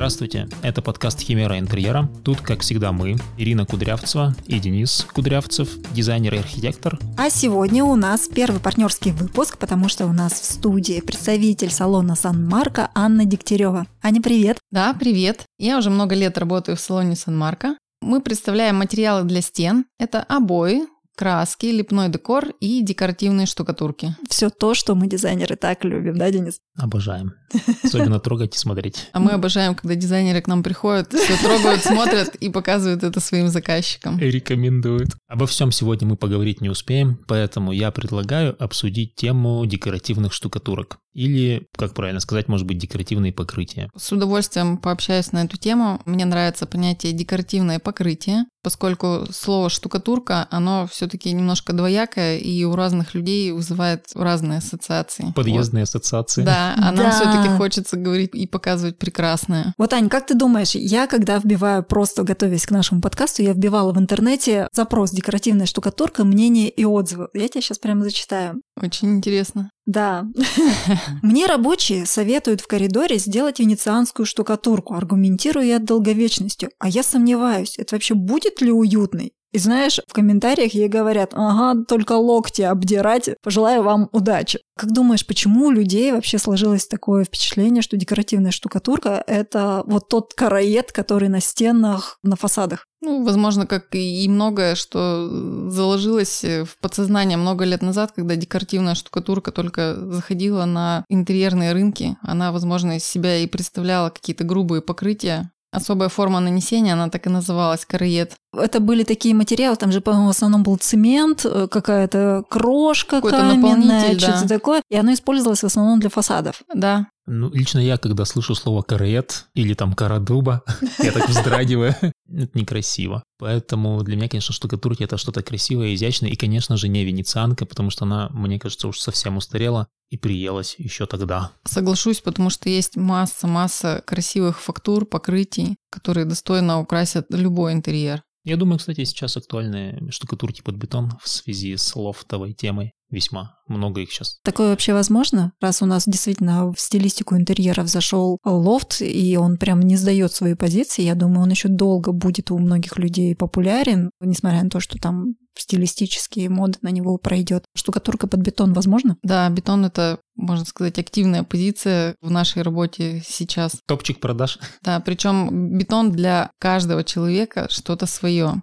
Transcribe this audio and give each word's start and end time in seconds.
Здравствуйте, 0.00 0.48
это 0.62 0.80
подкаст 0.80 1.20
«Химера 1.20 1.58
интерьера». 1.58 2.08
Тут, 2.24 2.40
как 2.40 2.60
всегда, 2.60 2.90
мы, 2.90 3.16
Ирина 3.36 3.66
Кудрявцева 3.66 4.34
и 4.46 4.58
Денис 4.58 5.06
Кудрявцев, 5.12 5.68
дизайнер 5.92 6.36
и 6.36 6.38
архитектор. 6.38 6.98
А 7.18 7.28
сегодня 7.28 7.84
у 7.84 7.96
нас 7.96 8.28
первый 8.28 8.60
партнерский 8.60 9.10
выпуск, 9.12 9.58
потому 9.58 9.90
что 9.90 10.06
у 10.06 10.12
нас 10.14 10.32
в 10.32 10.44
студии 10.50 11.02
представитель 11.02 11.70
салона 11.70 12.14
Сан-Марко 12.14 12.90
Анна 12.94 13.26
Дегтярева. 13.26 13.86
Аня, 14.02 14.22
привет! 14.22 14.56
Да, 14.70 14.94
привет! 14.94 15.44
Я 15.58 15.76
уже 15.76 15.90
много 15.90 16.14
лет 16.14 16.38
работаю 16.38 16.78
в 16.78 16.80
салоне 16.80 17.14
Сан-Марко. 17.14 17.76
Мы 18.00 18.22
представляем 18.22 18.76
материалы 18.76 19.24
для 19.24 19.42
стен. 19.42 19.84
Это 19.98 20.22
обои, 20.22 20.86
краски, 21.16 21.66
лепной 21.66 22.08
декор 22.08 22.48
и 22.60 22.82
декоративные 22.82 23.46
штукатурки. 23.46 24.16
Все 24.28 24.50
то, 24.50 24.74
что 24.74 24.94
мы 24.94 25.06
дизайнеры 25.06 25.56
так 25.56 25.84
любим, 25.84 26.16
да, 26.16 26.30
Денис? 26.30 26.60
Обожаем. 26.76 27.34
Особенно 27.82 28.20
трогать 28.20 28.54
и 28.54 28.58
смотреть. 28.58 29.08
А 29.12 29.20
мы 29.20 29.32
обожаем, 29.32 29.74
когда 29.74 29.94
дизайнеры 29.94 30.40
к 30.40 30.46
нам 30.46 30.62
приходят, 30.62 31.12
все 31.12 31.36
трогают, 31.36 31.82
смотрят 31.82 32.34
и 32.36 32.48
показывают 32.48 33.02
это 33.02 33.20
своим 33.20 33.48
заказчикам. 33.48 34.18
Рекомендуют. 34.18 35.10
Обо 35.28 35.46
всем 35.46 35.72
сегодня 35.72 36.08
мы 36.08 36.16
поговорить 36.16 36.60
не 36.60 36.70
успеем, 36.70 37.18
поэтому 37.26 37.72
я 37.72 37.90
предлагаю 37.90 38.56
обсудить 38.62 39.14
тему 39.14 39.64
декоративных 39.66 40.32
штукатурок. 40.32 40.98
Или, 41.12 41.66
как 41.76 41.94
правильно 41.94 42.20
сказать, 42.20 42.48
может 42.48 42.66
быть, 42.66 42.78
декоративные 42.78 43.32
покрытия. 43.32 43.90
С 43.96 44.12
удовольствием 44.12 44.78
пообщаюсь 44.78 45.32
на 45.32 45.44
эту 45.44 45.56
тему. 45.56 46.00
Мне 46.06 46.24
нравится 46.24 46.66
понятие 46.66 47.12
декоративное 47.12 47.78
покрытие, 47.78 48.44
поскольку 48.62 49.26
слово 49.32 49.70
штукатурка, 49.70 50.46
оно 50.50 50.86
все-таки 50.90 51.32
немножко 51.32 51.72
двоякое 51.72 52.38
и 52.38 52.64
у 52.64 52.74
разных 52.74 53.14
людей 53.14 53.50
вызывает 53.52 54.06
разные 54.14 54.58
ассоциации. 54.58 55.32
Подъездные 55.34 55.82
вот. 55.82 55.88
ассоциации. 55.88 56.44
Да, 56.44 56.74
а 56.76 56.92
нам 56.92 56.96
да. 56.96 57.10
все-таки 57.10 57.48
хочется 57.56 57.96
говорить 57.96 58.34
и 58.34 58.46
показывать 58.46 58.98
прекрасное. 58.98 59.74
Вот, 59.78 59.92
Ань, 59.92 60.08
как 60.08 60.26
ты 60.26 60.34
думаешь, 60.34 60.74
я 60.74 61.06
когда 61.06 61.38
вбиваю, 61.38 61.82
просто 61.82 62.22
готовясь 62.22 62.66
к 62.66 62.70
нашему 62.70 63.00
подкасту, 63.00 63.42
я 63.42 63.52
вбивала 63.52 63.92
в 63.92 63.98
интернете 63.98 64.68
запрос 64.72 65.10
«декоративная 65.10 65.66
штукатурка, 65.66 66.24
мнение 66.24 66.68
и 66.68 66.84
отзывы». 66.84 67.28
Я 67.34 67.48
тебе 67.48 67.62
сейчас 67.62 67.78
прямо 67.78 68.04
зачитаю. 68.04 68.60
Очень 68.82 69.16
интересно. 69.16 69.70
Да. 69.86 70.26
Мне 71.22 71.46
рабочие 71.46 72.06
советуют 72.06 72.60
в 72.60 72.66
коридоре 72.66 73.18
сделать 73.18 73.58
венецианскую 73.58 74.26
штукатурку, 74.26 74.94
аргументируя 74.94 75.78
долговечностью. 75.78 76.70
А 76.78 76.88
я 76.88 77.02
сомневаюсь, 77.02 77.78
это 77.78 77.94
вообще 77.94 78.14
будет 78.14 78.60
ли 78.60 78.72
уютный? 78.72 79.32
И 79.52 79.58
знаешь, 79.58 79.98
в 80.06 80.12
комментариях 80.12 80.74
ей 80.74 80.88
говорят, 80.88 81.32
ага, 81.34 81.84
только 81.88 82.12
локти 82.12 82.62
обдирать, 82.62 83.30
пожелаю 83.42 83.82
вам 83.82 84.08
удачи. 84.12 84.60
Как 84.76 84.92
думаешь, 84.92 85.26
почему 85.26 85.66
у 85.66 85.70
людей 85.70 86.12
вообще 86.12 86.38
сложилось 86.38 86.86
такое 86.86 87.24
впечатление, 87.24 87.82
что 87.82 87.96
декоративная 87.96 88.52
штукатурка– 88.52 89.24
это 89.26 89.82
вот 89.86 90.08
тот 90.08 90.34
караед, 90.34 90.92
который 90.92 91.28
на 91.28 91.40
стенах, 91.40 92.18
на 92.22 92.36
фасадах? 92.36 92.86
Ну, 93.02 93.24
возможно, 93.24 93.66
как 93.66 93.94
и 93.94 94.28
многое, 94.28 94.74
что 94.74 95.70
заложилось 95.70 96.44
в 96.44 96.76
подсознание 96.80 97.38
много 97.38 97.64
лет 97.64 97.82
назад, 97.82 98.12
когда 98.12 98.36
декоративная 98.36 98.94
штукатурка 98.94 99.52
только 99.52 99.96
заходила 99.96 100.66
на 100.66 101.04
интерьерные 101.08 101.72
рынки. 101.72 102.16
Она, 102.22 102.52
возможно, 102.52 102.96
из 102.96 103.04
себя 103.04 103.38
и 103.38 103.46
представляла 103.46 104.10
какие-то 104.10 104.44
грубые 104.44 104.82
покрытия, 104.82 105.50
Особая 105.72 106.08
форма 106.08 106.40
нанесения, 106.40 106.94
она 106.94 107.08
так 107.10 107.26
и 107.26 107.30
называлась, 107.30 107.84
кариет. 107.84 108.32
Это 108.52 108.80
были 108.80 109.04
такие 109.04 109.36
материалы, 109.36 109.76
там 109.76 109.92
же, 109.92 110.00
по-моему, 110.00 110.26
в 110.26 110.30
основном 110.30 110.64
был 110.64 110.76
цемент, 110.76 111.44
э, 111.44 111.68
какая-то 111.70 112.42
крошка 112.48 113.16
Какой-то 113.16 113.38
каменная, 113.38 114.18
что-то 114.18 114.42
да. 114.42 114.48
такое. 114.48 114.82
И 114.90 114.96
оно 114.96 115.12
использовалось 115.12 115.60
в 115.60 115.66
основном 115.66 116.00
для 116.00 116.10
фасадов. 116.10 116.62
Да. 116.74 117.06
Ну, 117.26 117.50
лично 117.52 117.78
я, 117.78 117.96
когда 117.96 118.24
слышу 118.24 118.54
слово 118.54 118.82
карет 118.82 119.46
или 119.54 119.74
там 119.74 119.92
кара 119.92 120.18
дуба, 120.18 120.62
я 120.98 121.12
так 121.12 121.28
вздрагиваю. 121.28 121.94
Это 122.28 122.58
некрасиво. 122.58 123.22
Поэтому 123.38 124.02
для 124.02 124.16
меня, 124.16 124.28
конечно, 124.28 124.54
штукатурки 124.54 125.02
это 125.02 125.16
что-то 125.16 125.42
красивое, 125.42 125.94
изящное. 125.94 126.30
И, 126.30 126.36
конечно 126.36 126.76
же, 126.76 126.88
не 126.88 127.04
венецианка, 127.04 127.66
потому 127.66 127.90
что 127.90 128.04
она, 128.04 128.28
мне 128.30 128.58
кажется, 128.58 128.88
уж 128.88 128.98
совсем 128.98 129.36
устарела 129.36 129.88
и 130.10 130.16
приелась 130.16 130.74
еще 130.78 131.06
тогда. 131.06 131.52
Соглашусь, 131.64 132.20
потому 132.20 132.50
что 132.50 132.68
есть 132.68 132.96
масса-масса 132.96 134.02
красивых 134.06 134.60
фактур, 134.60 135.06
покрытий, 135.06 135.76
которые 135.90 136.24
достойно 136.24 136.80
украсят 136.80 137.26
любой 137.30 137.72
интерьер. 137.72 138.22
Я 138.44 138.56
думаю, 138.56 138.78
кстати, 138.78 139.04
сейчас 139.04 139.36
актуальны 139.36 140.10
штукатурки 140.10 140.62
под 140.62 140.76
бетон 140.76 141.12
в 141.22 141.28
связи 141.28 141.76
с 141.76 141.94
лофтовой 141.94 142.54
темой 142.54 142.92
весьма 143.10 143.56
много 143.68 144.00
их 144.00 144.12
сейчас. 144.12 144.38
Такое 144.42 144.70
вообще 144.70 144.92
возможно? 144.92 145.52
Раз 145.60 145.82
у 145.82 145.86
нас 145.86 146.04
действительно 146.06 146.72
в 146.72 146.80
стилистику 146.80 147.36
интерьеров 147.36 147.88
зашел 147.88 148.38
лофт, 148.44 149.00
и 149.00 149.36
он 149.36 149.56
прям 149.56 149.80
не 149.80 149.96
сдает 149.96 150.32
свои 150.32 150.54
позиции, 150.54 151.02
я 151.02 151.14
думаю, 151.14 151.42
он 151.42 151.50
еще 151.50 151.68
долго 151.68 152.12
будет 152.12 152.50
у 152.50 152.58
многих 152.58 152.98
людей 152.98 153.34
популярен, 153.34 154.10
несмотря 154.20 154.62
на 154.62 154.70
то, 154.70 154.80
что 154.80 154.98
там 154.98 155.34
стилистические 155.54 156.48
моды 156.48 156.78
на 156.82 156.88
него 156.88 157.16
пройдет. 157.18 157.64
Штукатурка 157.74 158.26
под 158.26 158.40
бетон 158.40 158.72
возможно? 158.72 159.16
Да, 159.22 159.48
бетон 159.50 159.84
это, 159.84 160.20
можно 160.36 160.64
сказать, 160.64 160.98
активная 160.98 161.42
позиция 161.42 162.14
в 162.20 162.30
нашей 162.30 162.62
работе 162.62 163.22
сейчас. 163.26 163.72
Топчик 163.86 164.20
продаж. 164.20 164.58
Да, 164.82 165.00
причем 165.00 165.76
бетон 165.78 166.12
для 166.12 166.50
каждого 166.58 167.04
человека 167.04 167.66
что-то 167.70 168.06
свое. 168.06 168.62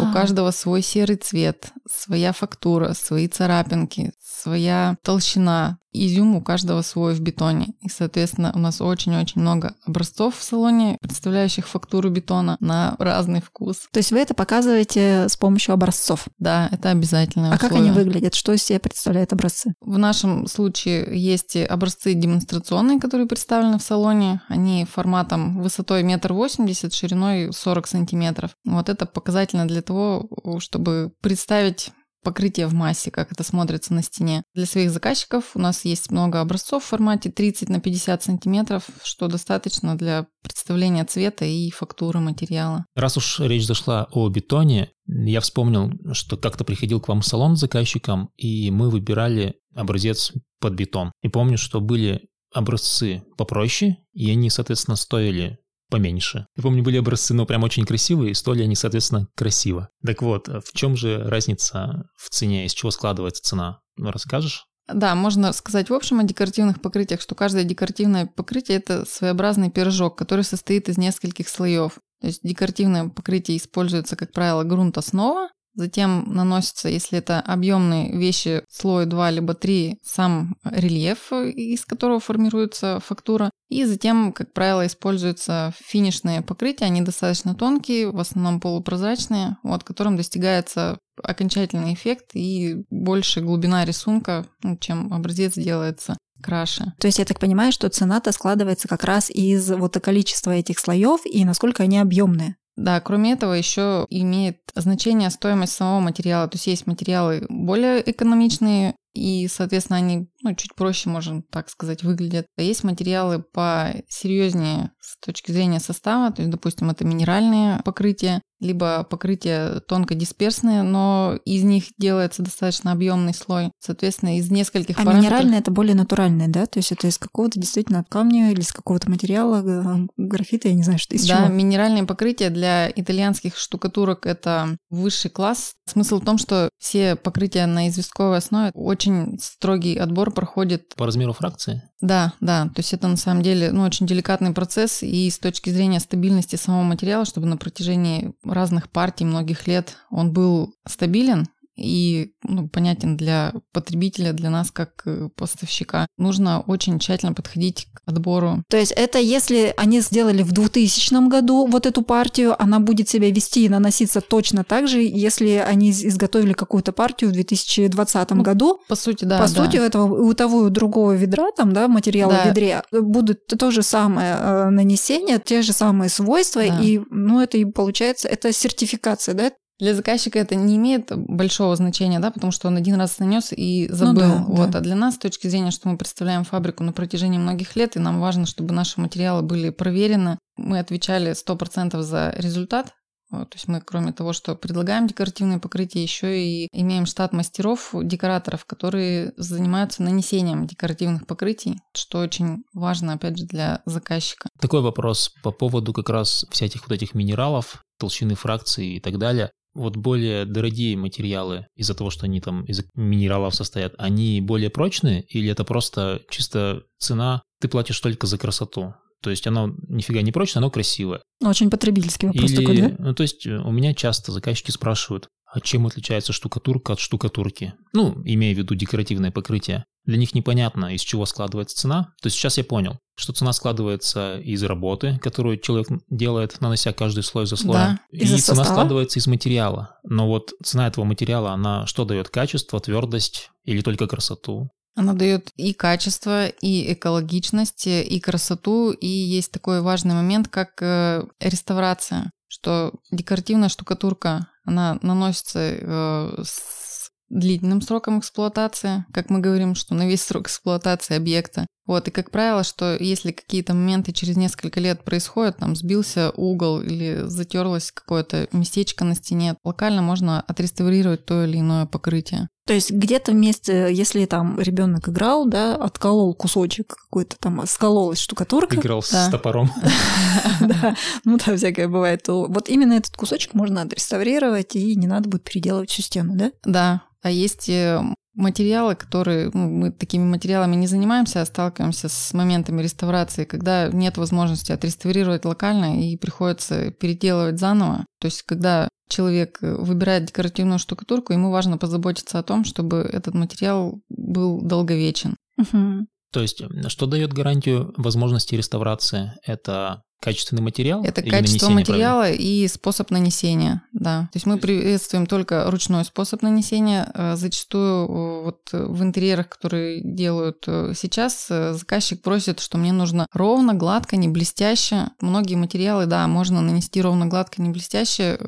У 0.00 0.12
каждого 0.14 0.50
свой 0.50 0.80
серый 0.80 1.16
цвет, 1.16 1.72
своя 1.90 2.32
фактура, 2.32 2.94
свои 2.94 3.28
царапинки, 3.28 4.12
своя 4.38 4.96
толщина. 5.02 5.78
Изюм 5.90 6.36
у 6.36 6.42
каждого 6.42 6.82
свой 6.82 7.14
в 7.14 7.20
бетоне. 7.20 7.68
И, 7.80 7.88
соответственно, 7.88 8.52
у 8.54 8.58
нас 8.58 8.80
очень-очень 8.80 9.40
много 9.40 9.74
образцов 9.86 10.36
в 10.36 10.42
салоне, 10.42 10.98
представляющих 11.00 11.66
фактуру 11.66 12.10
бетона 12.10 12.58
на 12.60 12.94
разный 12.98 13.40
вкус. 13.40 13.88
То 13.90 13.98
есть 13.98 14.12
вы 14.12 14.18
это 14.18 14.34
показываете 14.34 15.28
с 15.28 15.36
помощью 15.38 15.72
образцов? 15.72 16.28
Да, 16.38 16.68
это 16.70 16.90
обязательно. 16.90 17.52
А 17.52 17.54
условие. 17.54 17.70
как 17.70 17.78
они 17.80 17.90
выглядят? 17.90 18.34
Что 18.34 18.52
из 18.52 18.62
себя 18.62 18.78
представляют 18.78 19.32
образцы? 19.32 19.72
В 19.80 19.96
нашем 19.96 20.46
случае 20.46 21.08
есть 21.18 21.56
образцы 21.56 22.12
демонстрационные, 22.12 23.00
которые 23.00 23.26
представлены 23.26 23.78
в 23.78 23.82
салоне. 23.82 24.42
Они 24.48 24.84
форматом 24.84 25.62
высотой 25.62 26.02
метр 26.02 26.34
восемьдесят, 26.34 26.92
шириной 26.92 27.50
40 27.50 27.86
сантиметров. 27.86 28.50
Вот 28.66 28.90
это 28.90 29.06
показательно 29.06 29.66
для 29.66 29.80
того, 29.80 30.28
чтобы 30.60 31.12
представить 31.22 31.92
покрытие 32.22 32.66
в 32.66 32.74
массе, 32.74 33.10
как 33.10 33.32
это 33.32 33.42
смотрится 33.42 33.94
на 33.94 34.02
стене. 34.02 34.42
Для 34.54 34.66
своих 34.66 34.90
заказчиков 34.90 35.52
у 35.54 35.58
нас 35.58 35.84
есть 35.84 36.10
много 36.10 36.40
образцов 36.40 36.84
в 36.84 36.86
формате 36.88 37.30
30 37.30 37.68
на 37.68 37.80
50 37.80 38.22
сантиметров, 38.22 38.84
что 39.02 39.28
достаточно 39.28 39.96
для 39.96 40.26
представления 40.42 41.04
цвета 41.04 41.44
и 41.44 41.70
фактуры 41.70 42.20
материала. 42.20 42.84
Раз 42.94 43.16
уж 43.16 43.40
речь 43.40 43.66
зашла 43.66 44.08
о 44.10 44.28
бетоне, 44.28 44.90
я 45.06 45.40
вспомнил, 45.40 45.92
что 46.12 46.36
как-то 46.36 46.64
приходил 46.64 47.00
к 47.00 47.08
вам 47.08 47.20
в 47.20 47.26
салон 47.26 47.56
с 47.56 47.60
заказчиком, 47.60 48.30
и 48.36 48.70
мы 48.70 48.90
выбирали 48.90 49.54
образец 49.74 50.32
под 50.60 50.74
бетон. 50.74 51.12
И 51.22 51.28
помню, 51.28 51.56
что 51.56 51.80
были 51.80 52.28
образцы 52.52 53.22
попроще, 53.36 53.98
и 54.12 54.30
они, 54.30 54.50
соответственно, 54.50 54.96
стоили 54.96 55.58
поменьше. 55.90 56.46
Я 56.56 56.62
помню, 56.62 56.82
были 56.82 56.98
образцы, 56.98 57.34
но 57.34 57.46
прям 57.46 57.64
очень 57.64 57.84
красивые, 57.84 58.32
и 58.32 58.34
стоили 58.34 58.62
они, 58.62 58.74
соответственно, 58.74 59.28
красиво. 59.34 59.88
Так 60.04 60.22
вот, 60.22 60.48
в 60.48 60.72
чем 60.72 60.96
же 60.96 61.22
разница 61.24 62.08
в 62.16 62.30
цене, 62.30 62.66
из 62.66 62.72
чего 62.72 62.90
складывается 62.90 63.42
цена? 63.42 63.80
Ну, 63.96 64.10
расскажешь? 64.10 64.64
Да, 64.92 65.14
можно 65.14 65.52
сказать 65.52 65.90
в 65.90 65.94
общем 65.94 66.18
о 66.18 66.24
декоративных 66.24 66.80
покрытиях, 66.80 67.20
что 67.20 67.34
каждое 67.34 67.64
декоративное 67.64 68.26
покрытие– 68.26 68.78
это 68.78 69.04
своеобразный 69.04 69.70
пирожок, 69.70 70.16
который 70.16 70.44
состоит 70.44 70.88
из 70.88 70.96
нескольких 70.96 71.48
слоев. 71.48 71.98
То 72.20 72.28
есть 72.28 72.40
декоративное 72.42 73.08
покрытие 73.08 73.58
используется, 73.58 74.16
как 74.16 74.32
правило, 74.32 74.64
грунт 74.64 74.96
основа, 74.96 75.48
Затем 75.78 76.24
наносится, 76.34 76.88
если 76.88 77.18
это 77.18 77.40
объемные 77.40 78.10
вещи, 78.18 78.64
слой 78.68 79.06
2 79.06 79.30
либо 79.30 79.54
3, 79.54 79.98
сам 80.02 80.56
рельеф, 80.64 81.32
из 81.32 81.84
которого 81.84 82.18
формируется 82.18 82.98
фактура. 82.98 83.52
И 83.68 83.84
затем, 83.84 84.32
как 84.32 84.52
правило, 84.52 84.86
используются 84.86 85.74
финишные 85.78 86.42
покрытия, 86.42 86.86
они 86.86 87.02
достаточно 87.02 87.54
тонкие, 87.54 88.10
в 88.10 88.18
основном 88.18 88.60
полупрозрачные, 88.60 89.58
вот, 89.62 89.84
которым 89.84 90.16
достигается 90.16 90.98
окончательный 91.22 91.94
эффект 91.94 92.30
и 92.34 92.84
больше 92.90 93.40
глубина 93.40 93.84
рисунка, 93.84 94.46
ну, 94.62 94.76
чем 94.76 95.12
образец 95.12 95.54
делается 95.54 96.16
краше. 96.42 96.92
То 96.98 97.08
есть 97.08 97.18
я 97.18 97.24
так 97.24 97.40
понимаю, 97.40 97.72
что 97.72 97.88
цена-то 97.88 98.32
складывается 98.32 98.88
как 98.88 99.04
раз 99.04 99.28
из 99.28 99.68
вот 99.70 99.98
количества 100.00 100.52
этих 100.52 100.78
слоев 100.78 101.20
и 101.24 101.44
насколько 101.44 101.82
они 101.82 101.98
объемные. 101.98 102.56
Да, 102.76 103.00
кроме 103.00 103.32
этого 103.32 103.54
еще 103.54 104.06
имеет 104.08 104.58
значение 104.76 105.30
стоимость 105.30 105.72
самого 105.72 105.98
материала. 105.98 106.46
То 106.46 106.54
есть 106.54 106.68
есть 106.68 106.86
материалы 106.86 107.44
более 107.48 108.08
экономичные, 108.08 108.94
и, 109.14 109.48
соответственно, 109.48 109.96
они 109.96 110.28
ну, 110.42 110.54
чуть 110.54 110.74
проще, 110.74 111.08
можно 111.08 111.42
так 111.50 111.68
сказать, 111.68 112.02
выглядят. 112.02 112.46
А 112.56 112.62
есть 112.62 112.84
материалы 112.84 113.42
по 113.42 113.94
серьезнее 114.08 114.92
с 115.00 115.18
точки 115.18 115.52
зрения 115.52 115.80
состава, 115.80 116.32
то 116.32 116.42
есть, 116.42 116.50
допустим, 116.50 116.90
это 116.90 117.04
минеральные 117.04 117.80
покрытия, 117.84 118.40
либо 118.60 119.04
покрытие 119.04 119.80
тонкодисперсное, 119.86 120.82
но 120.82 121.38
из 121.44 121.62
них 121.62 121.84
делается 121.96 122.42
достаточно 122.42 122.92
объемный 122.92 123.34
слой. 123.34 123.70
Соответственно, 123.78 124.38
из 124.38 124.50
нескольких 124.50 124.96
а 124.96 125.04
параметров... 125.04 125.22
минеральное 125.22 125.58
это 125.60 125.70
более 125.70 125.94
натуральное, 125.94 126.48
да? 126.48 126.66
То 126.66 126.78
есть 126.78 126.92
это 126.92 127.06
из 127.06 127.18
какого-то 127.18 127.60
действительно 127.60 128.04
камня 128.08 128.50
или 128.50 128.60
из 128.60 128.72
какого-то 128.72 129.10
материала, 129.10 130.08
графита, 130.16 130.68
я 130.68 130.74
не 130.74 130.82
знаю, 130.82 130.98
что 130.98 131.14
из 131.14 131.26
да, 131.26 131.46
чего. 131.46 131.48
минеральные 131.48 132.04
покрытия 132.04 132.50
для 132.50 132.90
итальянских 132.90 133.56
штукатурок 133.56 134.26
это 134.26 134.76
высший 134.90 135.30
класс. 135.30 135.74
Смысл 135.86 136.20
в 136.20 136.24
том, 136.24 136.38
что 136.38 136.68
все 136.78 137.16
покрытия 137.16 137.66
на 137.66 137.88
известковой 137.88 138.38
основе 138.38 138.72
очень 138.74 139.38
строгий 139.40 139.96
отбор 139.96 140.27
проходит. 140.30 140.94
По 140.96 141.06
размеру 141.06 141.32
фракции? 141.32 141.82
Да, 142.00 142.32
да. 142.40 142.66
То 142.66 142.78
есть 142.78 142.92
это 142.92 143.08
на 143.08 143.16
самом 143.16 143.42
деле 143.42 143.72
ну, 143.72 143.82
очень 143.82 144.06
деликатный 144.06 144.52
процесс, 144.52 145.02
и 145.02 145.28
с 145.28 145.38
точки 145.38 145.70
зрения 145.70 146.00
стабильности 146.00 146.56
самого 146.56 146.82
материала, 146.82 147.24
чтобы 147.24 147.46
на 147.46 147.56
протяжении 147.56 148.34
разных 148.44 148.88
партий 148.90 149.24
многих 149.24 149.66
лет 149.66 149.96
он 150.10 150.32
был 150.32 150.74
стабилен, 150.86 151.48
и 151.78 152.32
ну, 152.42 152.68
понятен 152.68 153.16
для 153.16 153.52
потребителя, 153.72 154.32
для 154.32 154.50
нас 154.50 154.70
как 154.70 155.02
э, 155.06 155.28
поставщика. 155.36 156.06
Нужно 156.16 156.60
очень 156.60 156.98
тщательно 156.98 157.32
подходить 157.32 157.88
к 157.94 158.00
отбору. 158.06 158.64
То 158.68 158.76
есть 158.76 158.92
это 158.92 159.18
если 159.18 159.72
они 159.76 160.00
сделали 160.00 160.42
в 160.42 160.52
2000 160.52 161.28
году 161.28 161.66
вот 161.66 161.86
эту 161.86 162.02
партию, 162.02 162.60
она 162.60 162.80
будет 162.80 163.08
себя 163.08 163.30
вести 163.30 163.64
и 163.64 163.68
наноситься 163.68 164.20
точно 164.20 164.64
так 164.64 164.88
же, 164.88 165.00
если 165.00 165.64
они 165.66 165.90
изготовили 165.90 166.52
какую-то 166.52 166.92
партию 166.92 167.30
в 167.30 167.32
2020 167.32 168.30
ну, 168.30 168.42
году. 168.42 168.80
По 168.88 168.96
сути, 168.96 169.24
да. 169.24 169.38
По 169.38 169.48
да. 169.48 169.64
сути, 169.64 169.76
у 169.78 169.82
этого 169.82 170.28
у 170.28 170.34
того 170.34 170.62
и 170.62 170.66
у 170.66 170.70
другого 170.70 171.12
ведра, 171.12 171.50
там, 171.56 171.72
да, 171.72 171.88
материала 171.88 172.32
да. 172.32 172.42
в 172.44 172.46
ведре, 172.48 172.82
будут 172.92 173.46
то 173.46 173.70
же 173.70 173.82
самое 173.82 174.36
э, 174.38 174.70
нанесение, 174.70 175.40
те 175.44 175.62
же 175.62 175.72
самые 175.72 176.08
свойства, 176.08 176.62
да. 176.62 176.80
и, 176.80 177.00
ну, 177.10 177.40
это 177.40 177.58
и 177.58 177.64
получается, 177.64 178.28
это 178.28 178.52
сертификация, 178.52 179.34
да, 179.34 179.52
для 179.78 179.94
заказчика 179.94 180.38
это 180.38 180.54
не 180.56 180.76
имеет 180.76 181.10
большого 181.16 181.76
значения, 181.76 182.18
да, 182.18 182.30
потому 182.30 182.50
что 182.50 182.68
он 182.68 182.76
один 182.76 182.96
раз 182.96 183.18
нанес 183.18 183.52
и 183.52 183.88
забыл. 183.90 184.14
Ну, 184.14 184.20
да, 184.20 184.44
вот. 184.46 184.70
Да. 184.70 184.78
А 184.78 184.82
для 184.82 184.96
нас, 184.96 185.14
с 185.14 185.18
точки 185.18 185.46
зрения, 185.46 185.70
что 185.70 185.88
мы 185.88 185.96
представляем 185.96 186.44
фабрику 186.44 186.82
на 186.82 186.92
протяжении 186.92 187.38
многих 187.38 187.76
лет, 187.76 187.96
и 187.96 188.00
нам 188.00 188.20
важно, 188.20 188.46
чтобы 188.46 188.74
наши 188.74 189.00
материалы 189.00 189.42
были 189.42 189.70
проверены, 189.70 190.38
мы 190.56 190.80
отвечали 190.80 191.32
100% 191.32 192.00
за 192.02 192.34
результат. 192.36 192.92
Вот, 193.30 193.50
то 193.50 193.56
есть 193.56 193.68
мы, 193.68 193.82
кроме 193.82 194.12
того, 194.12 194.32
что 194.32 194.56
предлагаем 194.56 195.06
декоративные 195.06 195.58
покрытия, 195.58 196.02
еще 196.02 196.42
и 196.42 196.68
имеем 196.72 197.04
штат 197.04 197.34
мастеров, 197.34 197.90
декораторов, 197.92 198.64
которые 198.64 199.34
занимаются 199.36 200.02
нанесением 200.02 200.66
декоративных 200.66 201.26
покрытий, 201.26 201.78
что 201.94 202.20
очень 202.20 202.64
важно, 202.72 203.12
опять 203.12 203.36
же, 203.36 203.44
для 203.44 203.82
заказчика. 203.84 204.48
Такой 204.58 204.80
вопрос 204.80 205.30
по 205.42 205.52
поводу 205.52 205.92
как 205.92 206.08
раз 206.08 206.46
всяких 206.50 206.88
вот 206.88 206.92
этих 206.92 207.12
минералов, 207.12 207.84
толщины 207.98 208.34
фракции 208.34 208.96
и 208.96 209.00
так 209.00 209.18
далее 209.18 209.50
вот 209.74 209.96
более 209.96 210.44
дорогие 210.44 210.96
материалы 210.96 211.66
из-за 211.74 211.94
того, 211.94 212.10
что 212.10 212.26
они 212.26 212.40
там 212.40 212.64
из 212.64 212.82
минералов 212.94 213.54
состоят, 213.54 213.94
они 213.98 214.40
более 214.40 214.70
прочные 214.70 215.22
или 215.22 215.50
это 215.50 215.64
просто 215.64 216.22
чисто 216.30 216.84
цена, 216.98 217.42
ты 217.60 217.68
платишь 217.68 218.00
только 218.00 218.26
за 218.26 218.38
красоту? 218.38 218.94
То 219.20 219.30
есть 219.30 219.46
оно 219.46 219.74
нифига 219.88 220.22
не 220.22 220.32
прочное, 220.32 220.60
оно 220.60 220.70
красивое. 220.70 221.22
Ну, 221.40 221.48
очень 221.48 221.70
потребительский 221.70 222.28
вопрос 222.28 222.50
Или, 222.50 222.56
такой, 222.56 222.76
да? 222.76 222.94
Ну, 222.98 223.14
то 223.14 223.22
есть 223.22 223.46
у 223.46 223.70
меня 223.70 223.94
часто 223.94 224.30
заказчики 224.32 224.70
спрашивают, 224.70 225.28
а 225.52 225.60
чем 225.60 225.86
отличается 225.86 226.32
штукатурка 226.32 226.92
от 226.92 227.00
штукатурки? 227.00 227.74
Ну, 227.92 228.20
имея 228.24 228.54
в 228.54 228.58
виду 228.58 228.74
декоративное 228.74 229.30
покрытие. 229.30 229.84
Для 230.08 230.16
них 230.16 230.34
непонятно, 230.34 230.94
из 230.94 231.02
чего 231.02 231.26
складывается 231.26 231.76
цена. 231.76 232.14
То 232.22 232.30
сейчас 232.30 232.56
я 232.56 232.64
понял, 232.64 232.98
что 233.14 233.34
цена 233.34 233.52
складывается 233.52 234.38
из 234.38 234.62
работы, 234.62 235.18
которую 235.22 235.58
человек 235.58 235.88
делает, 236.08 236.62
нанося 236.62 236.94
каждый 236.94 237.22
слой 237.22 237.44
за 237.44 237.56
слоем. 237.56 237.74
Да, 237.74 238.00
и 238.10 238.24
цена 238.24 238.38
состава. 238.38 238.64
складывается 238.64 239.18
из 239.18 239.26
материала. 239.26 239.98
Но 240.04 240.26
вот 240.26 240.54
цена 240.64 240.86
этого 240.86 241.04
материала, 241.04 241.52
она 241.52 241.86
что 241.86 242.06
дает? 242.06 242.30
Качество, 242.30 242.80
твердость 242.80 243.50
или 243.64 243.82
только 243.82 244.06
красоту? 244.06 244.70
Она 244.94 245.12
дает 245.12 245.50
и 245.56 245.74
качество, 245.74 246.46
и 246.46 246.94
экологичность, 246.94 247.86
и 247.86 248.18
красоту, 248.18 248.92
и 248.92 249.06
есть 249.06 249.52
такой 249.52 249.82
важный 249.82 250.14
момент, 250.14 250.48
как 250.48 250.80
э, 250.80 251.22
реставрация, 251.38 252.30
что 252.46 252.94
декоративная 253.10 253.68
штукатурка, 253.68 254.48
она 254.64 254.98
наносится 255.02 255.58
э, 255.60 256.42
с 256.42 256.87
длительным 257.30 257.80
сроком 257.80 258.18
эксплуатации, 258.18 259.04
как 259.12 259.30
мы 259.30 259.40
говорим, 259.40 259.74
что 259.74 259.94
на 259.94 260.06
весь 260.06 260.22
срок 260.22 260.46
эксплуатации 260.46 261.16
объекта. 261.16 261.66
Вот, 261.86 262.06
и 262.06 262.10
как 262.10 262.30
правило, 262.30 262.64
что 262.64 262.96
если 263.00 263.32
какие-то 263.32 263.72
моменты 263.72 264.12
через 264.12 264.36
несколько 264.36 264.78
лет 264.78 265.04
происходят, 265.04 265.56
там 265.56 265.74
сбился 265.74 266.30
угол 266.36 266.82
или 266.82 267.22
затерлось 267.26 267.92
какое-то 267.92 268.46
местечко 268.52 269.04
на 269.04 269.14
стене, 269.14 269.56
локально 269.64 270.02
можно 270.02 270.42
отреставрировать 270.42 271.24
то 271.24 271.44
или 271.44 271.60
иное 271.60 271.86
покрытие. 271.86 272.48
То 272.66 272.74
есть 272.74 272.90
где-то 272.90 273.32
вместе, 273.32 273.88
если 273.90 274.26
там 274.26 274.60
ребенок 274.60 275.08
играл, 275.08 275.46
да, 275.46 275.74
отколол 275.74 276.34
кусочек 276.34 276.94
какой-то 276.94 277.38
там, 277.38 277.66
скололась 277.66 278.18
штукатурка. 278.18 278.76
Играл 278.76 279.02
с 279.02 279.30
топором. 279.30 279.70
Да, 280.60 280.94
ну 281.24 281.38
да, 281.38 281.56
всякое 281.56 281.88
бывает. 281.88 282.28
Вот 282.28 282.68
именно 282.68 282.92
этот 282.92 283.16
кусочек 283.16 283.54
можно 283.54 283.80
отреставрировать, 283.80 284.76
и 284.76 284.94
не 284.96 285.06
надо 285.06 285.30
будет 285.30 285.44
переделывать 285.44 285.88
всю 285.88 286.02
стену, 286.02 286.34
да? 286.36 286.52
Да, 286.64 287.02
а 287.22 287.30
есть 287.30 287.68
э, 287.68 288.00
материалы, 288.34 288.94
которые 288.94 289.50
ну, 289.52 289.68
мы 289.68 289.90
такими 289.90 290.24
материалами 290.24 290.76
не 290.76 290.86
занимаемся, 290.86 291.42
а 291.42 291.46
сталкиваемся 291.46 292.08
с 292.08 292.32
моментами 292.32 292.82
реставрации, 292.82 293.44
когда 293.44 293.88
нет 293.88 294.16
возможности 294.16 294.72
отреставрировать 294.72 295.44
локально 295.44 296.00
и 296.00 296.16
приходится 296.16 296.92
переделывать 296.92 297.58
заново. 297.58 298.06
То 298.20 298.26
есть, 298.26 298.42
когда 298.42 298.88
человек 299.08 299.58
выбирает 299.60 300.26
декоративную 300.26 300.78
штукатурку, 300.78 301.32
ему 301.32 301.50
важно 301.50 301.78
позаботиться 301.78 302.38
о 302.38 302.42
том, 302.42 302.64
чтобы 302.64 302.98
этот 302.98 303.34
материал 303.34 304.00
был 304.08 304.60
долговечен. 304.60 305.36
Угу. 305.56 306.06
То 306.32 306.40
есть, 306.40 306.62
что 306.88 307.06
дает 307.06 307.32
гарантию 307.32 307.92
возможности 307.96 308.54
реставрации? 308.54 309.32
Это 309.44 310.02
Качественный 310.20 310.62
материал? 310.62 311.04
Это 311.04 311.22
качество 311.22 311.68
материала 311.68 312.22
правильно? 312.22 312.42
и 312.42 312.66
способ 312.66 313.10
нанесения, 313.10 313.82
да. 313.92 314.22
То 314.32 314.36
есть 314.36 314.46
мы 314.46 314.58
приветствуем 314.58 315.26
только 315.26 315.70
ручной 315.70 316.04
способ 316.04 316.42
нанесения. 316.42 317.10
Э, 317.14 317.36
зачастую 317.36 318.08
э, 318.08 318.44
вот 318.44 318.68
в 318.72 319.02
интерьерах, 319.02 319.48
которые 319.48 320.00
делают 320.02 320.64
э, 320.66 320.92
сейчас, 320.96 321.46
заказчик 321.48 322.20
просит, 322.20 322.58
что 322.58 322.78
мне 322.78 322.92
нужно 322.92 323.26
ровно, 323.32 323.74
гладко, 323.74 324.16
не 324.16 324.26
блестяще. 324.26 325.10
Многие 325.20 325.54
материалы, 325.54 326.06
да, 326.06 326.26
можно 326.26 326.60
нанести 326.60 327.00
ровно, 327.00 327.26
гладко, 327.26 327.62
не 327.62 327.70
блестяще 327.70 328.38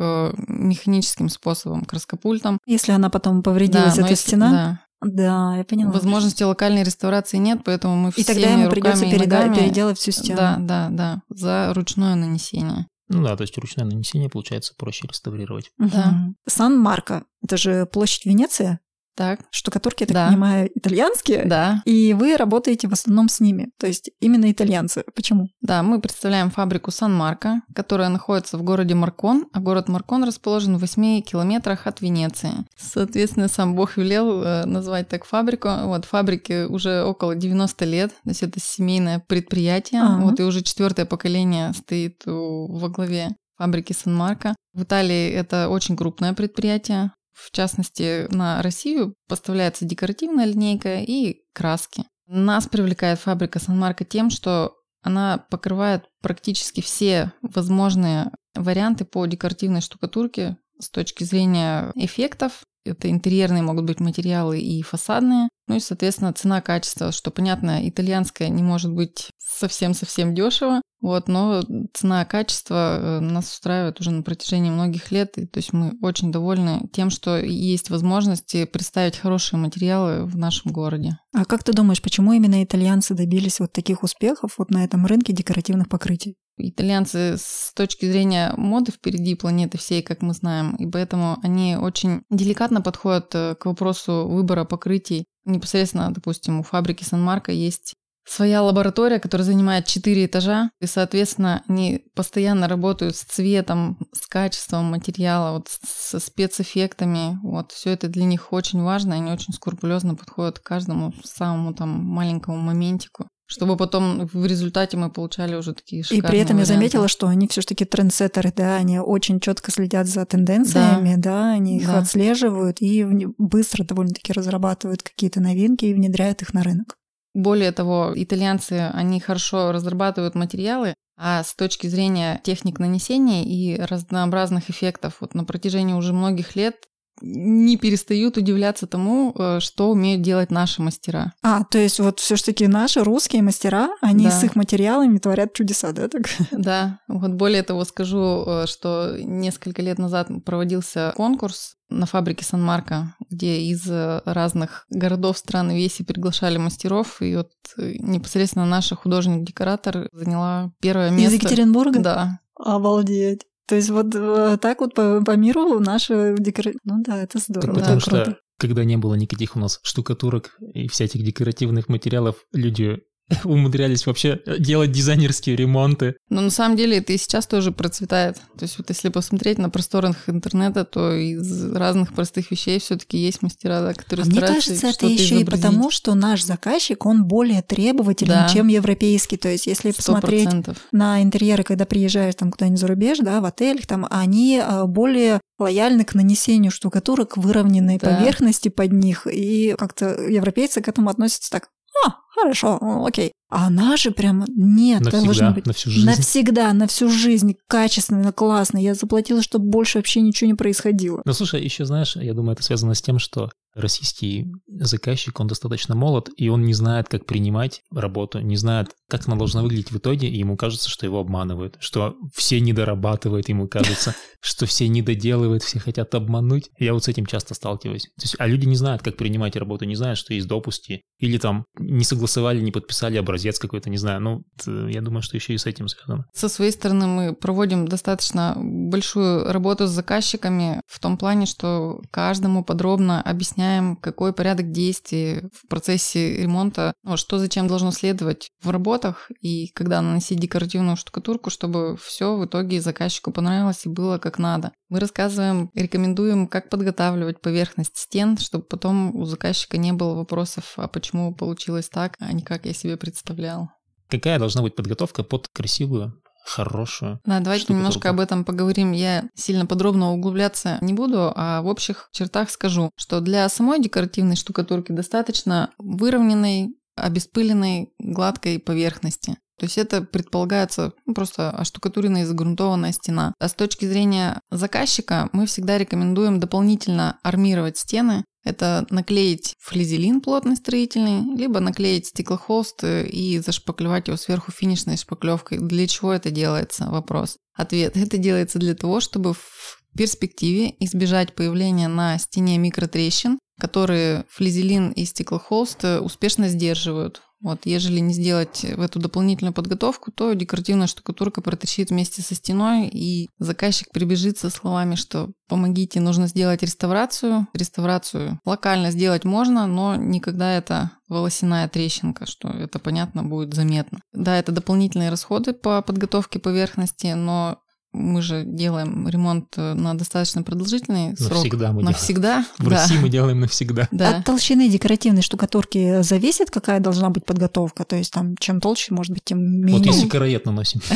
механическим 0.49 1.29
способом, 1.29 1.85
краскопультом. 1.85 2.59
Если 2.67 2.93
она 2.93 3.11
потом 3.11 3.43
повредилась, 3.43 3.95
да, 3.95 4.03
эта 4.03 4.11
если, 4.11 4.29
стена? 4.29 4.51
Да. 4.51 4.90
Да, 5.03 5.57
я 5.57 5.65
поняла. 5.65 5.93
Возможности 5.93 6.43
локальной 6.43 6.83
реставрации 6.83 7.39
нет, 7.39 7.61
поэтому 7.65 7.97
мы 7.97 8.11
и 8.15 8.23
тогда 8.25 8.51
ему 8.51 8.69
придется 8.71 9.07
переда- 9.07 9.55
переделать 9.55 9.99
всю 9.99 10.11
стену. 10.13 10.37
Да, 10.39 10.57
да, 10.59 10.89
да, 10.91 11.23
за 11.31 11.73
ручное 11.75 12.15
нанесение. 12.15 12.87
Ну 13.09 13.25
да, 13.25 13.37
то 13.37 13.43
есть 13.43 13.57
ручное 13.59 13.85
нанесение 13.87 14.29
получается 14.29 14.75
проще 14.77 15.09
реставрировать. 15.09 15.71
Да. 15.79 16.29
Сан-Марко, 16.47 17.25
это 17.43 17.57
же 17.57 17.87
площадь 17.87 18.27
Венеция. 18.27 18.81
Так. 19.21 19.41
Штукатурки, 19.51 20.05
я 20.05 20.07
так 20.07 20.15
да. 20.15 20.29
понимаю, 20.29 20.71
итальянские. 20.75 21.45
Да. 21.45 21.83
И 21.85 22.15
вы 22.15 22.39
работаете 22.39 22.89
в 22.89 22.95
основном 22.95 23.29
с 23.29 23.39
ними. 23.39 23.69
То 23.79 23.87
есть 23.87 24.11
именно 24.19 24.51
итальянцы. 24.51 25.05
Почему? 25.15 25.49
Да, 25.61 25.83
мы 25.83 26.01
представляем 26.01 26.51
фабрику 26.51 26.91
Сан-Марко, 26.91 27.61
которая 27.75 28.09
находится 28.09 28.57
в 28.57 28.63
городе 28.63 28.95
Маркон, 28.95 29.47
а 29.53 29.61
город 29.61 29.89
Маркон 29.89 30.25
расположен 30.25 30.79
в 30.79 30.81
8 30.81 31.21
километрах 31.21 31.87
от 31.87 32.01
Венеции. 32.01 32.65
Соответственно, 32.79 33.49
сам 33.49 33.75
Бог 33.75 33.99
велел 33.99 34.43
э, 34.43 34.65
назвать 34.65 35.09
так 35.09 35.27
фабрику. 35.27 35.69
Вот 35.85 36.07
фабрике 36.07 36.65
уже 36.65 37.05
около 37.05 37.35
90 37.35 37.85
лет, 37.85 38.13
то 38.25 38.31
есть 38.31 38.43
это 38.43 38.59
семейное 38.59 39.23
предприятие. 39.29 40.01
А-а. 40.01 40.21
Вот 40.23 40.41
и 40.41 40.45
уже 40.45 40.63
четвертое 40.63 41.05
поколение 41.05 41.75
стоит 41.75 42.23
во 42.25 42.89
главе 42.89 43.37
фабрики 43.59 43.93
Сан-Марко. 43.93 44.57
В 44.73 44.85
Италии 44.85 45.31
это 45.31 45.69
очень 45.69 45.95
крупное 45.95 46.33
предприятие. 46.33 47.13
В 47.43 47.51
частности, 47.53 48.27
на 48.35 48.63
Россию 48.63 49.15
поставляется 49.29 49.85
декоративная 49.85 50.45
линейка 50.45 51.01
и 51.01 51.43
краски. 51.53 52.05
Нас 52.27 52.69
привлекает 52.69 53.19
фабрика 53.19 53.59
Сан-Марко 53.59 54.05
тем, 54.05 54.31
что 54.31 54.75
она 55.03 55.39
покрывает 55.51 56.05
практически 56.21 56.81
все 56.81 57.33
возможные 57.43 58.31
варианты 58.55 59.05
по 59.05 59.25
декоративной 59.27 59.81
штукатурке 59.81 60.59
с 60.79 60.91
точки 60.91 61.25
зрения 61.25 61.93
эффектов, 61.95 62.63
Это 62.85 63.11
интерьерные 63.11 63.63
могут 63.63 63.85
быть 63.85 64.01
материалы 64.01 64.59
и 64.59 64.83
фасадные. 64.83 65.49
Ну 65.69 65.77
и, 65.77 65.81
соответственно, 65.81 66.33
цена-качество, 66.33 67.13
что 67.13 67.31
понятно, 67.31 67.87
итальянская 67.89 68.49
не 68.49 68.63
может 68.63 68.93
быть 68.93 69.31
совсем-совсем 69.39 70.35
дешево, 70.35 70.81
вот, 71.01 71.29
но 71.29 71.63
цена-качество 71.95 72.99
э, 73.01 73.21
нас 73.21 73.53
устраивает 73.53 74.01
уже 74.01 74.11
на 74.11 74.23
протяжении 74.23 74.71
многих 74.71 75.11
лет, 75.11 75.39
и 75.39 75.47
то 75.47 75.59
есть 75.59 75.73
мы 75.73 75.97
очень 76.03 76.31
довольны 76.31 76.89
тем, 76.93 77.09
что 77.11 77.39
есть 77.39 77.89
возможности 77.89 78.67
представить 78.67 79.17
хорошие 79.17 79.59
материалы 79.59 80.25
в 80.27 80.37
нашем 80.37 80.73
городе. 80.73 81.19
А 81.33 81.45
как 81.45 81.65
ты 81.65 81.73
думаешь, 81.73 82.03
почему 82.03 82.33
именно 82.33 82.63
итальянцы 82.63 83.15
добились 83.15 83.61
вот 83.61 83.73
таких 83.73 84.03
успехов 84.03 84.55
вот 84.59 84.71
на 84.71 84.85
этом 84.85 85.07
рынке 85.07 85.33
декоративных 85.33 85.89
покрытий? 85.89 86.37
Итальянцы 86.69 87.37
с 87.39 87.73
точки 87.75 88.11
зрения 88.11 88.53
моды 88.57 88.93
впереди 88.93 89.35
планеты 89.35 89.79
всей, 89.79 90.03
как 90.03 90.23
мы 90.23 90.35
знаем, 90.35 90.77
и 90.77 90.87
поэтому 90.87 91.39
они 91.43 91.77
очень 91.77 92.23
деликатно 92.31 92.81
подходят 92.81 93.35
э, 93.35 93.55
к 93.55 93.67
вопросу 93.67 94.27
выбора 94.29 94.65
покрытий. 94.65 95.25
Непосредственно, 95.45 96.11
допустим, 96.13 96.61
у 96.61 96.63
фабрики 96.63 97.05
Сан-Марко 97.05 97.53
есть 97.53 97.95
своя 98.31 98.63
лаборатория, 98.63 99.19
которая 99.19 99.45
занимает 99.45 99.87
4 99.87 100.27
этажа, 100.27 100.71
и, 100.81 100.87
соответственно, 100.87 101.65
они 101.69 102.05
постоянно 102.15 102.69
работают 102.69 103.17
с 103.17 103.25
цветом, 103.25 103.99
с 104.13 104.27
качеством 104.27 104.85
материала, 104.85 105.57
вот 105.57 105.69
со 105.69 106.21
спецэффектами. 106.21 107.39
Вот 107.43 107.73
все 107.73 107.91
это 107.91 108.09
для 108.09 108.25
них 108.25 108.53
очень 108.53 108.83
важно, 108.83 109.17
они 109.17 109.33
очень 109.33 109.53
скрупулезно 109.53 110.15
подходят 110.15 110.59
к 110.59 110.63
каждому 110.63 111.13
самому 111.25 111.75
там 111.75 111.89
маленькому 111.89 112.59
моментику 112.59 113.27
чтобы 113.51 113.77
потом 113.77 114.27
в 114.33 114.47
результате 114.47 114.97
мы 114.97 115.11
получали 115.11 115.57
уже 115.57 115.75
такие 115.75 116.05
шикарные 116.05 116.19
И 116.21 116.31
при 116.31 116.39
этом 116.39 116.57
варианты. 116.57 116.73
я 116.73 116.77
заметила, 116.77 117.09
что 117.09 117.27
они 117.27 117.49
все-таки 117.49 117.85
трендсеттеры, 117.85 118.53
да, 118.57 118.77
они 118.77 119.01
очень 119.01 119.41
четко 119.41 119.73
следят 119.73 120.07
за 120.07 120.25
тенденциями, 120.25 121.17
да, 121.17 121.23
да 121.33 121.51
они 121.53 121.79
их 121.79 121.87
Да. 121.87 121.99
отслеживают 121.99 122.77
и 122.81 123.05
быстро 123.39 123.83
довольно-таки 123.83 124.33
разрабатывают 124.33 125.03
какие-то 125.03 125.41
новинки 125.41 125.85
и 125.85 125.95
внедряют 125.95 126.43
их 126.43 126.55
на 126.55 126.63
рынок. 126.63 126.95
Более 127.35 127.73
того, 127.73 128.13
итальянцы, 128.15 128.89
они 128.95 129.19
хорошо 129.19 129.73
разрабатывают 129.73 130.37
материалы, 130.37 130.95
а 131.19 131.43
с 131.43 131.53
точки 131.55 131.89
зрения 131.89 132.41
техник 132.45 132.79
нанесения 132.79 133.43
и 133.45 133.81
разнообразных 133.81 134.71
эффектов, 134.71 135.17
вот 135.21 135.35
на 135.35 135.45
протяжении 135.45 135.95
уже 135.95 136.13
многих 136.13 136.55
лет 136.55 136.77
не 137.21 137.77
перестают 137.77 138.37
удивляться 138.37 138.87
тому, 138.87 139.35
э, 139.37 139.61
что 139.61 139.91
умеют 139.91 140.23
делать 140.23 140.51
наши 140.51 140.83
мастера. 140.83 141.33
А, 141.43 141.65
то 141.65 141.79
есть 141.79 142.01
вот 142.01 142.21
все-таки 142.21 142.67
наши 142.67 143.03
русские 143.05 143.43
мастера, 143.43 143.91
они 144.01 144.25
Да. 144.25 144.31
с 144.31 144.45
их 144.45 144.57
материалами 144.57 145.19
творят 145.19 145.53
чудеса, 145.53 145.93
да? 145.93 146.09
Так? 146.09 146.23
Да, 146.53 147.01
вот 147.09 147.33
более 147.33 147.63
того 147.63 147.85
скажу, 147.85 148.45
э, 148.47 148.67
что 148.67 149.17
несколько 149.19 149.83
лет 149.83 149.99
назад 149.99 150.29
проводился 150.45 151.13
конкурс 151.17 151.77
на 151.89 152.07
фабрике 152.07 152.45
Сан-Марко, 152.45 153.15
где 153.31 153.63
из 153.63 153.85
э, 153.91 154.23
разных 154.25 154.87
городов 154.91 155.39
страны 155.39 155.77
веси 155.77 156.05
приглашали 156.05 156.57
мастеров, 156.57 157.21
и 157.21 157.37
вот 157.37 157.51
непосредственно 157.77 158.65
наша 158.67 158.95
художник-декоратор 158.97 160.09
заняла 160.13 160.73
первое 160.81 161.09
Из 161.09 161.17
место. 161.17 161.35
Екатеринбурга? 161.37 161.99
Да, 162.01 162.39
Обалдеть. 162.63 163.47
То 163.71 163.77
есть 163.77 163.89
вот 163.91 164.13
э, 164.17 164.59
так 164.61 164.81
вот 164.81 164.95
по, 164.95 165.23
по 165.23 165.37
миру 165.37 165.79
наши 165.79 166.35
декора... 166.37 166.73
Ну 166.83 167.05
да, 167.05 167.23
это 167.23 167.35
Так 167.35 167.43
здорово, 167.43 167.75
потому 167.77 167.99
это 167.99 168.11
круто. 168.11 168.25
что, 168.25 168.39
когда 168.59 168.83
не 168.83 168.97
было 168.97 169.15
никаких 169.15 169.55
у 169.55 169.61
нас 169.61 169.79
штукатурок 169.85 170.59
и 170.75 170.89
всяких 170.89 171.23
декоративных 171.23 171.89
материалов, 171.89 172.45
люди 172.53 173.01
умудрялись 173.45 174.07
вообще 174.07 174.41
делать 174.59 174.93
дизайнерские 174.93 175.57
ремонты. 175.57 176.17
Но 176.29 176.41
на 176.41 176.51
самом 176.51 176.77
деле 176.77 176.99
это 176.99 177.13
и 177.13 177.19
сейчас 177.19 177.47
тоже 177.47 177.73
процветает. 177.73 178.37
То 178.59 178.63
есть 178.65 178.79
вот 178.79 178.89
если 178.91 179.09
посмотреть 179.09 179.59
на 179.59 179.71
просторах 179.71 180.29
интернета, 180.29 180.85
то 180.85 181.13
из 181.15 181.73
разных 181.73 182.13
простых 182.13 182.51
вещей 182.51 182.79
все-таки 182.81 183.19
есть 183.19 183.43
мастера, 183.43 183.81
да, 183.81 183.95
которые 183.95 184.25
А 184.25 184.27
мне 184.27 184.37
стараются 184.39 184.69
кажется, 184.71 184.87
это 184.89 184.95
что-то 184.97 185.13
еще 185.13 185.41
и 185.41 185.45
потому, 185.45 185.91
что 185.91 186.15
наш 186.15 186.43
заказчик, 186.43 187.07
он 187.07 187.25
более 187.25 187.63
требовательный, 187.63 188.35
Да. 188.35 188.49
чем 188.53 188.69
европейский. 188.69 189.37
То 189.37 189.49
есть, 189.49 189.67
если 189.67 189.91
Сто 189.91 190.13
посмотреть 190.15 190.45
процентов. 190.45 190.77
на 190.93 191.23
интерьеры, 191.23 191.63
когда 191.63 191.87
приезжаешь 191.87 192.35
там 192.35 192.51
куда-нибудь 192.51 192.81
за 192.81 192.87
рубеж, 192.87 193.19
да, 193.19 193.41
в 193.41 193.45
отелях, 193.45 193.87
там 193.87 194.07
они 194.11 194.61
а, 194.63 194.87
более 194.87 195.41
лояльны 195.59 196.05
к 196.05 196.15
нанесению 196.15 196.73
штукатурок 196.73 197.37
выровненной 197.37 197.99
Да. 197.99 198.09
поверхности 198.17 198.69
под 198.69 198.93
них, 198.93 199.27
и 199.27 199.75
как-то 199.79 200.21
европейцы 200.23 200.81
к 200.81 200.89
этому 200.89 201.11
относятся 201.11 201.51
так, 201.51 201.69
а, 202.07 202.15
хорошо, 202.41 202.79
о, 202.81 203.07
окей. 203.07 203.33
А 203.51 203.69
наши 203.69 204.13
прям 204.13 204.45
нет, 204.49 205.03
должно 205.03 205.27
Навсегда, 205.27 205.51
быть 205.51 205.67
на 205.67 205.73
всю 205.73 205.91
жизнь. 205.91 206.07
навсегда, 206.07 206.73
на 206.73 206.87
всю 206.87 207.09
жизнь, 207.09 207.57
качественно, 207.67 208.33
классно. 208.33 208.79
Я 208.79 208.95
заплатила, 208.95 209.43
чтобы 209.43 209.69
больше 209.69 209.99
вообще 209.99 210.21
ничего 210.21 210.49
не 210.49 210.55
происходило. 210.55 211.21
Ну, 211.25 211.33
слушай, 211.33 211.63
еще 211.63 211.85
знаешь, 211.85 212.15
я 212.15 212.33
думаю, 212.33 212.53
это 212.53 212.63
связано 212.63 212.95
с 212.95 213.03
тем, 213.03 213.19
что 213.19 213.51
российский 213.75 214.47
заказчик, 214.69 215.39
он 215.41 215.47
достаточно 215.47 215.95
молод, 215.95 216.29
и 216.37 216.49
он 216.49 216.65
не 216.65 216.75
знает, 216.75 217.09
как 217.09 217.27
принимать 217.27 217.83
работу, 217.93 218.41
не 218.41 218.57
знает, 218.57 218.91
как 219.09 219.27
она 219.27 219.37
должна 219.37 219.63
выглядеть 219.63 219.93
в 219.93 219.99
итоге, 219.99 220.29
и 220.29 220.39
ему 220.39 220.57
кажется, 220.57 220.89
что 220.89 221.07
его 221.07 221.21
обманывают, 221.21 221.77
что 221.81 222.17
все 222.35 222.61
недорабатывают, 222.61 223.49
ему 223.49 223.69
кажется, 223.69 224.15
что 224.41 224.67
все 224.67 224.89
недоделывают, 224.89 225.63
все 225.63 225.79
хотят 225.79 226.15
обмануть. 226.15 226.71
Я 226.79 226.95
вот 226.95 227.05
с 227.05 227.09
этим 227.09 227.27
часто 227.27 227.55
сталкиваюсь. 227.55 228.09
А 228.39 228.47
люди 228.47 228.67
не 228.67 228.77
знают, 228.77 229.03
как 229.03 229.17
принимать 229.17 229.57
работу, 229.57 229.85
не 229.85 229.97
знают, 229.97 230.19
что 230.19 230.35
есть 230.35 230.49
допуски, 230.49 231.03
или 231.19 231.39
там 231.39 231.65
не 231.79 232.05
согласовали, 232.31 232.61
не 232.61 232.73
подписали 232.73 233.19
образец 233.19 233.59
какой-то, 233.59 233.91
не 233.91 233.99
знаю. 233.99 234.21
Ну, 234.21 234.43
я 234.89 235.01
думаю, 235.01 235.23
что 235.23 235.37
еще 235.37 235.55
и 235.55 235.59
с 235.59 235.67
этим 235.67 235.89
связано. 235.89 236.27
Со 236.33 236.49
своей 236.49 236.73
стороны 236.73 237.07
мы 237.07 237.35
проводим 237.35 237.87
достаточно 237.89 238.55
большую 238.57 239.53
работу 239.53 239.87
с 239.87 239.91
заказчиками 239.91 240.81
в 240.87 240.99
том 241.01 241.19
плане, 241.19 241.47
что 241.47 242.01
каждому 242.11 242.65
подробно 242.65 243.21
объясняем, 243.21 243.97
какой 243.97 244.33
порядок 244.33 244.71
действий 244.71 245.43
в 245.53 245.69
процессе 245.69 246.43
ремонта, 246.43 246.93
ну, 247.03 247.17
что 247.17 247.39
зачем 247.39 247.67
должно 247.67 247.91
следовать 247.91 248.51
в 248.63 248.71
работах 248.71 249.31
и 249.41 249.69
когда 249.75 250.01
наносить 250.01 250.41
декоративную 250.41 250.97
штукатурку, 250.97 251.51
чтобы 251.51 251.97
все 252.03 252.37
в 252.37 252.45
итоге 252.45 252.81
заказчику 252.81 253.33
понравилось 253.33 253.87
и 253.87 253.89
было 253.89 254.19
как 254.19 254.39
надо. 254.39 254.73
Мы 254.89 255.01
рассказываем, 255.01 255.71
рекомендуем, 255.75 256.49
как 256.49 256.69
подготавливать 256.69 257.41
поверхность 257.41 257.97
стен, 257.97 258.37
чтобы 258.39 258.65
потом 258.65 259.15
у 259.15 259.25
заказчика 259.25 259.79
не 259.79 259.93
было 259.93 260.15
вопросов, 260.15 260.75
а 260.77 260.89
почему 260.89 261.35
получилось 261.35 261.89
так, 261.89 262.17
а 262.21 262.33
не 262.33 262.43
как 262.43 262.67
я 262.67 262.73
себе 262.73 262.97
представлял. 262.97 263.71
Какая 264.09 264.39
должна 264.39 264.63
быть 264.63 264.77
подготовка 264.77 265.23
под 265.23 265.49
красивую, 265.49 266.21
хорошую 266.45 267.21
Да, 267.25 267.41
давайте 267.41 267.65
штукатурку? 267.65 267.73
немножко 267.79 268.11
об 268.11 268.21
этом 268.21 268.45
поговорим. 268.45 268.93
Я 268.93 269.29
сильно 269.35 269.67
подробно 269.67 270.13
углубляться 270.13 270.79
не 270.81 270.93
буду, 270.93 271.33
а 271.35 271.63
в 271.63 271.67
общих 271.67 272.09
чертах 272.13 272.51
скажу, 272.51 272.91
что 272.97 273.21
для 273.21 273.49
самой 273.49 273.81
декоративной 273.81 274.37
штукатурки 274.37 274.93
достаточно 274.93 275.71
выровненной, 275.79 276.69
обеспыленной, 276.97 277.93
гладкой 277.99 278.59
поверхности. 278.59 279.37
То 279.59 279.67
есть 279.67 279.77
это 279.77 280.01
предполагается 280.01 280.93
ну, 281.05 281.13
просто 281.13 281.51
оштукатуренная 281.51 282.23
и 282.23 282.25
загрунтованная 282.25 282.93
стена. 282.93 283.35
А 283.39 283.47
с 283.47 283.53
точки 283.53 283.85
зрения 283.85 284.41
заказчика 284.51 285.29
мы 285.35 285.45
всегда 285.45 285.77
рекомендуем 285.77 286.41
дополнительно 286.41 287.19
армировать 287.23 287.77
стены. 287.77 288.25
Это 288.43 288.87
наклеить 288.91 289.55
флизелин 289.59 290.21
плотный 290.21 290.57
строительный, 290.57 291.37
либо 291.37 291.61
наклеить 291.61 292.07
стеклохолст 292.07 292.83
э, 292.85 293.07
и 293.07 293.39
зашпаклевать 293.39 294.09
его 294.09 294.17
сверху 294.17 294.51
финишной 294.51 294.97
шпаклевкой. 294.97 295.59
Для 295.59 295.87
чего 295.87 296.13
это 296.13 296.31
делается? 296.31 296.87
Вопрос. 296.87 297.37
Ответ. 297.55 297.97
Это 297.97 298.17
делается 298.17 298.59
для 298.59 298.75
того, 298.75 299.01
чтобы 299.01 299.35
в 299.35 299.83
перспективе 299.97 300.75
избежать 300.79 301.35
появления 301.35 301.89
на 301.89 302.19
стене 302.19 302.57
микротрещин, 302.59 303.39
которые 303.61 304.25
флизелин 304.29 304.91
и 304.91 305.05
стеклохолст 305.05 305.85
э, 305.85 306.01
успешно 306.01 306.49
сдерживают. 306.49 307.23
Вот, 307.43 307.65
ежели 307.65 308.01
не 308.01 308.13
сделать 308.13 308.65
в 308.65 308.81
эту 308.83 308.99
дополнительную 308.99 309.55
подготовку, 309.55 310.13
то 310.13 310.35
декоративная 310.35 310.87
штукатурка 310.87 311.41
протащит 311.41 311.89
вместе 311.89 312.21
со 312.21 312.35
стеной, 312.35 312.89
и 312.89 313.31
заказчик 313.39 313.89
прибежит 313.93 314.37
со 314.37 314.51
словами, 314.51 314.95
что 314.95 315.31
помогите, 315.49 316.01
нужно 316.01 316.27
сделать 316.27 316.63
реставрацию. 316.63 317.47
Реставрацию 317.55 318.39
локально 318.45 318.91
сделать 318.91 319.25
можно, 319.25 319.67
но 319.67 319.97
никогда 319.97 320.53
это 320.53 320.91
волосяная 321.09 321.67
трещинка, 321.69 322.27
что 322.27 322.49
это, 322.49 322.79
понятно, 322.79 323.23
будет 323.23 323.55
заметно. 323.55 324.01
Да, 324.13 324.37
это 324.37 324.53
дополнительные 324.53 325.09
расходы 325.09 325.55
по 325.55 325.81
подготовке 325.81 326.39
поверхности, 326.39 327.15
но 327.15 327.59
мы 327.93 328.23
же 328.23 328.45
делаем 328.45 329.09
ремонт 329.09 329.55
э, 329.57 329.75
на 329.75 329.95
достаточно 329.95 330.43
продолжительный 330.43 331.17
срок. 331.17 331.33
Навсегда 331.33 331.73
мы 331.73 331.81
делаем. 331.81 331.87
Навсегда, 331.87 332.45
В 332.59 332.65
да. 332.65 332.71
России 332.71 332.99
мы 332.99 333.09
делаем 333.09 333.41
навсегда. 333.41 333.89
Да. 333.91 334.19
От 334.19 334.25
толщины 334.25 334.69
декоративной 334.69 335.23
штукатурки 335.23 336.03
зависит, 336.03 336.51
какая 336.51 336.81
должна 336.81 337.11
быть 337.11 337.25
подготовка? 337.25 337.85
То 337.85 337.97
есть 337.97 338.13
там 338.13 338.37
чем 338.37 338.61
толще, 338.61 338.95
может 338.95 339.13
быть, 339.13 339.25
тем 339.25 339.41
менее. 339.41 339.79
Вот 339.79 339.87
если 339.87 340.09
караед 340.09 340.47
наносим. 340.47 340.81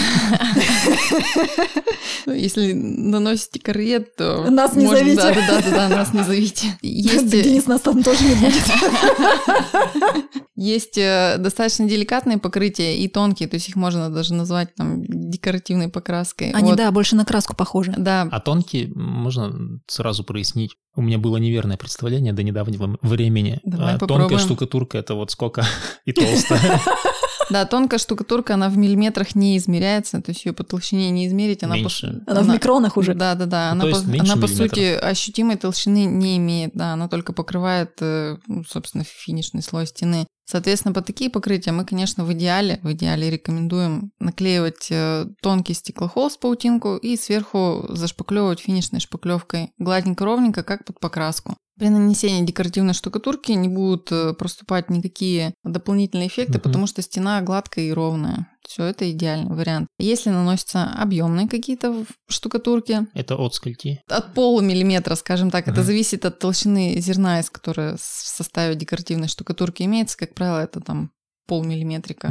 Ну, 2.27 2.33
Если 2.33 2.73
наносите 2.73 3.61
карет, 3.61 4.17
то... 4.17 4.49
Нас 4.51 4.75
не 4.75 4.87
зовите. 4.87 5.17
Да, 5.17 5.35
да, 5.35 5.61
да, 5.61 5.71
да, 5.71 5.89
нас 5.89 6.15
не 6.15 6.23
зовите. 6.25 6.79
Есть, 6.83 7.35
э, 7.35 7.43
Денис 7.43 7.67
нас 7.67 7.83
там 7.83 8.03
тоже 8.03 8.25
не 8.25 8.35
будет. 8.35 8.63
есть 10.57 10.97
э, 10.99 11.37
достаточно 11.39 11.87
деликатные 11.87 12.39
покрытия 12.39 12.97
и 12.97 13.09
тонкие, 13.09 13.49
то 13.49 13.55
есть 13.55 13.69
их 13.69 13.77
можно 13.77 14.09
даже 14.09 14.35
назвать 14.35 14.75
там 14.75 15.05
декоративной 15.07 15.89
покраской. 15.89 16.53
Вот. 16.53 16.63
Да, 16.85 16.91
больше 16.91 17.17
на 17.17 17.25
краску 17.25 17.57
похоже. 17.57 17.95
Да, 17.97 18.29
А 18.31 18.41
тонкий, 18.41 18.93
можно 18.95 19.81
сразу 19.87 20.23
прояснить. 20.23 20.77
У 20.95 21.01
меня 21.01 21.17
было 21.17 21.39
неверное 21.39 21.79
представление 21.79 22.35
до 22.35 22.43
недавнего 22.43 22.99
времени. 23.01 23.59
Давай 23.65 23.95
А, 23.95 23.99
попробуем. 23.99 24.29
Тонкая 24.29 24.39
штукатурка 24.39 24.99
это 24.99 25.15
вот 25.15 25.31
сколько 25.31 25.65
и 26.05 26.13
толстая. 26.13 26.79
да, 27.51 27.65
тонкая 27.65 27.99
штукатурка, 27.99 28.53
она 28.53 28.69
в 28.69 28.77
миллиметрах 28.77 29.35
не 29.35 29.57
измеряется, 29.57 30.21
то 30.21 30.31
есть 30.33 30.45
ее 30.45 30.53
по 30.53 30.63
толщине 30.63 31.09
не 31.09 31.27
измерить. 31.27 31.63
Она 31.63 31.77
Меньше. 31.77 32.21
По... 32.27 32.33
Она 32.33 32.43
в 32.43 32.49
микронах 32.51 32.99
уже. 32.99 33.15
Да, 33.15 33.35
да, 33.35 33.47
да. 33.47 33.75
Ну, 33.75 33.81
Она, 33.81 33.81
то 33.81 33.89
есть 33.89 34.19
по, 34.19 34.25
она 34.25 34.37
по 34.37 34.47
сути 34.47 34.93
ощутимой 34.93 35.57
толщины 35.57 36.05
не 36.05 36.37
имеет, 36.37 36.73
да, 36.75 36.93
она 36.93 37.09
только 37.09 37.33
покрывает, 37.33 37.93
э, 38.03 38.37
ну, 38.47 38.63
собственно, 38.69 39.05
финишный 39.05 39.63
слой 39.63 39.87
стены. 39.87 40.27
Соответственно, 40.45 40.93
под 40.93 41.07
такие 41.07 41.31
покрытия 41.31 41.73
мы, 41.73 41.85
конечно, 41.85 42.25
в 42.25 42.33
идеале, 42.35 42.79
в 42.83 42.93
идеале 42.93 43.31
рекомендуем 43.31 44.13
наклеивать 44.19 44.89
э, 44.91 45.27
тонкий 45.41 45.75
стеклохолст 45.75 46.39
паутинку 46.39 46.97
и 46.97 47.17
сверху 47.17 47.87
зашпаклевывать 47.89 48.61
финишной 48.61 49.01
шпаклевкой 49.01 49.73
гладненько, 49.79 50.25
ровненько, 50.25 50.63
как 50.63 50.85
под 50.85 51.01
покраску. 51.01 51.57
При 51.79 51.89
нанесении 51.89 52.47
декоративной 52.47 52.95
штукатурки 52.95 53.51
не 53.53 53.69
будут 53.69 54.13
э, 54.13 54.33
проступать 54.35 54.91
никакие 54.91 55.55
дополнительные 55.65 56.29
эффекты, 56.29 56.55
Мгм. 56.55 56.63
потому 56.63 56.87
что 56.87 57.03
стена 57.03 57.41
гладкая 57.43 57.87
и 57.87 57.93
ровная. 57.93 58.47
Все, 58.67 58.85
это 58.85 59.11
идеальный 59.11 59.55
вариант. 59.55 59.89
Если 59.99 60.31
наносятся 60.31 60.85
объемные 60.85 61.49
какие-то 61.49 62.05
штукатурки, 62.29 63.07
Это 63.13 63.37
от 63.37 63.55
скольки? 63.55 64.01
от 64.09 64.35
полумиллиметра, 64.35 65.17
скажем 65.17 65.51
так, 65.51 65.65
это 65.65 65.79
Ага. 65.81 65.83
зависит 65.85 66.25
от 66.25 66.39
толщины 66.39 66.95
зерна, 67.01 67.41
из 67.41 67.51
которой 67.51 67.97
в 67.97 68.01
составе 68.01 68.75
декоративной 68.77 69.29
штукатурки 69.29 69.83
имеется. 69.83 70.17
Как 70.17 70.35
правило, 70.35 70.61
это 70.61 70.81
там 70.81 71.11
полмиллиметрика 71.47 72.29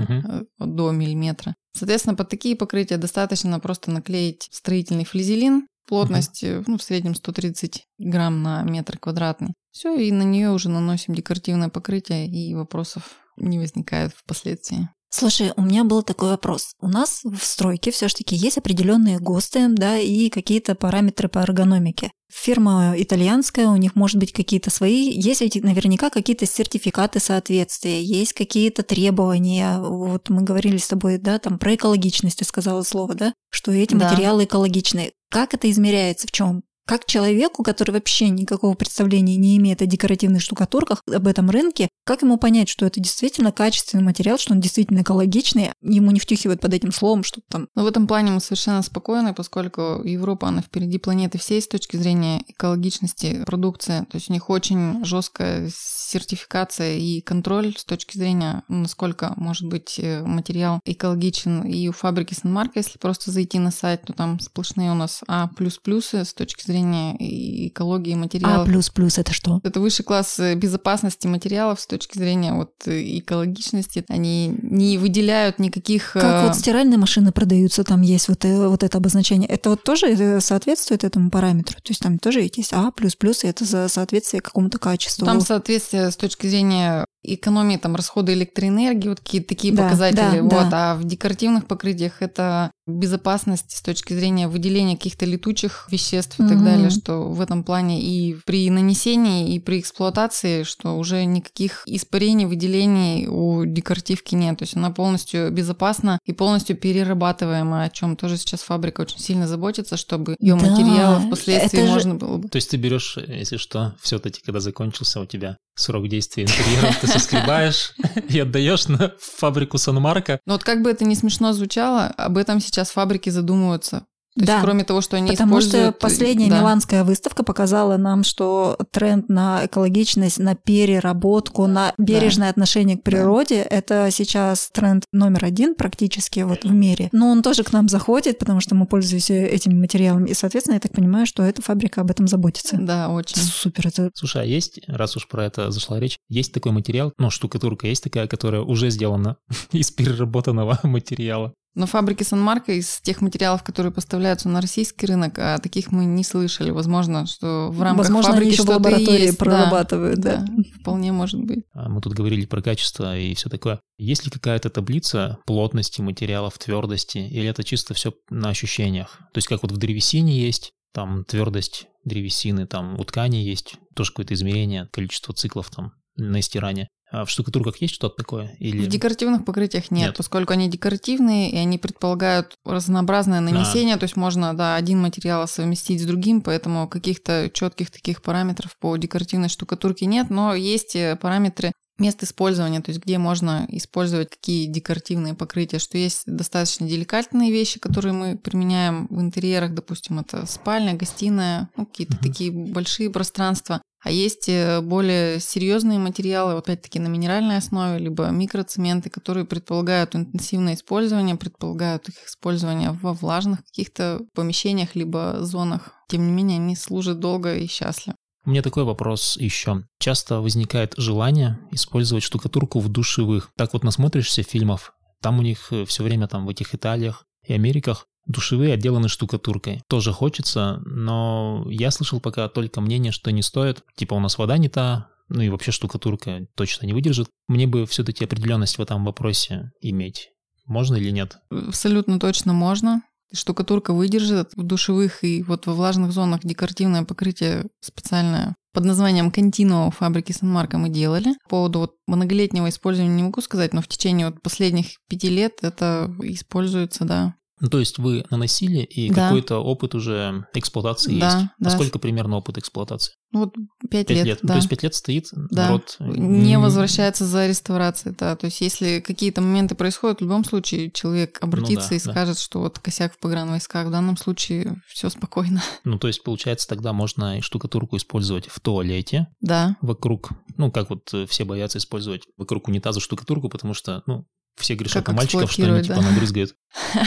э, 0.59 0.65
до 0.65 0.91
миллиметра. 0.91 1.55
Соответственно, 1.75 2.15
под 2.15 2.29
такие 2.29 2.55
покрытия 2.55 2.97
достаточно 2.97 3.59
просто 3.59 3.91
наклеить 3.91 4.47
строительный 4.51 5.05
флизелин, 5.05 5.67
плотность 5.87 6.43
э, 6.43 6.63
ну, 6.67 6.77
в 6.77 6.83
среднем 6.83 7.15
130 7.15 7.85
грамм 7.99 8.41
на 8.41 8.63
метр 8.63 8.97
квадратный. 8.97 9.53
Все, 9.71 9.95
и 9.95 10.11
на 10.11 10.23
нее 10.23 10.51
уже 10.51 10.69
наносим 10.69 11.15
декоративное 11.15 11.69
покрытие, 11.69 12.27
и 12.27 12.53
вопросов 12.53 13.03
не 13.37 13.57
возникает 13.59 14.13
впоследствии. 14.13 14.89
Слушай, 15.15 15.51
у 15.57 15.61
меня 15.61 15.83
был 15.83 16.01
такой 16.01 16.29
вопрос. 16.29 16.73
У 16.81 16.87
нас 16.87 17.21
в 17.23 17.43
стройке 17.43 17.91
все-таки 17.91 18.35
есть 18.35 18.57
определенные 18.57 19.19
ГОСТы, 19.19 19.67
да, 19.69 19.99
и 19.99 20.29
какие-то 20.29 20.73
параметры 20.73 21.29
по 21.29 21.37
эргономике. 21.37 22.09
Фирма 22.33 22.95
итальянская, 22.97 23.67
у 23.67 23.75
них 23.75 23.95
может 23.95 24.17
быть 24.17 24.33
какие-то 24.33 24.71
свои, 24.71 25.11
есть 25.11 25.41
ведь 25.41 25.61
наверняка 25.63 26.09
какие-то 26.09 26.47
сертификаты 26.47 27.19
соответствия, 27.19 28.01
есть 28.03 28.33
какие-то 28.33 28.81
требования. 28.81 29.77
Вот 29.79 30.29
мы 30.29 30.41
говорили 30.41 30.77
с 30.77 30.87
тобой, 30.87 31.19
да, 31.19 31.37
там 31.37 31.59
про 31.59 31.75
экологичность 31.75 32.39
ты 32.39 32.45
сказала 32.45 32.81
слово, 32.81 33.13
да, 33.13 33.33
что 33.51 33.71
эти 33.71 33.93
Да. 33.93 34.09
материалы 34.09 34.45
экологичные. 34.45 35.11
Как 35.33 35.55
это 35.55 35.67
измеряется, 35.71 36.27
в 36.27 36.31
чем? 36.31 36.61
Как 36.85 37.05
человеку, 37.05 37.63
который 37.63 37.91
вообще 37.91 38.27
никакого 38.27 38.73
представления 38.73 39.37
не 39.37 39.57
имеет 39.57 39.81
о 39.81 39.85
декоративных 39.85 40.41
штукатурках, 40.41 41.01
об 41.07 41.27
этом 41.27 41.49
рынке, 41.49 41.87
как 42.05 42.23
ему 42.23 42.37
понять, 42.37 42.67
что 42.67 42.85
это 42.85 42.99
действительно 42.99 43.53
качественный 43.53 44.03
материал, 44.03 44.37
что 44.37 44.53
он 44.53 44.59
действительно 44.59 45.01
экологичный, 45.01 45.71
ему 45.81 46.11
не 46.11 46.19
втюхивают 46.19 46.59
под 46.59 46.73
этим 46.73 46.91
словом, 46.91 47.23
что 47.23 47.41
там 47.49 47.67
Но 47.75 47.83
в 47.83 47.87
этом 47.87 48.05
плане 48.05 48.31
мы 48.31 48.41
совершенно 48.41 48.81
спокойны, 48.81 49.33
поскольку 49.33 50.01
Европа, 50.03 50.49
она 50.49 50.61
впереди 50.61 50.97
планеты 50.97 51.37
всей 51.37 51.61
с 51.61 51.67
точки 51.69 51.95
зрения 51.95 52.43
экологичности 52.47 53.45
продукции. 53.45 53.99
То 54.11 54.15
есть 54.15 54.29
у 54.29 54.33
них 54.33 54.49
очень 54.49 55.05
жесткая 55.05 55.71
сертификация 55.73 56.97
и 56.97 57.21
контроль 57.21 57.75
с 57.77 57.85
точки 57.85 58.17
зрения, 58.17 58.63
насколько 58.67 59.33
может 59.37 59.67
быть 59.67 59.97
э, 59.99 60.21
материал 60.23 60.81
экологичен. 60.83 61.63
И 61.63 61.87
у 61.87 61.93
фабрики 61.93 62.33
Санмарка, 62.33 62.79
если 62.79 62.97
просто 62.97 63.31
зайти 63.31 63.59
на 63.59 63.71
сайт, 63.71 64.01
то 64.05 64.13
там 64.13 64.41
сплошные 64.41 64.91
у 64.91 64.95
нас 64.95 65.21
А++ 65.27 65.49
с 65.57 66.33
точки 66.33 66.63
зрения 66.65 66.72
и 66.81 67.67
экологии 67.67 68.13
А 68.13 68.17
материалов. 68.17 68.67
плюс 68.67 68.89
плюс 68.89 69.17
это 69.17 69.33
что? 69.33 69.59
Это 69.63 69.79
высший 69.79 70.03
класс 70.03 70.39
э, 70.39 70.55
безопасности 70.55 71.27
материалов 71.27 71.79
с 71.79 71.87
точки 71.87 72.17
зрения 72.17 72.53
вот 72.53 72.71
э, 72.85 73.19
экологичности. 73.19 74.05
Они 74.09 74.57
не 74.61 74.97
выделяют 74.97 75.59
никаких... 75.59 76.13
Как 76.13 76.43
э, 76.43 76.47
вот 76.47 76.55
стиральные 76.55 76.97
машины 76.97 77.31
продаются, 77.31 77.83
там 77.83 78.01
есть 78.01 78.27
вот, 78.29 78.43
вот 78.43 78.83
это 78.83 78.97
обозначение. 78.97 79.47
Это 79.49 79.71
вот 79.71 79.83
тоже 79.83 80.39
соответствует 80.41 81.03
этому 81.03 81.29
параметру? 81.29 81.75
То 81.75 81.91
есть 81.91 82.01
там 82.01 82.19
тоже 82.19 82.41
есть 82.41 82.73
А 82.73 82.91
плюс 82.91 83.15
плюс, 83.15 83.43
и 83.43 83.47
это 83.47 83.65
за 83.65 83.87
соответствие 83.87 84.41
какому-то 84.41 84.79
качеству. 84.79 85.25
Там 85.25 85.41
соответствие 85.41 86.11
с 86.11 86.17
точки 86.17 86.47
зрения 86.47 87.05
экономии 87.23 87.77
там, 87.77 87.95
расхода 87.95 88.33
электроэнергии, 88.33 89.09
вот 89.09 89.19
какие-то 89.19 89.47
такие 89.49 89.73
Да, 89.73 89.83
показатели. 89.83 90.37
да, 90.39 90.43
вот. 90.43 90.69
да. 90.69 90.91
А 90.91 90.95
в 90.95 91.03
декоративных 91.05 91.65
покрытиях 91.67 92.21
это 92.21 92.71
безопасность 92.85 93.71
с 93.77 93.81
точки 93.81 94.13
зрения 94.13 94.49
выделения 94.49 94.97
каких-то 94.97 95.25
летучих 95.25 95.87
веществ 95.89 96.39
и 96.39 96.43
так 96.43 96.57
Мгм. 96.57 96.65
далее, 96.65 96.89
что 96.89 97.29
в 97.31 97.39
этом 97.39 97.63
плане 97.63 98.01
и 98.01 98.35
при 98.45 98.69
нанесении, 98.69 99.55
и 99.55 99.59
при 99.59 99.79
эксплуатации, 99.79 100.63
что 100.63 100.97
уже 100.97 101.23
никаких 101.23 101.83
испарений, 101.85 102.45
выделений 102.45 103.27
у 103.27 103.63
декоративки 103.65 104.35
нет. 104.35 104.59
То 104.59 104.63
есть 104.63 104.75
она 104.75 104.89
полностью 104.91 105.49
безопасна 105.51 106.19
и 106.25 106.33
полностью 106.33 106.75
перерабатываемая, 106.75 107.85
о 107.87 107.89
чем 107.89 108.15
тоже 108.17 108.37
сейчас 108.37 108.61
фабрика 108.61 109.01
очень 109.01 109.19
сильно 109.19 109.47
заботится, 109.47 109.95
чтобы 109.95 110.35
ее 110.39 110.55
Да, 110.55 110.65
материалы 110.69 111.19
впоследствии 111.25 111.79
это 111.79 111.87
же- 111.87 111.93
можно 111.93 112.15
было 112.15 112.37
бы 112.37 112.49
То 112.49 112.57
есть 112.57 112.69
ты 112.71 112.77
берешь, 112.77 113.17
если 113.27 113.57
что, 113.57 113.95
все-таки, 114.01 114.41
когда 114.41 114.59
закончился 114.59 115.21
у 115.21 115.25
тебя 115.25 115.55
срок 115.75 116.07
действия 116.09 116.43
интерьера, 116.43 116.93
ты 117.01 117.07
соскребаешь 117.13 117.93
и 118.29 118.39
отдаешь 118.39 118.87
на 118.87 119.13
фабрику 119.19 119.77
Санмарка. 119.77 120.39
Но 120.45 120.53
вот 120.53 120.63
как 120.63 120.81
бы 120.81 120.89
это 120.89 121.05
не 121.05 121.15
смешно 121.15 121.53
звучало, 121.53 122.07
об 122.07 122.37
этом 122.37 122.59
сейчас 122.59 122.91
фабрики 122.91 123.29
задумываются. 123.29 124.05
То 124.37 124.45
Да. 124.45 124.53
есть, 124.53 124.63
кроме 124.65 124.83
того, 124.83 125.01
что 125.01 125.17
они 125.17 125.29
Потому 125.31 125.61
что 125.61 125.69
используют... 125.69 125.95
э, 125.95 125.99
последняя 125.99 126.49
да. 126.49 126.59
миланская 126.59 127.03
выставка 127.03 127.43
показала 127.43 127.97
нам, 127.97 128.23
что 128.23 128.77
тренд 128.91 129.29
на 129.29 129.65
экологичность, 129.65 130.39
на 130.39 130.55
переработку, 130.55 131.67
на 131.67 131.93
бережное 131.97 132.49
отношение 132.49 132.97
к 132.97 133.03
природе 133.03 133.57
это 133.61 134.09
сейчас 134.11 134.69
тренд 134.73 135.05
номер 135.11 135.45
один 135.45 135.75
практически 135.75 136.39
вот 136.41 136.63
в 136.63 136.71
мире. 136.71 137.09
Но 137.11 137.29
он 137.29 137.41
тоже 137.43 137.63
к 137.63 137.71
нам 137.73 137.87
заходит, 137.89 138.39
потому 138.39 138.59
что 138.59 138.75
мы 138.75 138.85
пользуемся 138.85 139.33
этими 139.33 139.73
материалами. 139.75 140.29
И, 140.29 140.33
соответственно, 140.33 140.75
я 140.75 140.79
так 140.79 140.91
понимаю, 140.93 141.25
что 141.25 141.43
эта 141.43 141.61
фабрика 141.61 142.01
об 142.01 142.11
этом 142.11 142.27
заботится. 142.27 142.77
Да, 142.79 143.09
очень. 143.09 143.37
Супер, 143.37 143.87
это 143.87 144.09
Слушай, 144.15 144.43
а 144.43 144.45
есть, 144.45 144.79
раз 144.87 145.15
уж 145.15 145.27
про 145.27 145.45
это 145.45 145.71
зашла 145.71 145.99
речь, 145.99 146.17
есть 146.29 146.53
такой 146.53 146.71
материал, 146.71 147.13
ну, 147.17 147.29
штукатурка 147.29 147.87
есть 147.87 148.03
такая, 148.03 148.27
которая 148.27 148.61
уже 148.61 148.89
сделана 148.89 149.37
из 149.71 149.91
переработанного 149.91 150.79
материала. 150.83 151.53
Но 151.75 151.87
фабрики 151.87 152.23
Санмарка 152.23 152.73
из 152.73 153.01
тех 153.01 153.21
материалов, 153.21 153.63
которые 153.63 153.91
поставляются 153.91 154.47
на 154.47 154.61
российский 154.61 155.07
рынок, 155.07 155.39
а 155.39 155.57
таких 155.57 155.91
мы 155.91 156.05
не 156.05 156.23
слышали. 156.23 156.69
Возможно, 156.69 157.25
что 157.25 157.69
в 157.71 157.81
рамках 157.81 158.05
Возможно, 158.05 158.33
они 158.33 158.37
фабрики 158.37 158.53
еще 158.53 158.61
в 158.61 158.65
что-то 158.65 158.77
лаборатории 158.77 159.21
есть. 159.21 159.39
Да, 159.39 159.45
прорабатывают, 159.45 160.19
да. 160.19 160.37
да, 160.37 160.63
вполне 160.79 161.11
может 161.11 161.41
быть. 161.43 161.65
А 161.73 161.89
Мы 161.89 162.01
тут 162.01 162.13
говорили 162.13 162.45
про 162.45 162.61
качество 162.61 163.17
и 163.17 163.33
все 163.33 163.49
такое. 163.49 163.79
Есть 163.97 164.25
ли 164.25 164.31
какая-то 164.31 164.69
таблица 164.69 165.39
плотности 165.45 166.01
материалов, 166.01 166.57
твердости, 166.57 167.17
или 167.17 167.47
это 167.47 167.63
чисто 167.63 167.93
все 167.93 168.13
на 168.29 168.49
ощущениях? 168.49 169.17
То 169.33 169.37
есть 169.37 169.47
как 169.47 169.63
вот 169.63 169.71
в 169.71 169.77
древесине 169.77 170.39
есть, 170.39 170.73
там 170.93 171.25
твердость 171.25 171.87
древесины, 172.05 172.67
там 172.67 172.99
у 172.99 173.03
ткани 173.03 173.37
есть 173.37 173.75
тоже 173.95 174.11
какое-то 174.11 174.35
измерение, 174.35 174.87
количество 174.91 175.33
циклов 175.33 175.69
там 175.71 175.93
на 176.15 176.41
стирание. 176.41 176.87
А 177.13 177.25
в 177.25 177.29
штукатурках 177.29 177.77
есть 177.77 177.93
что-то 177.93 178.15
такое? 178.15 178.55
Или... 178.57 178.85
В 178.85 178.87
декоративных 178.87 179.45
покрытиях 179.45 179.91
нет, 179.91 180.07
Нет. 180.07 180.17
поскольку 180.17 180.53
они 180.53 180.67
декоративные, 180.67 181.51
и 181.51 181.57
они 181.57 181.77
предполагают 181.77 182.57
разнообразное 182.65 183.39
нанесение, 183.39 183.97
то 183.97 184.05
есть 184.05 184.15
можно, 184.15 184.55
да, 184.55 184.75
один 184.75 184.99
материал 184.99 185.47
совместить 185.47 186.01
с 186.01 186.05
другим, 186.05 186.41
поэтому 186.41 186.87
каких-то 186.87 187.51
четких 187.53 187.91
таких 187.91 188.23
параметров 188.23 188.75
по 188.79 188.97
декоративной 188.97 189.49
штукатурке 189.49 190.07
нет, 190.07 190.31
но 190.31 190.55
есть 190.55 190.95
э, 190.95 191.15
параметры 191.15 191.71
мест 191.97 192.23
использования, 192.23 192.81
то 192.81 192.89
есть 192.89 193.03
где 193.03 193.17
можно 193.17 193.65
использовать 193.69 194.29
какие 194.29 194.65
декоративные 194.65 195.33
покрытия, 195.33 195.79
что 195.79 195.97
есть 195.97 196.23
достаточно 196.25 196.87
деликатные 196.87 197.51
вещи, 197.51 197.79
которые 197.79 198.13
мы 198.13 198.37
применяем 198.37 199.07
в 199.09 199.21
интерьерах, 199.21 199.73
допустим, 199.73 200.19
это 200.19 200.45
спальня, 200.45 200.93
гостиная, 200.95 201.69
ну, 201.77 201.85
какие-то 201.85 202.15
Мгм. 202.15 202.23
такие 202.23 202.51
большие 202.51 203.09
пространства. 203.09 203.81
А 204.03 204.11
есть 204.11 204.49
э, 204.49 204.81
более 204.81 205.39
серьезные 205.39 205.97
материалы, 205.97 206.57
опять-таки 206.57 206.99
на 206.99 207.07
минеральной 207.07 207.55
основе, 207.57 207.99
либо 207.99 208.27
микроцементы, 208.31 209.09
которые 209.09 209.45
предполагают 209.45 210.13
интенсивное 210.13 210.73
использование, 210.73 211.37
предполагают 211.37 212.09
их 212.09 212.15
использование 212.27 212.91
во 212.91 213.13
влажных 213.13 213.63
каких-то 213.63 214.19
помещениях, 214.33 214.95
либо 214.95 215.37
зонах. 215.39 215.93
Тем 216.09 216.25
не 216.25 216.33
менее, 216.33 216.57
они 216.57 216.75
служат 216.75 217.19
долго 217.19 217.55
и 217.55 217.65
счастливо. 217.67 218.17
У 218.45 218.49
меня 218.49 218.61
такой 218.61 218.83
вопрос 218.83 219.37
еще. 219.37 219.83
Часто 219.99 220.41
возникает 220.41 220.95
желание 220.97 221.59
использовать 221.71 222.23
штукатурку 222.23 222.79
в 222.79 222.89
душевых. 222.89 223.51
Так 223.55 223.73
вот 223.73 223.83
насмотришься 223.83 224.43
фильмов, 224.43 224.93
там 225.21 225.39
у 225.39 225.41
них 225.41 225.71
все 225.87 226.03
время 226.03 226.27
там 226.27 226.45
в 226.45 226.49
этих 226.49 226.75
Италиях 226.75 227.25
и 227.47 227.53
Америках 227.53 228.05
душевые 228.25 228.73
отделаны 228.73 229.07
штукатуркой. 229.07 229.81
Тоже 229.87 230.11
хочется, 230.11 230.81
но 230.85 231.65
я 231.69 231.91
слышал 231.91 232.19
пока 232.19 232.49
только 232.49 232.81
мнение, 232.81 233.11
что 233.11 233.31
не 233.31 233.41
стоит. 233.41 233.83
Типа 233.95 234.13
у 234.13 234.19
нас 234.19 234.37
вода 234.37 234.57
не 234.57 234.69
та, 234.69 235.09
ну 235.29 235.41
и 235.41 235.49
вообще 235.49 235.71
штукатурка 235.71 236.45
точно 236.55 236.85
не 236.85 236.93
выдержит. 236.93 237.29
Мне 237.47 237.67
бы 237.67 237.85
все-таки 237.85 238.25
определенность 238.25 238.77
в 238.77 238.81
этом 238.81 239.05
вопросе 239.05 239.71
иметь. 239.81 240.29
Можно 240.65 240.95
или 240.95 241.11
нет? 241.11 241.37
Абсолютно 241.49 242.19
точно 242.19 242.53
можно. 242.53 243.01
Штукатурка 243.33 243.93
выдержит 243.93 244.51
в 244.55 244.63
душевых 244.63 245.23
и 245.23 245.43
вот 245.43 245.65
во 245.65 245.73
влажных 245.73 246.11
зонах 246.11 246.41
декоративное 246.43 247.03
покрытие 247.03 247.65
специальное 247.79 248.55
под 248.73 248.85
названием 248.85 249.29
Continuo 249.29 249.91
фабрики 249.91 250.31
Сан-Марко 250.31 250.77
мы 250.77 250.89
делали. 250.89 251.35
По 251.43 251.49
поводу 251.49 251.79
вот 251.79 251.95
многолетнего 252.07 252.69
использования 252.69 253.13
не 253.13 253.23
могу 253.23 253.39
сказать, 253.41 253.73
но 253.73 253.81
в 253.81 253.87
течение 253.87 254.27
вот 254.29 254.41
последних 254.41 254.97
пяти 255.07 255.29
лет 255.29 255.59
это 255.61 256.13
используется, 256.21 257.05
да. 257.05 257.35
Ну, 257.63 257.69
то 257.69 257.79
есть 257.79 257.97
вы 257.97 258.25
наносили, 258.29 258.79
и 258.79 259.09
Да. 259.09 259.27
какой-то 259.29 259.59
опыт 259.59 259.95
уже 259.95 260.45
эксплуатации 260.53 261.17
Да, 261.17 261.25
есть. 261.27 261.37
да. 261.37 261.53
Насколько 261.59 261.97
примерно 261.97 262.35
опыт 262.35 262.57
эксплуатации? 262.57 263.13
Ну, 263.31 263.45
Вот 263.45 263.53
пять 263.89 264.07
Пять 264.07 264.17
лет, 264.17 264.25
лет. 264.25 264.39
Ну, 264.43 264.47
да. 264.47 264.53
То 264.55 264.57
есть 264.57 264.67
пять 264.69 264.83
лет 264.83 264.93
стоит, 264.93 265.27
Да. 265.49 265.67
народ 265.67 265.95
не 265.99 266.59
возвращается 266.59 267.25
за 267.25 267.47
реставрацией, 267.47 268.13
да. 268.19 268.35
То 268.35 268.47
есть 268.47 268.59
если 268.59 268.99
какие-то 268.99 269.39
моменты 269.39 269.75
происходят, 269.75 270.19
в 270.19 270.23
любом 270.23 270.43
случае 270.43 270.91
человек 270.91 271.37
обратится 271.41 271.91
да, 271.91 271.95
и 271.95 271.99
да. 272.03 272.11
скажет, 272.11 272.37
что 272.37 272.59
вот 272.59 272.79
косяк 272.79 273.13
в 273.13 273.19
погранвойсках. 273.19 273.87
В 273.87 273.91
данном 273.91 274.17
случае 274.17 274.81
все 274.87 275.07
спокойно. 275.09 275.63
Ну, 275.85 275.97
то 275.97 276.07
есть, 276.07 276.21
получается, 276.21 276.67
тогда 276.67 276.91
можно 276.91 277.37
и 277.37 277.41
штукатурку 277.41 277.95
использовать 277.95 278.47
в 278.47 278.59
туалете 278.59 279.27
Да, 279.39 279.77
вокруг, 279.81 280.31
ну, 280.57 280.69
как 280.69 280.89
вот 280.89 281.13
э, 281.13 281.25
все 281.27 281.45
боятся 281.45 281.77
использовать 281.77 282.23
вокруг 282.35 282.67
унитаза 282.67 282.99
штукатурку, 282.99 283.47
потому 283.47 283.73
что, 283.73 284.03
ну, 284.05 284.25
все 284.55 284.75
грешат 284.75 285.05
Как 285.05 285.15
на 285.15 285.21
мальчиков, 285.21 285.51
что 285.51 285.65
они 285.65 285.83
типа 285.83 285.95
да. 285.95 286.01
набрызгают. 286.01 286.55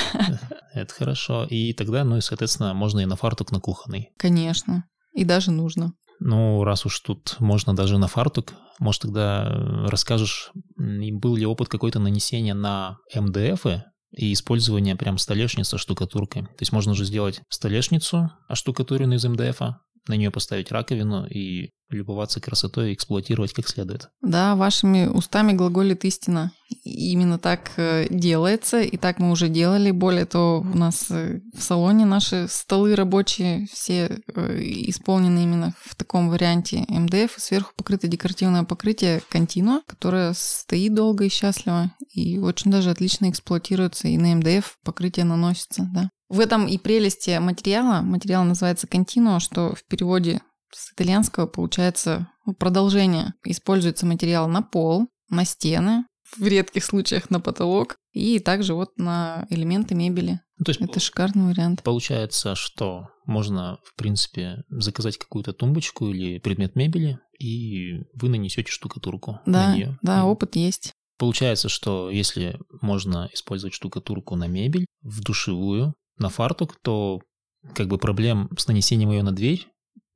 Это 0.75 0.93
хорошо. 0.93 1.45
И 1.45 1.73
тогда, 1.73 2.05
ну 2.05 2.17
и, 2.17 2.21
соответственно, 2.21 2.75
можно 2.75 3.01
и 3.01 3.07
на 3.07 3.17
фартук, 3.17 3.53
на 3.53 3.61
кухонный. 3.61 4.11
конечно. 4.19 4.85
И 5.15 5.25
даже 5.25 5.51
нужно. 5.51 5.95
Ну, 6.21 6.65
раз 6.65 6.87
уж 6.87 7.01
тут 7.01 7.37
можно 7.41 7.75
даже 7.75 7.99
на 7.99 8.09
фартук, 8.09 8.55
может, 8.79 9.03
тогда 9.03 9.47
э, 9.49 9.87
расскажешь, 9.89 10.51
был 10.77 11.37
ли 11.37 11.47
опыт 11.47 11.69
какой-то 11.69 11.99
нанесения 11.99 12.55
на 12.55 12.99
МДФ 13.15 13.67
и 14.17 14.33
использования 14.33 14.97
прям 14.97 15.19
столешницы 15.19 15.79
штукатуркой. 15.79 16.43
То 16.43 16.61
есть 16.61 16.73
можно 16.73 16.95
же 16.95 17.05
сделать 17.05 17.43
столешницу, 17.49 18.31
оштукатуренную 18.49 19.19
из 19.19 19.25
МДФ, 19.25 19.61
на 20.09 20.15
нее 20.15 20.31
поставить 20.31 20.73
раковину 20.73 21.27
и 21.27 21.71
любоваться 21.89 22.41
красотой 22.41 22.91
и 22.91 22.95
эксплуатировать 22.95 23.53
как 23.53 23.69
следует. 23.69 24.09
Да, 24.21 24.57
вашими 24.57 25.07
устами 25.07 25.53
глаголит 25.53 26.05
истина. 26.05 26.53
Именно 26.83 27.39
так 27.39 27.71
э, 27.77 28.07
делается, 28.11 28.81
и 28.81 28.97
так 28.97 29.21
мы 29.21 29.31
уже 29.31 29.49
делали. 29.49 29.93
Более 29.93 30.27
того, 30.27 30.61
у 30.61 30.77
нас 30.77 31.07
э, 31.11 31.41
в 31.55 31.63
салоне 31.63 32.05
наши 32.05 32.49
столы 32.49 32.97
рабочие 32.97 33.69
все 33.73 34.21
э, 34.35 34.59
исполнены 34.61 35.45
именно 35.45 35.75
в 35.85 35.95
таком 35.95 36.29
варианте 36.29 36.85
МДФ, 36.89 37.35
сверху 37.37 37.73
покрыто 37.77 38.09
декоративное 38.09 38.65
покрытие 38.65 39.23
Continua, 39.33 39.81
которое 39.87 40.33
стоит 40.35 40.93
долго 40.93 41.25
и 41.25 41.29
счастливо, 41.29 41.93
и 42.13 42.39
очень 42.39 42.73
даже 42.73 42.91
отлично 42.91 43.31
эксплуатируется, 43.31 44.09
и 44.09 44.19
на 44.19 44.35
МДФ 44.35 44.79
покрытие 44.83 45.25
наносится, 45.25 45.89
да. 45.95 46.11
В 46.29 46.41
этом 46.41 46.67
и 46.67 46.77
прелести 46.79 47.39
материала. 47.39 48.03
Материал 48.03 48.45
называется 48.45 48.87
Continuo, 48.87 49.39
что 49.41 49.75
в 49.75 49.85
переводе 49.85 50.41
с 50.73 50.93
итальянского 50.93 51.47
получается 51.47 52.29
ну, 52.45 52.55
продолжение. 52.55 53.35
Используется 53.45 54.07
материал 54.07 54.49
на 54.49 54.63
пол, 54.63 55.09
на 55.31 55.45
стены, 55.45 56.05
в 56.37 56.45
редких 56.47 56.85
случаях 56.85 57.31
на 57.31 57.41
потолок 57.41 57.97
и 58.13 58.41
также 58.41 58.75
вот 58.75 58.99
на 58.99 59.47
элементы 59.51 59.95
мебели. 59.95 60.41
Ну, 60.59 60.65
то 60.65 60.71
есть 60.71 60.81
Это 60.81 60.99
шикарный 61.01 61.47
вариант. 61.53 61.83
получается, 61.83 62.55
что 62.55 63.09
можно, 63.27 63.79
в 63.85 63.95
принципе, 63.97 64.65
заказать 64.69 65.19
какую-то 65.19 65.53
тумбочку 65.53 66.09
или 66.09 66.39
предмет 66.39 66.75
мебели, 66.77 67.19
и 67.39 68.05
вы 68.15 68.29
нанесете 68.31 68.71
штукатурку 68.71 69.41
Да, 69.47 69.69
на 69.71 69.75
нее. 69.77 69.99
да, 70.03 70.25
опыт 70.25 70.57
есть. 70.57 70.93
Получается, 71.19 71.69
что 71.69 72.11
если 72.11 72.59
можно 72.81 73.29
использовать 73.33 73.75
штукатурку 73.75 74.35
на 74.37 74.47
мебель, 74.49 74.87
в 75.03 75.23
душевую, 75.23 75.95
на 76.19 76.29
фартук, 76.29 76.77
то 76.83 77.21
как 77.75 77.89
бы 77.89 77.99
проблем 77.99 78.49
с 78.57 78.67
нанесением 78.69 79.11
ее 79.11 79.23
на 79.23 79.33
дверь 79.33 79.69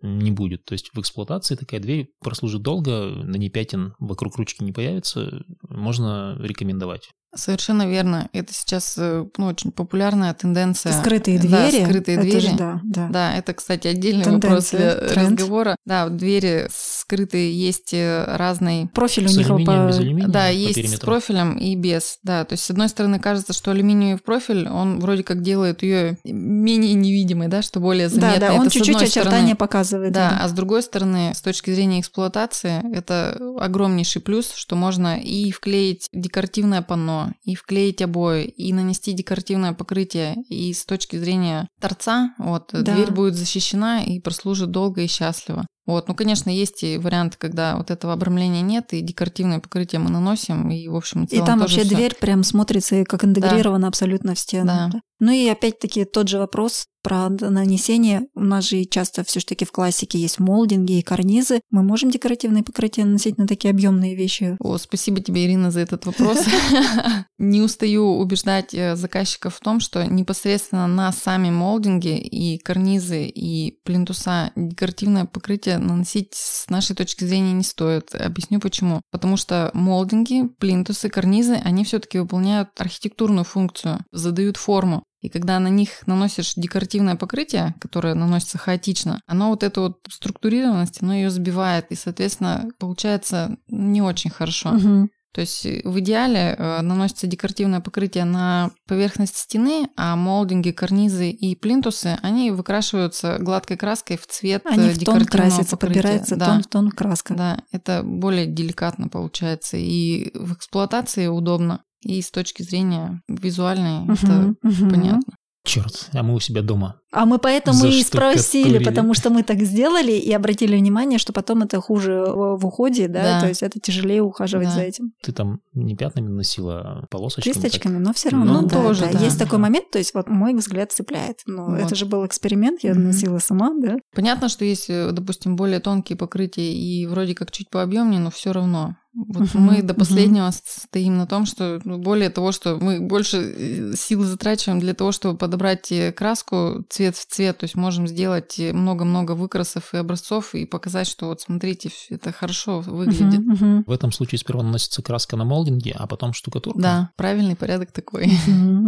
не 0.03 0.31
будет. 0.31 0.65
То 0.65 0.73
есть 0.73 0.91
в 0.95 1.01
эксплуатации 1.01 1.57
такая 1.57 1.81
дверь 1.81 2.09
прослужит 2.21 2.63
долго, 2.63 3.07
на 3.07 3.37
ней 3.37 3.51
пятен 3.51 3.95
вокруг 3.99 4.37
ручки 4.37 4.63
не 4.63 4.73
появится, 4.73 5.45
можно 5.69 6.37
рекомендовать. 6.41 7.11
Совершенно 7.35 7.87
верно. 7.89 8.29
Это 8.33 8.53
сейчас 8.53 8.95
э, 8.99 9.25
ну, 9.37 9.47
очень 9.47 9.71
популярная 9.71 10.35
тенденция. 10.35 10.93
Скрытые 10.93 11.39
Да, 11.39 11.69
двери. 11.69 11.85
скрытые 11.85 12.17
это 12.19 12.27
двери. 12.27 12.41
же 12.41 12.57
да, 12.57 12.81
да. 12.83 13.09
Да, 13.09 13.35
это, 13.37 13.55
кстати, 13.55 13.87
отдельный 13.87 14.25
вопрос 14.25 14.71
Тенденция, 14.71 15.01
для 15.01 15.09
тренд. 15.09 15.31
разговора. 15.41 15.77
Да, 15.87 16.09
двери 16.09 16.69
скрытые 16.73 17.57
есть 17.57 17.95
э, 17.95 18.25
разной 18.37 18.89
Профиль 18.93 19.27
у 19.27 19.29
С 19.29 19.37
них 19.37 19.47
алюминием, 19.47 19.67
по- 19.85 19.89
без 19.89 19.99
алюминия 19.99 20.29
Да, 20.29 20.47
по 20.49 20.53
есть 20.53 20.73
с 20.73 20.77
периметру? 20.77 21.07
профилем 21.07 21.57
и 21.57 21.77
без. 21.77 22.19
Да, 22.23 22.45
то 22.45 22.55
есть 22.55 22.65
с 22.65 22.71
одной 22.71 22.89
стороны 22.89 23.21
кажется, 23.21 23.53
что 23.53 23.71
алюминиевый 23.71 24.21
профиль, 24.21 24.69
он 24.69 24.99
вроде 25.01 25.23
как 25.23 25.43
делает 25.43 25.83
ее 25.83 26.19
менее 26.25 26.95
невидимой, 26.95 27.47
да, 27.49 27.63
что 27.63 27.79
более 27.81 28.09
Да, 28.09 28.15
заметно. 28.15 28.41
да, 28.41 28.55
он 28.55 28.61
Это 28.63 28.71
с 28.71 28.73
чуть-чуть 28.73 28.95
одной 28.97 29.09
очертания 29.09 29.39
стороны. 29.55 29.57
показывает. 29.57 30.13
Да, 30.13 30.41
а 30.43 30.49
с 30.49 30.53
другой 30.53 30.83
стороны, 30.83 31.33
с 31.35 31.41
точки 31.41 31.73
зрения 31.73 32.01
эксплуатации, 32.01 32.83
это 32.95 33.39
огромнейший 33.61 34.21
плюс, 34.21 34.53
что 34.53 34.75
можно 34.77 35.19
и 35.21 35.51
вклеить 35.53 36.09
декоративное 36.13 36.83
панно, 36.83 37.20
и 37.43 37.55
вклеить 37.55 38.03
обои, 38.03 38.45
и 38.45 38.73
нанести 38.73 39.13
декоративное 39.13 39.73
покрытие. 39.73 40.37
И 40.49 40.73
с 40.73 40.85
точки 40.85 41.17
зрения 41.17 41.69
торца, 41.81 42.35
вот, 42.39 42.71
Да. 42.73 42.83
дверь 42.95 43.11
будет 43.13 43.35
защищена 43.35 44.03
и 44.03 44.21
прослужит 44.21 44.71
долго 44.71 45.03
и 45.03 45.07
счастливо. 45.07 45.67
Вот, 45.87 46.07
ну, 46.09 46.15
конечно, 46.15 46.51
есть 46.51 46.85
и 46.85 46.99
варианты, 46.99 47.37
когда 47.39 47.77
вот 47.77 47.91
этого 47.91 48.13
обрамления 48.13 48.61
нет, 48.63 48.93
и 48.93 49.01
декоративное 49.01 49.59
покрытие 49.59 49.99
мы 50.01 50.11
наносим, 50.11 50.71
и, 50.71 50.87
в 50.89 50.95
общем, 50.95 51.25
И 51.25 51.39
там 51.43 51.59
вообще 51.59 51.81
всё. 51.85 51.97
дверь 51.97 52.15
прям 52.21 52.45
смотрится 52.45 53.05
как 53.05 53.25
интегрирована 53.25 53.89
абсолютно 53.89 54.35
в 54.35 54.39
стену. 54.39 54.67
Да. 54.67 54.91
Ну 55.21 55.33
и 55.33 55.47
опять-таки 55.49 56.05
тот 56.05 56.29
же 56.29 56.39
вопрос 56.39 56.87
про 57.03 57.29
нанесение. 57.29 58.23
У 58.35 58.41
нас 58.41 58.69
же 58.69 58.85
часто 58.85 59.25
все 59.25 59.41
таки 59.41 59.65
в 59.65 59.73
классике 59.73 60.19
есть 60.19 60.39
молдинги 60.39 60.99
и 60.99 61.03
карнизы. 61.03 61.61
Мы 61.71 61.83
можем 61.83 62.11
декоративные 62.11 62.63
покрытия 62.63 63.05
наносить 63.05 63.39
на 63.39 63.47
такие 63.47 63.71
объемные 63.71 64.15
вещи? 64.15 64.57
О, 64.61 64.77
спасибо 64.79 65.21
тебе, 65.21 65.47
Ирина, 65.47 65.71
за 65.71 65.81
этот 65.81 66.07
вопрос. 66.07 66.45
Не 67.39 67.63
устаю 67.63 68.19
убеждать 68.19 68.75
э, 68.75 68.97
заказчиков 68.97 69.55
в 69.55 69.61
том, 69.61 69.81
что 69.81 70.05
непосредственно 70.05 70.87
на 70.87 71.11
сами 71.13 71.51
молдинги 71.51 72.19
и 72.19 72.59
карнизы 72.59 73.25
и 73.25 73.79
плинтуса 73.85 74.53
декоративное 74.57 75.25
покрытие 75.25 75.79
наносить 75.79 76.35
с 76.35 76.69
нашей 76.69 76.95
точки 76.95 77.25
зрения 77.25 77.53
не 77.53 77.65
стоит. 77.65 78.15
Объясню 78.15 78.61
почему. 78.61 79.01
Потому 79.11 79.37
что 79.37 79.71
молдинги, 79.73 80.49
плинтусы, 80.59 81.09
карнизы, 81.09 81.55
они 81.65 81.85
все-таки 81.85 82.19
выполняют 82.19 82.69
архитектурную 82.79 83.45
функцию, 83.45 84.05
задают 84.13 84.57
форму. 84.57 85.05
И 85.21 85.29
когда 85.29 85.59
на 85.59 85.69
них 85.69 86.07
наносишь 86.07 86.55
декоративное 86.57 87.17
покрытие, 87.17 87.75
которое 87.81 88.15
наносится 88.15 88.59
хаотично, 88.59 89.21
оно 89.27 89.51
вот 89.51 89.63
эту 89.63 89.83
вот 89.83 89.99
структурированность, 90.09 91.03
оно 91.03 91.15
ее 91.15 91.31
сбивает, 91.31 91.87
и, 91.91 91.95
соответственно, 91.95 92.69
получается 92.79 93.57
не 93.69 94.03
очень 94.03 94.31
хорошо. 94.31 94.71
Мгм. 94.71 95.11
То 95.33 95.43
есть 95.43 95.65
э, 95.65 95.83
в 95.85 95.99
идеале 96.01 96.57
э, 96.59 96.81
наносится 96.83 97.27
декоративное 97.27 97.81
покрытие 97.81 98.25
на 98.25 98.73
поверхность 98.89 99.37
стены, 99.37 99.89
а 99.97 100.17
молдинги, 100.17 100.73
карнизы 100.73 101.31
и 101.31 101.55
плинтусы, 101.55 102.19
они 102.23 102.51
выкрашиваются 102.51 103.39
гладкой 103.39 103.77
краской 103.77 104.17
в 104.17 104.27
цвет 104.27 104.63
Они 104.65 104.89
э, 104.89 104.91
в 104.91 105.05
тон 105.05 105.19
декоративного 105.19 105.51
красятся, 105.51 105.77
покрытия. 105.77 106.01
подбирается 106.03 106.37
да. 106.37 106.47
тон 106.47 106.63
в 106.63 106.67
тон 106.67 106.91
краска. 106.91 107.35
Да, 107.35 107.61
это 107.71 108.03
более 108.03 108.47
деликатно 108.47 109.09
получается. 109.09 109.77
И 109.77 110.37
в 110.37 110.55
эксплуатации 110.55 111.29
удобно. 111.29 111.85
И 112.03 112.21
с 112.23 112.31
точки 112.31 112.63
зрения 112.63 113.23
визуальной 113.29 114.05
это 114.13 114.55
понятно. 114.63 115.35
Черт, 115.63 116.09
а 116.15 116.23
мы 116.23 116.35
у 116.35 116.41
себя 116.41 116.63
дома. 116.63 116.97
А 117.13 117.27
мы 117.27 117.39
поэтому 117.39 117.85
и 117.85 118.03
спросили, 118.03 118.83
потому 118.83 119.13
что 119.13 119.29
мы 119.29 119.43
так 119.43 119.61
сделали 119.61 120.13
и 120.13 120.33
обратили 120.33 120.75
внимание, 120.75 121.19
что 121.19 121.35
потом 121.35 121.63
это 121.63 121.79
хуже 121.83 122.25
в 122.27 122.65
уходе, 122.65 123.09
да, 123.09 123.23
Да. 123.23 123.41
то 123.41 123.49
есть 123.49 123.63
это 123.63 123.79
тяжелее 123.79 124.23
ухаживать 124.23 124.69
Да. 124.69 124.75
за 124.77 124.81
этим. 124.81 125.13
Ты 125.23 125.33
там 125.33 125.61
не 125.75 125.95
пятнами 125.97 126.29
наносила, 126.29 126.81
а 127.03 127.07
полосочками? 127.11 127.53
так? 127.53 127.63
Кисточками, 127.63 127.99
но 127.99 128.15
все 128.15 128.31
равно, 128.31 128.63
Ну, 128.63 128.69
да, 128.69 128.83
тоже, 128.83 129.03
да. 129.03 129.13
да. 129.13 129.19
Есть 129.23 129.39
такой 129.39 129.59
момент, 129.59 129.91
то 129.91 129.99
есть 129.99 130.15
вот 130.15 130.29
мой 130.31 130.55
взгляд 130.55 130.93
цепляет. 130.93 131.41
Ну, 131.45 131.67
Вот. 131.67 131.79
это 131.79 131.95
же 131.95 132.07
был 132.07 132.25
эксперимент, 132.25 132.83
я 132.83 132.95
Мгм. 132.95 133.05
носила 133.09 133.39
сама, 133.39 133.71
да. 133.79 133.97
Понятно, 134.15 134.49
что 134.49 134.65
есть, 134.65 134.89
э, 134.89 135.11
допустим, 135.13 135.57
более 135.57 135.81
тонкие 135.81 136.17
покрытия 136.17 136.73
и 136.73 137.07
вроде 137.07 137.35
как 137.35 137.51
чуть 137.53 137.69
пообъемнее, 137.69 138.19
но 138.21 138.31
все 138.31 138.53
равно. 138.53 138.97
Вот 139.13 139.55
Мгм, 139.55 139.63
мы 139.63 139.83
до 139.83 139.93
последнего 139.93 140.51
стоим 140.53 141.19
на 141.19 141.27
том, 141.27 141.45
что 141.45 141.81
ну, 141.85 141.99
более 141.99 142.31
того, 142.31 142.53
что 142.53 142.77
мы 142.81 143.01
больше 143.01 143.39
э, 143.39 143.93
сил 143.97 144.23
затрачиваем 144.23 144.79
для 144.79 144.95
того, 144.95 145.11
чтобы 145.11 145.37
подобрать 145.37 145.91
э, 145.91 146.13
краску 146.13 146.85
цвет 146.89 147.17
в 147.17 147.27
цвет, 147.27 147.59
то 147.59 147.65
есть 147.65 147.75
можем 147.75 148.07
сделать 148.07 148.61
э, 148.61 148.73
много-много 148.73 149.33
выкрасов 149.33 149.95
и 149.95 149.97
образцов 149.97 150.55
и 150.55 150.65
показать, 150.65 151.09
что 151.09 151.27
вот 151.27 151.41
смотрите, 151.41 151.91
это 152.09 152.31
хорошо 152.31 152.81
выглядит. 152.81 153.41
Мгм, 153.41 153.53
мгм. 153.53 153.85
В 153.85 153.91
этом 153.91 154.13
случае 154.13 154.39
сперва 154.39 154.63
наносится 154.63 155.03
краска 155.03 155.37
на 155.37 155.45
молдинге, 155.45 155.97
а 155.99 156.07
потом 156.07 156.33
штукатурка? 156.33 156.81
Да, 156.81 157.11
правильный 157.17 157.57
порядок 157.57 157.91
такой. 157.91 158.31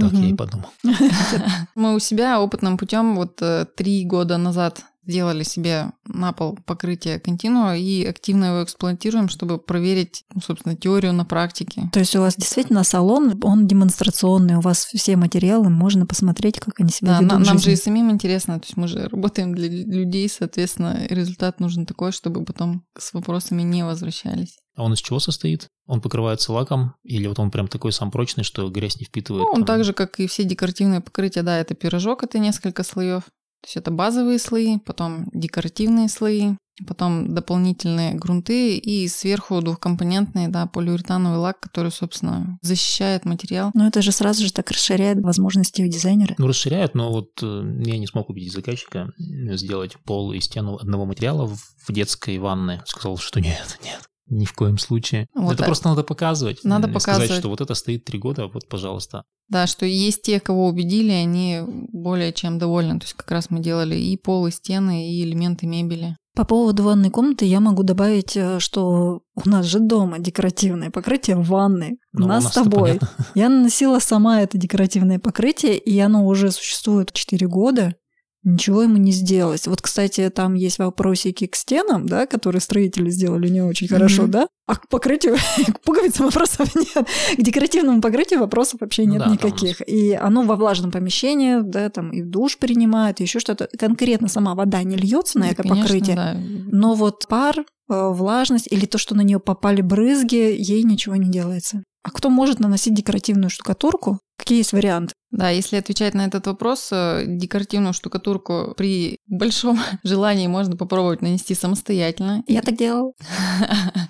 Так 0.01 0.13
я 0.13 0.29
и 0.29 0.35
подумал. 0.35 0.69
Мы 1.75 1.97
у 1.97 1.99
себя 1.99 2.41
опытным 2.41 2.79
путем 2.79 3.17
вот 3.17 3.43
три 3.75 4.05
года 4.05 4.39
назад 4.39 4.85
сделали 5.05 5.43
себе 5.43 5.93
на 6.07 6.33
пол 6.33 6.59
покрытие 6.65 7.19
континуа 7.19 7.77
и 7.77 8.05
активно 8.05 8.47
его 8.47 8.65
эксплуатируем, 8.65 9.29
чтобы 9.29 9.59
проверить, 9.59 10.25
ну, 10.33 10.41
собственно, 10.41 10.77
теорию 10.77 11.12
на 11.12 11.25
практике. 11.25 11.91
То 11.93 12.01
есть 12.01 12.15
у 12.17 12.21
вас 12.21 12.37
действительно 12.37 12.85
салон, 12.85 13.38
он 13.43 13.67
демонстрационный, 13.67 14.57
у 14.57 14.61
вас 14.61 14.85
все 14.85 15.17
материалы, 15.17 15.71
можно 15.71 16.07
посмотреть, 16.07 16.61
как 16.61 16.81
они 16.81 16.91
себя 16.91 17.12
Да, 17.12 17.21
ведут 17.21 17.31
нам 17.31 17.45
жизни. 17.45 17.59
же 17.59 17.73
и 17.73 17.77
самим 17.77 18.11
интересно, 18.11 18.61
то 18.61 18.67
есть 18.67 18.77
мы 18.77 18.88
же 18.88 19.09
работаем 19.09 19.55
для 19.55 19.69
людей, 19.69 20.29
соответственно, 20.29 21.07
результат 21.09 21.61
нужен 21.61 21.87
такой, 21.87 22.12
чтобы 22.12 22.45
потом 22.45 22.85
с 22.99 23.12
вопросами 23.12 23.62
не 23.62 23.85
возвращались. 23.85 24.57
А 24.75 24.85
он 24.85 24.95
из 24.95 25.01
чего 25.01 25.19
состоит? 25.21 25.69
Он 25.87 26.01
покрывается 26.01 26.53
лаком? 26.53 26.95
Или 27.03 27.27
вот 27.27 27.38
он 27.38 27.51
прям 27.51 27.69
такой 27.69 27.93
сам 27.93 28.11
прочный, 28.11 28.45
что 28.45 28.71
грязь 28.71 28.99
не 28.99 29.05
впитывает? 29.05 29.43
Ну, 29.43 29.49
он 29.49 29.65
там? 29.65 29.77
так 29.77 29.85
же, 29.85 29.93
как 29.93 30.19
и 30.19 30.27
все 30.27 30.45
декоративные 30.45 31.01
покрытия, 31.01 31.43
да, 31.43 31.59
это 31.59 31.75
пирожок, 31.75 32.23
это 32.23 32.38
несколько 32.38 32.83
слоев. 32.83 33.25
То 33.62 33.66
есть 33.68 33.77
это 33.77 33.90
базовые 33.90 34.38
слои, 34.38 34.79
потом 34.79 35.29
декоративные 35.33 36.09
слои, 36.09 36.57
потом 36.87 37.33
дополнительные 37.33 38.14
грунты 38.14 38.77
и 38.77 39.07
сверху 39.07 39.61
двухкомпонентный, 39.61 40.48
да, 40.48 40.66
полиуретановый 40.66 41.38
лак, 41.38 41.61
который, 41.61 41.92
собственно, 41.92 42.59
защищает 42.61 43.25
материал. 43.25 43.70
Но 43.75 43.87
это 43.87 44.03
же 44.03 44.11
сразу 44.11 44.44
же 44.44 44.53
так 44.53 44.70
расширяет 44.70 45.20
возможности 45.20 45.83
у 45.83 45.87
дизайнера. 45.87 46.35
Ну, 46.38 46.48
расширяют, 46.48 46.94
но 46.94 47.12
вот 47.12 47.31
э, 47.42 47.83
я 47.85 47.98
не 47.98 48.07
смог 48.07 48.31
убедить 48.31 48.53
заказчика 48.53 49.12
э, 49.18 49.57
сделать 49.57 49.96
пол 50.05 50.33
и 50.33 50.40
стену 50.40 50.77
одного 50.77 51.07
материала 51.07 51.46
в 51.46 51.59
в 51.87 51.92
детской 51.92 52.38
ванной. 52.38 52.81
Сказал, 52.87 53.16
что 53.18 53.40
нет, 53.40 53.79
нет. 53.85 54.01
Ни 54.33 54.47
в 54.47 54.55
коем 54.55 54.79
случае. 54.79 55.29
Вот 55.35 55.53
это 55.53 55.59
так. 55.59 55.66
просто 55.66 55.88
надо 55.90 56.05
показывать. 56.05 56.64
Надо 56.64 56.88
Э, 56.88 56.92
показывать. 56.92 57.27
Сказать, 57.27 57.40
что 57.42 57.51
вот 57.51 57.61
это 57.61 57.75
стоит 57.75 58.05
три 58.07 58.18
года, 58.18 58.47
вот, 58.47 58.66
пожалуйста. 58.66 59.25
Да, 59.49 59.66
что 59.66 59.85
есть 59.85 60.23
те, 60.23 60.40
кого 60.40 60.68
убедили, 60.68 61.11
они 61.11 61.61
более 61.66 62.33
чем 62.33 62.59
довольны. 62.59 62.99
То 62.99 63.05
есть 63.05 63.12
как 63.14 63.31
раз 63.31 63.51
мы 63.51 63.61
делали 63.61 63.95
и 63.95 64.16
пол, 64.16 64.47
и 64.47 64.51
стены, 64.51 65.12
и 65.12 65.23
элементы 65.23 65.66
мебели. 65.66 66.16
По 66.35 66.47
поводу 66.47 66.83
ванной 66.85 67.11
комнаты 67.11 67.45
я 67.45 67.61
могу 67.61 67.83
добавить, 67.83 68.35
э, 68.38 68.59
что 68.59 69.21
у 69.35 69.49
нас 69.49 69.66
же 69.66 69.81
дома 69.81 70.18
декоративное 70.18 70.90
покрытие 70.90 71.37
в 71.37 71.47
ванной. 71.47 71.99
Ну, 72.14 72.23
у 72.23 72.25
у 72.25 72.29
нас 72.29 72.49
с 72.49 72.53
тобой. 72.53 73.01
Я 73.35 73.51
наносила 73.51 73.99
сама 73.99 74.40
это 74.40 74.57
декоративное 74.57 75.18
покрытие, 75.18 75.77
и 75.77 75.99
оно 75.99 76.27
уже 76.27 76.51
существует 76.51 77.12
4 77.12 77.47
года. 77.49 77.97
Ничего 78.44 78.83
ему 78.83 78.96
не 78.96 79.12
сделалось. 79.12 79.68
Вот, 79.68 79.81
кстати, 79.81 80.28
там 80.31 80.55
есть 80.55 80.78
вопросики 80.78 81.46
к 81.46 81.55
стенам, 81.55 82.07
да, 82.07 82.26
которые 82.26 82.61
строители 82.61 83.09
сделали 83.09 83.48
не 83.48 83.61
очень 83.62 83.87
хорошо, 83.87 84.22
Мгм. 84.22 84.31
да? 84.33 84.48
А 84.66 84.76
к 84.76 84.88
покрытию, 84.88 85.37
к 85.74 85.81
пуговицам 85.83 86.26
вопросов 86.26 86.74
нет. 86.74 87.07
К 87.37 87.40
декоративному 87.42 88.00
покрытию 88.00 88.40
вопросов 88.40 88.81
вообще 88.81 89.05
Ну 89.05 89.11
нет 89.12 89.18
да, 89.20 89.24
там 89.26 89.33
никаких. 89.35 89.81
И 89.88 90.12
оно 90.12 90.42
во 90.42 90.57
влажном 90.57 90.90
помещении, 90.90 91.61
да, 91.62 91.88
там 91.90 92.11
и 92.11 92.20
душ 92.22 92.59
принимает, 92.59 93.20
и 93.20 93.24
еще 93.24 93.38
что-то. 93.38 93.68
Конкретно 93.78 94.26
сама 94.28 94.55
вода 94.57 94.83
не 94.83 94.96
льется 94.96 95.38
на 95.38 95.46
Да, 95.46 95.52
это 95.52 95.62
конечно, 95.62 95.83
покрытие. 95.85 96.16
да. 96.16 96.37
Но 96.37 96.94
вот 96.94 97.26
пар, 97.28 97.59
э, 97.59 97.64
влажность 97.88 98.66
или 98.70 98.87
то, 98.87 98.98
что 98.98 99.14
на 99.14 99.20
нее 99.20 99.38
попали 99.38 99.83
брызги, 99.83 100.35
ей 100.59 100.83
ничего 100.83 101.14
не 101.14 101.31
делается. 101.31 101.85
А 102.02 102.11
кто 102.11 102.28
может 102.31 102.59
наносить 102.59 102.94
декоративную 102.94 103.50
штукатурку? 103.50 104.18
Какие 104.37 104.59
есть 104.59 104.72
варианты? 104.72 105.14
Да, 105.33 105.49
если 105.49 105.77
отвечать 105.77 106.12
на 106.12 106.27
этот 106.27 106.47
вопрос, 106.47 106.90
э, 106.92 107.25
декоративную 107.27 107.95
штукатурку 107.95 108.75
при 108.77 109.18
большом 109.27 109.81
желании 110.05 110.47
можно 110.47 110.77
попробовать 110.77 111.23
нанести 111.23 111.55
самостоятельно. 111.55 112.45
Я 112.47 112.61
так 112.61 112.77
делала. 112.77 113.12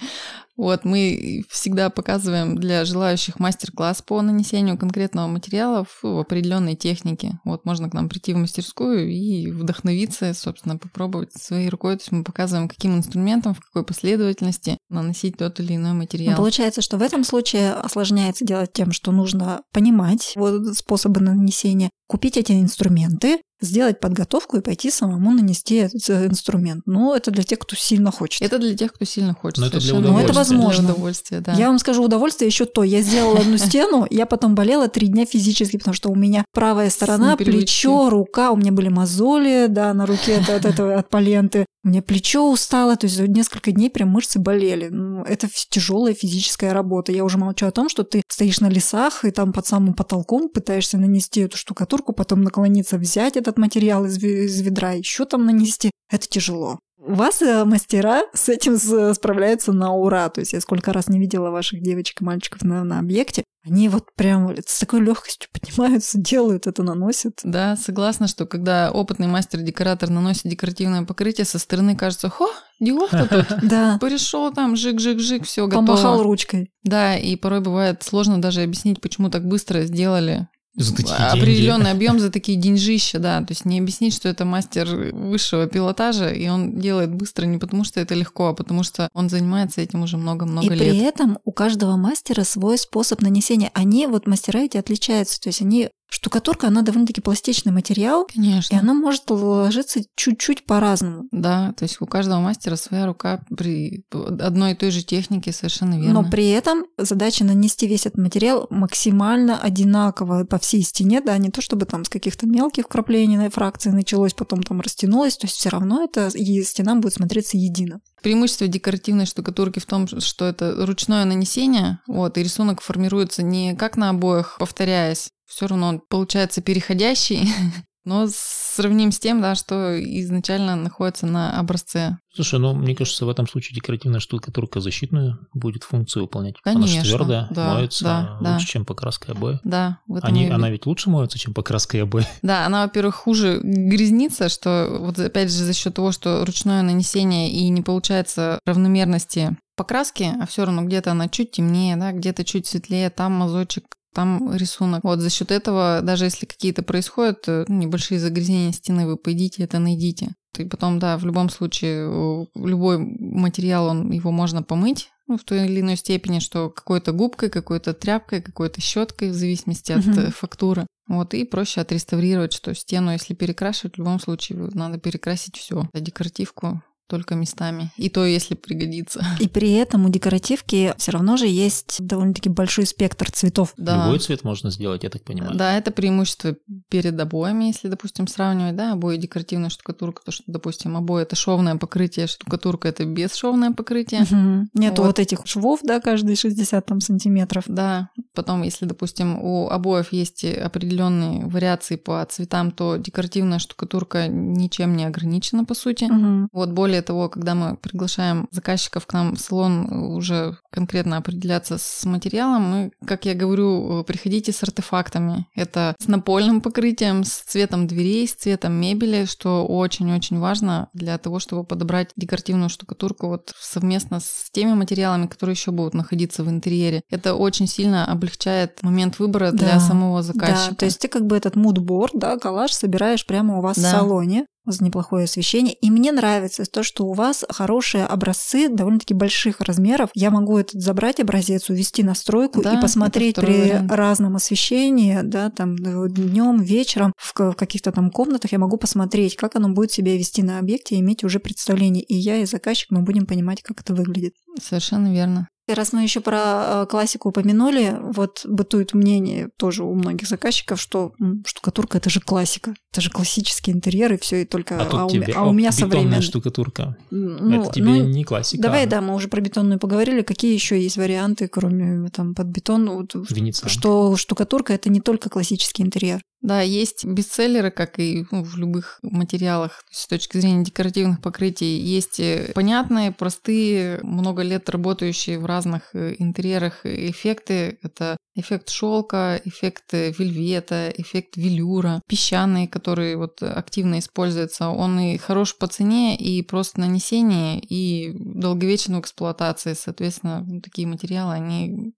Вот, 0.57 0.85
мы 0.85 1.45
всегда 1.49 1.89
показываем 1.89 2.57
для 2.57 2.85
желающих 2.85 3.39
мастер-класс 3.39 4.03
по 4.03 4.21
нанесению 4.21 4.77
конкретного 4.77 5.27
материала 5.27 5.87
в 6.03 6.21
определенной 6.21 6.77
технике. 6.77 7.39
Вот, 7.45 7.65
можно 7.65 7.89
к 7.89 7.95
нам 7.95 8.09
прийти 8.09 8.35
в 8.35 8.37
мастерскую 8.37 9.11
и 9.11 9.51
вдохновиться, 9.51 10.35
собственно, 10.35 10.77
попробовать 10.77 11.33
своей 11.33 11.69
рукой. 11.69 11.97
То 11.97 12.03
есть 12.03 12.13
мы 12.13 12.25
показываем, 12.25 12.69
каким 12.69 12.97
инструментом, 12.97 13.55
в 13.55 13.61
какой 13.61 13.85
последовательности 13.85 14.77
наносить 14.91 15.39
тот 15.39 15.59
или 15.61 15.77
иной 15.77 15.93
Но 15.93 15.99
материал. 15.99 16.37
получается, 16.37 16.83
что 16.83 16.99
в 16.99 17.03
этом 17.03 17.25
случае 17.25 17.73
осложняется 17.73 18.45
дело 18.45 18.67
тем, 18.67 18.93
что 18.93 19.11
нужно 19.11 19.63
понимать 19.73 20.33
вот 20.37 20.77
способы 20.77 21.21
нанесения, 21.21 21.91
купить 22.07 22.37
эти 22.37 22.53
инструменты, 22.53 23.41
сделать 23.63 24.01
подготовку 24.01 24.57
и 24.57 24.61
пойти 24.61 24.91
самому 24.91 25.33
нанести 25.33 25.77
этот 25.77 26.09
э, 26.09 26.27
инструмент. 26.27 26.83
Но 26.87 27.15
это 27.15 27.31
для 27.31 27.43
тех, 27.43 27.59
кто 27.59 27.77
сильно 27.77 28.11
хочет. 28.11 28.43
Это 28.43 28.59
для 28.59 28.77
тех, 28.77 28.93
кто 28.93 29.05
сильно 29.05 29.35
хочет. 29.35 29.59
Но 29.59 29.67
это 29.67 29.79
для 29.79 29.93
верно. 29.93 30.13
Ну, 30.13 30.19
это 30.19 30.33
возможно. 30.33 30.83
Для 30.83 30.93
удовольствия, 30.93 31.41
да. 31.41 31.55
Я 31.55 31.69
вам 31.69 31.79
скажу 31.79 32.05
удовольствие 32.05 32.49
еще 32.49 32.65
то. 32.65 32.83
Я 32.83 33.03
сделала 33.03 33.41
одну 33.41 33.57
стену, 33.59 34.07
я 34.11 34.27
потом 34.27 34.55
болела 34.55 34.89
три 34.89 35.09
дня 35.09 35.25
физически, 35.27 35.77
потому 35.77 35.95
что 35.95 36.11
у 36.11 36.15
меня 36.15 36.45
правая 36.53 36.91
сторона, 36.91 37.37
плечо, 37.37 38.11
рука, 38.11 38.51
у 38.51 38.57
меня 38.57 38.73
были 38.73 38.89
мозоли, 38.89 39.67
да, 39.69 39.95
на 39.95 40.07
руке 40.07 40.39
от, 40.49 40.65
этого, 40.65 40.97
от 40.97 41.09
поленты. 41.09 41.67
У 41.85 41.89
меня 41.89 42.01
плечо 42.01 42.49
устало, 42.49 42.97
то 42.97 43.07
есть 43.07 43.17
за 43.17 43.27
несколько 43.27 43.73
дней 43.73 43.91
прям 43.91 44.11
мышцы 44.11 44.39
болели. 44.39 44.89
Ну, 44.89 45.25
это 45.25 45.49
тяжелая 45.69 46.15
физическая 46.15 46.73
работа. 46.73 47.11
Я 47.11 47.25
уже 47.25 47.39
молчу 47.39 47.67
о 47.67 47.73
том, 47.73 47.89
что 47.89 48.05
ты 48.05 48.23
стоишь 48.29 48.61
на 48.61 48.69
лесах 48.69 49.25
и 49.25 49.33
там 49.33 49.53
под 49.53 49.67
самым 49.67 49.95
потолком 49.95 50.49
пытаешься 50.49 50.97
нанести 50.97 51.41
эту 51.41 51.57
штукатурку, 51.57 52.13
потом 52.13 52.43
наклониться, 52.43 52.99
взять 52.99 53.37
этот 53.53 53.59
материал 53.59 54.05
из, 54.05 54.19
из 54.23 54.61
ведра, 54.61 54.93
еще 54.93 55.25
там 55.25 55.45
нанести. 55.47 55.91
Это 56.11 56.27
тяжело. 56.27 56.79
У 57.05 57.15
вас 57.15 57.43
э, 57.43 57.65
мастера 57.65 58.23
с 58.33 58.49
этим 58.49 58.77
справляются 59.15 59.73
на 59.73 59.93
ура. 59.93 60.29
То 60.29 60.41
есть 60.41 60.53
я 60.53 60.61
сколько 60.61 60.93
раз 60.93 61.09
не 61.09 61.19
видела 61.19 61.51
ваших 61.51 61.83
девочек 61.83 62.21
и 62.21 62.25
мальчиков 62.25 62.63
на, 62.63 62.85
на 62.85 63.01
объекте. 63.01 63.43
Они 63.65 63.89
вот 63.89 64.07
прям 64.17 64.55
с 64.67 64.81
такой 64.81 65.01
легкостью 65.01 65.49
поднимаются, 65.53 66.19
делают 66.19 66.67
это, 66.67 66.83
наносят. 66.83 67.41
Да, 67.45 67.77
согласна, 67.77 68.27
что 68.27 68.45
когда 68.47 68.91
опытный 68.91 69.29
мастер-декоратор 69.29 70.11
наносит 70.11 70.45
декоративное 70.45 71.05
покрытие, 71.05 71.45
со 71.45 71.59
стороны 71.59 71.97
кажется, 71.97 72.29
хо, 72.29 72.51
Диофта 72.81 73.29
тут 73.29 73.59
Да, 73.69 73.99
пришел 74.01 74.53
там, 74.53 74.75
жик-жик-жик, 74.75 75.45
все 75.45 75.67
готово. 75.67 75.87
помахал 75.87 76.23
ручкой. 76.23 76.71
Да, 76.83 77.17
и 77.17 77.37
порой 77.37 77.61
бывает 77.61 78.03
сложно 78.03 78.41
даже 78.41 78.63
объяснить, 78.63 79.01
почему 79.01 79.31
так 79.31 79.47
быстро 79.47 79.83
сделали 79.83 80.49
За 80.75 80.97
такие 80.97 81.15
определенный 81.15 81.85
деньги. 81.85 81.97
объем 81.97 82.19
за 82.19 82.31
такие 82.31 82.57
деньжища, 82.57 83.19
да. 83.19 83.41
То 83.41 83.51
есть 83.51 83.67
не 83.67 83.79
объяснить, 83.79 84.15
что 84.15 84.29
это 84.29 84.45
мастер 84.47 85.13
высшего 85.13 85.67
пилотажа, 85.67 86.31
и 86.31 86.49
он 86.49 86.79
делает 86.79 87.13
быстро 87.13 87.45
не 87.45 87.59
потому, 87.59 87.85
что 87.85 88.01
это 88.01 88.15
легко, 88.15 88.49
а 88.49 88.55
потому 88.55 88.83
что 88.83 89.09
он 89.13 89.29
занимается 89.29 89.83
этим 89.83 90.03
уже 90.03 90.17
много-много 90.17 90.67
И 90.67 90.71
лет. 90.71 90.79
при 90.79 90.99
этом 90.99 91.39
у 91.45 91.53
каждого 91.53 91.97
мастера 91.97 92.45
свой 92.45 92.79
способ 92.79 93.21
нанесения. 93.21 93.71
Они, 93.75 94.07
вот 94.07 94.27
мастера 94.27 94.61
эти 94.61 94.79
отличаются. 94.79 95.41
То 95.41 95.51
есть 95.51 95.61
они... 95.61 95.91
Штукатурка, 96.13 96.69
она 96.69 96.83
довольно-таки 96.83 97.23
пластичный 97.23 97.73
материал, 97.73 98.25
и 98.25 98.35
Конечно. 98.35 98.79
она 98.79 98.93
может 98.93 99.31
ложиться 99.31 100.01
чуть-чуть 100.15 100.67
по-разному. 100.67 101.25
Да, 101.33 101.73
то 101.73 101.85
есть 101.85 102.03
у 102.03 102.07
каждого 102.07 102.39
мастера 102.39 102.77
своя 102.77 103.07
рука 103.07 103.41
при 103.57 104.05
одной 104.11 104.73
и 104.73 104.75
той 104.75 104.91
же 104.91 105.03
технике, 105.03 105.53
совершенно 105.53 105.95
верно. 105.99 106.21
Но 106.21 106.31
при 106.31 106.51
этом 106.51 106.85
задача 106.99 107.45
нанести 107.45 107.87
весь 107.87 108.05
этот 108.05 108.19
материал 108.19 108.67
максимально 108.69 109.59
одинаково 109.59 110.45
по 110.45 110.59
всей 110.59 110.83
стене, 110.83 111.23
да, 111.23 111.39
не 111.39 111.49
то 111.49 111.63
чтобы 111.63 111.87
там 111.87 112.05
с 112.05 112.11
каких-то 112.11 112.47
мелких 112.47 112.85
вкраплений 112.85 113.39
на 113.39 113.49
фракции 113.49 113.89
началось, 113.89 114.35
потом 114.35 114.63
там 114.63 114.83
растянулось, 114.83 115.39
то 115.39 115.47
есть 115.47 115.57
все 115.57 115.71
равно 115.71 116.05
это 116.05 116.29
и 116.29 116.63
стена 116.63 116.95
будет 116.95 117.15
смотреться 117.15 117.57
едино. 117.57 118.03
Преимущество 118.23 118.69
декоративной 118.69 119.25
штукатурки 119.25 119.79
в 119.79 119.87
том, 119.87 120.07
что 120.07 120.45
это 120.45 120.75
ручное 120.87 121.25
нанесение, 121.25 122.01
вот, 122.07 122.37
и 122.37 122.43
рисунок 122.43 122.83
формируется 122.83 123.43
не 123.43 123.75
как 123.75 123.97
на 123.97 124.11
обоях, 124.11 124.57
повторяясь, 124.59 125.31
все 125.53 125.67
равно 125.67 126.01
получается 126.09 126.63
переходящий, 126.63 127.47
но 128.05 128.27
сравним 128.31 129.13
с 129.13 129.19
тем, 129.19 129.43
да, 129.43 129.55
что 129.55 130.01
изначально 130.01 130.77
находится 130.77 131.27
на 131.27 131.59
образце. 131.59 132.19
Слушай, 132.35 132.59
ну, 132.59 132.73
мне 132.73 132.95
кажется, 132.95 133.27
в 133.27 133.29
этом 133.29 133.47
случае 133.47 133.77
декоративная 133.77 134.19
штукатурка 134.19 134.81
защитную 134.81 135.47
будет 135.53 135.85
функцию 135.85 136.23
выполнять. 136.23 136.55
Она 136.65 136.75
Конечно, 136.75 137.05
же 137.05 137.11
твердая, 137.11 137.49
да, 137.51 137.75
моется 137.75 138.05
да, 138.05 138.39
да. 138.41 138.55
лучше, 138.55 138.67
чем 138.67 138.87
покраска 138.87 139.29
и 139.29 139.37
обои. 139.37 139.61
Да, 139.63 139.99
Они, 140.23 140.49
она 140.49 140.71
ведь 140.71 140.87
лучше 140.87 141.11
моется, 141.11 141.39
чем 141.39 141.53
покраска 141.53 141.99
и 141.99 142.01
обои. 142.01 142.27
Да, 142.43 142.65
она, 142.65 142.85
во-первых, 142.85 143.15
хуже 143.15 143.61
грязнится, 143.63 144.49
что 144.49 144.97
вот 145.01 145.19
опять 145.19 145.53
же 145.53 145.59
за 145.59 145.75
счет 145.75 145.95
того, 145.95 146.13
что 146.13 146.45
ручное 146.47 146.83
нанесение 146.83 147.53
и 147.53 147.69
не 147.69 147.83
получается 147.83 148.59
равномерности 148.65 149.57
покраски, 149.77 150.33
а 150.41 150.47
все 150.47 150.65
равно 150.65 150.83
где-то 150.83 151.11
она 151.11 151.29
чуть 151.29 151.53
темнее, 151.53 151.97
да, 151.97 152.13
где-то 152.13 152.45
чуть 152.45 152.67
светлее, 152.67 153.11
там 153.11 153.33
мазочек, 153.33 153.85
там 154.13 154.55
рисунок. 154.55 155.05
Вот 155.05 155.21
за 155.21 155.31
счет 155.31 155.51
этого, 155.51 156.01
даже 156.03 156.25
если 156.25 156.47
какие-то 156.47 156.83
происходят 156.83 157.45
э, 157.47 157.65
небольшие 157.69 158.21
загрязнения 158.21 158.73
стены, 158.73 159.07
вы 159.07 159.17
пойдите 159.17 159.63
это 159.63 159.79
найдите. 159.79 160.35
И 160.59 160.65
потом, 160.65 160.99
да, 160.99 161.17
в 161.17 161.25
любом 161.25 161.49
случае, 161.49 162.47
любой 162.55 162.99
материал, 162.99 163.87
он, 163.87 164.11
его 164.11 164.31
можно 164.31 164.63
помыть, 164.63 165.11
ну, 165.27 165.39
в 165.39 165.45
той 165.45 165.65
или 165.67 165.81
иной 165.81 165.97
степени, 165.97 166.41
что 166.41 166.69
какой-то 166.69 167.13
губкой, 167.13 167.49
какой-то 167.49 167.95
тряпкой, 167.95 168.43
какой-то 168.43 168.81
щеткой, 168.81 169.31
в 169.31 169.35
зависимости 169.35 169.93
от 169.93 170.07
э, 170.07 170.31
фактуры. 170.31 170.87
Вот, 171.09 171.35
и 171.35 171.45
проще 171.45 171.81
отреставрировать, 171.81 172.53
что 172.53 172.75
стену, 172.75 173.13
если 173.13 173.35
перекрашивать, 173.35 173.95
в 173.95 173.99
любом 173.99 174.21
случае 174.21 174.71
надо 174.75 174.99
перекрасить 174.99 175.57
все. 175.57 175.89
Декоративку 175.95 176.83
только 177.13 177.35
местами. 177.35 177.93
И 177.99 178.09
то, 178.09 178.25
если 178.25 178.55
пригодится. 178.55 179.23
И 179.39 179.47
при 179.47 179.73
этом 179.73 180.07
у 180.07 180.09
декоративки 180.09 180.95
все 180.97 181.13
равно 181.13 181.37
же 181.37 181.47
есть 181.47 181.99
довольно-таки 182.01 182.49
большой 182.49 182.87
спектр 182.87 183.31
цветов. 183.31 183.75
Да. 183.77 184.07
Любой 184.07 184.19
цвет 184.19 184.45
можно 184.45 184.71
сделать, 184.71 185.05
я 185.05 185.11
так 185.11 185.23
понимаю. 185.25 185.55
Да, 185.55 185.77
это 185.77 185.91
преимущество 185.91 186.57
перед 186.89 187.21
обоями, 187.21 187.67
если, 187.67 187.89
допустим, 187.89 188.27
сравнивать, 188.27 188.77
да, 188.77 188.93
обои 188.93 189.19
декоративная 189.19 189.69
штукатурка, 189.69 190.23
то 190.25 190.33
что, 190.33 190.45
допустим, 190.47 190.97
обои 190.97 191.25
это 191.25 191.37
шовное 191.37 191.77
покрытие, 191.77 192.29
штукатурка 192.29 192.89
это 192.89 193.05
бесшовное 193.05 193.73
покрытие. 193.73 194.23
Мгм. 194.23 194.71
Нету 194.73 195.03
Вот. 195.03 195.09
вот. 195.09 195.19
этих 195.19 195.41
швов, 195.45 195.81
да, 195.83 196.01
каждые 196.01 196.37
60 196.37 196.87
там 196.87 197.03
сантиметров. 197.03 197.65
Да, 197.67 198.09
потом, 198.35 198.63
если, 198.63 198.87
допустим, 198.87 199.39
у 199.39 199.69
обоев 199.69 200.15
есть 200.15 200.47
определенные 200.47 201.45
вариации 201.45 201.97
по 201.97 202.27
цветам, 202.31 202.71
то 202.71 202.97
декоративная 202.97 203.59
штукатурка 203.59 204.29
ничем 204.29 204.97
не 204.97 205.05
ограничена, 205.05 205.67
по 205.67 205.75
сути. 205.75 206.05
Мгм. 206.05 206.49
Вот 206.53 206.71
более 206.71 207.02
того, 207.03 207.29
когда 207.29 207.55
мы 207.55 207.77
приглашаем 207.77 208.49
заказчиков 208.51 209.07
к 209.07 209.13
нам 209.13 209.35
в 209.37 209.41
салон 209.41 209.87
э, 209.91 209.97
уже 209.97 210.57
конкретно 210.71 211.17
определяться 211.19 211.79
с 211.79 212.05
материалом, 212.05 212.63
мы, 212.63 212.93
как 213.07 213.25
я 213.25 213.35
говорю, 213.35 214.01
э, 214.01 214.05
приходите 214.05 214.53
с 214.53 214.63
артефактами. 214.63 215.47
Это 215.55 215.95
с 215.99 216.09
напольным 216.09 216.61
покрытием, 216.61 217.25
с 217.25 217.31
цветом 217.43 217.87
дверей, 217.87 218.27
с 218.27 218.35
цветом 218.35 218.73
мебели, 218.75 219.25
что 219.25 219.67
очень-очень 219.67 220.39
важно 220.39 220.89
для 220.93 221.19
того, 221.19 221.39
чтобы 221.39 221.65
подобрать 221.65 222.11
декоративную 222.17 222.69
штукатурку 222.69 223.29
вот 223.29 223.55
совместно 223.59 224.21
с 224.21 224.51
теми 224.53 224.75
материалами, 224.75 225.27
которые 225.27 225.55
еще 225.55 225.71
будут 225.71 225.95
находиться 225.95 226.45
в 226.45 226.49
интерьере. 226.49 227.03
Это 227.11 227.35
очень 227.35 227.67
сильно 227.67 228.05
облегчает 228.07 228.83
момент 228.83 229.19
выбора 229.19 229.51
для 229.53 229.75
Да, 229.75 229.81
самого 229.81 230.23
заказчика. 230.23 230.71
Да, 230.71 230.77
то 230.77 230.85
есть 230.85 230.99
ты 231.01 231.09
как 231.09 231.27
бы 231.27 231.37
этот 231.37 231.57
мудборд, 231.57 232.13
да, 232.15 232.37
коллаж 232.39 232.73
собираешь 232.73 233.27
прямо 233.27 233.59
у 233.59 233.61
вас 233.61 233.79
Да. 233.79 233.89
в 233.89 233.91
салоне 233.91 234.47
за 234.67 234.85
неплохое 234.85 235.25
освещение. 235.25 235.75
И 235.75 235.91
мне 235.91 236.13
нравится 236.13 236.65
то, 236.65 236.83
что 236.83 237.05
у 237.07 237.13
вас 237.13 237.45
хорошие 237.49 238.05
образцы 238.05 238.69
довольно-таки 238.69 239.15
больших 239.15 239.61
размеров. 239.61 240.11
Я 240.15 240.31
могу 240.31 240.59
этот 240.59 240.81
забрать 240.81 241.21
образец, 241.21 241.69
увести 241.69 242.03
на 242.03 242.15
стройку 242.15 242.63
Да, 242.63 242.75
и 242.79 242.81
посмотреть 242.81 243.37
при 243.37 243.63
вариант. 243.63 243.91
разном 243.93 244.37
освещении, 244.37 245.21
да, 245.23 245.51
там 245.51 245.77
днем, 245.77 246.61
вечером, 246.61 247.13
в 247.17 247.33
ка- 247.33 247.53
в 247.53 247.57
каких-то 247.57 247.93
там 247.93 248.11
комнатах 248.11 248.53
я 248.53 248.59
могу 248.59 248.77
посмотреть, 248.77 249.37
как 249.37 249.57
оно 249.57 249.69
будет 249.71 249.93
себя 249.93 250.17
вести 250.17 250.43
на 250.43 250.59
объекте 250.59 250.95
и 250.97 251.01
иметь 251.01 251.25
уже 251.25 251.39
представление. 251.41 252.03
И 252.05 252.15
я, 252.15 252.37
и 252.37 252.45
заказчик, 252.45 252.91
мы 252.91 253.03
будем 253.03 253.27
понимать, 253.27 253.63
как 253.63 253.81
это 253.81 253.95
выглядит. 253.95 254.35
Совершенно 254.61 255.13
верно. 255.13 255.49
И 255.69 255.75
раз 255.75 255.93
мы 255.93 256.03
еще 256.03 256.21
про 256.21 256.83
э, 256.83 256.87
классику 256.91 257.29
упомянули, 257.29 257.97
вот 258.01 258.45
бытует 258.45 258.95
мнение 258.95 259.49
тоже 259.57 259.85
у 259.85 259.95
многих 259.95 260.27
заказчиков, 260.27 260.81
что 260.81 261.13
штукатурка 261.47 261.99
это 261.99 262.11
же 262.11 262.21
классика, 262.21 262.75
это 262.91 263.01
же 263.01 263.11
классический 263.11 263.71
интерьер 263.71 264.13
и 264.13 264.19
все, 264.19 264.43
и 264.43 264.45
только 264.45 264.81
А 264.81 264.89
а, 264.91 265.07
у, 265.07 265.11
тебе 265.11 265.33
а 265.37 265.45
у 265.45 265.53
меня 265.53 265.71
современный. 265.71 266.21
штукатурка. 266.21 266.97
Ну, 267.11 267.63
это 267.63 267.73
тебе 267.73 267.87
ну, 267.87 268.07
не 268.09 268.25
классика. 268.25 268.61
Давай, 268.61 268.87
да, 268.87 269.01
мы 269.01 269.15
уже 269.15 269.29
про 269.29 269.41
бетонную 269.41 269.79
поговорили. 269.79 270.23
Какие 270.23 270.53
еще 270.53 270.83
есть 270.83 270.97
варианты, 270.97 271.47
кроме 271.47 272.09
там 272.11 272.35
под 272.35 272.49
бетон? 272.49 272.91
Вот, 272.91 273.15
Венецианка. 273.31 273.69
что 273.69 274.17
штукатурка 274.17 274.73
это 274.73 274.91
не 274.91 275.01
только 275.01 275.31
классический 275.31 275.85
интерьер. 275.85 276.23
Да, 276.43 276.61
есть 276.61 277.05
бестселлеры, 277.05 277.71
как 277.71 278.01
и 278.01 278.27
ну, 278.33 278.43
в 278.43 278.57
любых 278.57 278.99
материалах, 279.03 279.85
с 279.93 280.09
точки 280.09 280.39
зрения 280.39 280.65
декоративных 280.65 281.23
покрытий. 281.23 281.79
Есть 281.79 282.19
э, 282.19 282.51
понятные, 282.53 283.13
простые, 283.13 284.01
много 284.03 284.43
лет 284.43 284.69
работающие 284.69 285.39
в 285.39 285.47
разных 285.47 285.95
э, 285.95 286.17
интерьерах 286.19 286.85
эффекты. 286.85 287.79
Это 287.85 288.17
эффект 288.35 288.71
шелка, 288.71 289.41
эффект 289.45 289.95
э, 289.95 290.11
вельвета, 290.19 290.93
эффект 290.97 291.37
велюра, 291.37 292.03
песчаный, 292.09 292.67
который 292.67 293.15
вот 293.15 293.41
активно 293.41 294.01
используется. 294.01 294.69
Он 294.69 294.99
и 294.99 295.19
хорош 295.19 295.57
по 295.57 295.69
цене, 295.69 296.17
и 296.17 296.43
просто 296.43 296.81
нанесение, 296.81 297.61
и 297.61 298.13
долговечен 298.19 298.97
в 298.97 299.01
эксплуатации. 299.01 299.75
Соответственно, 299.75 300.45
такие 300.61 300.89
материалы, 300.89 301.35
они 301.35 301.95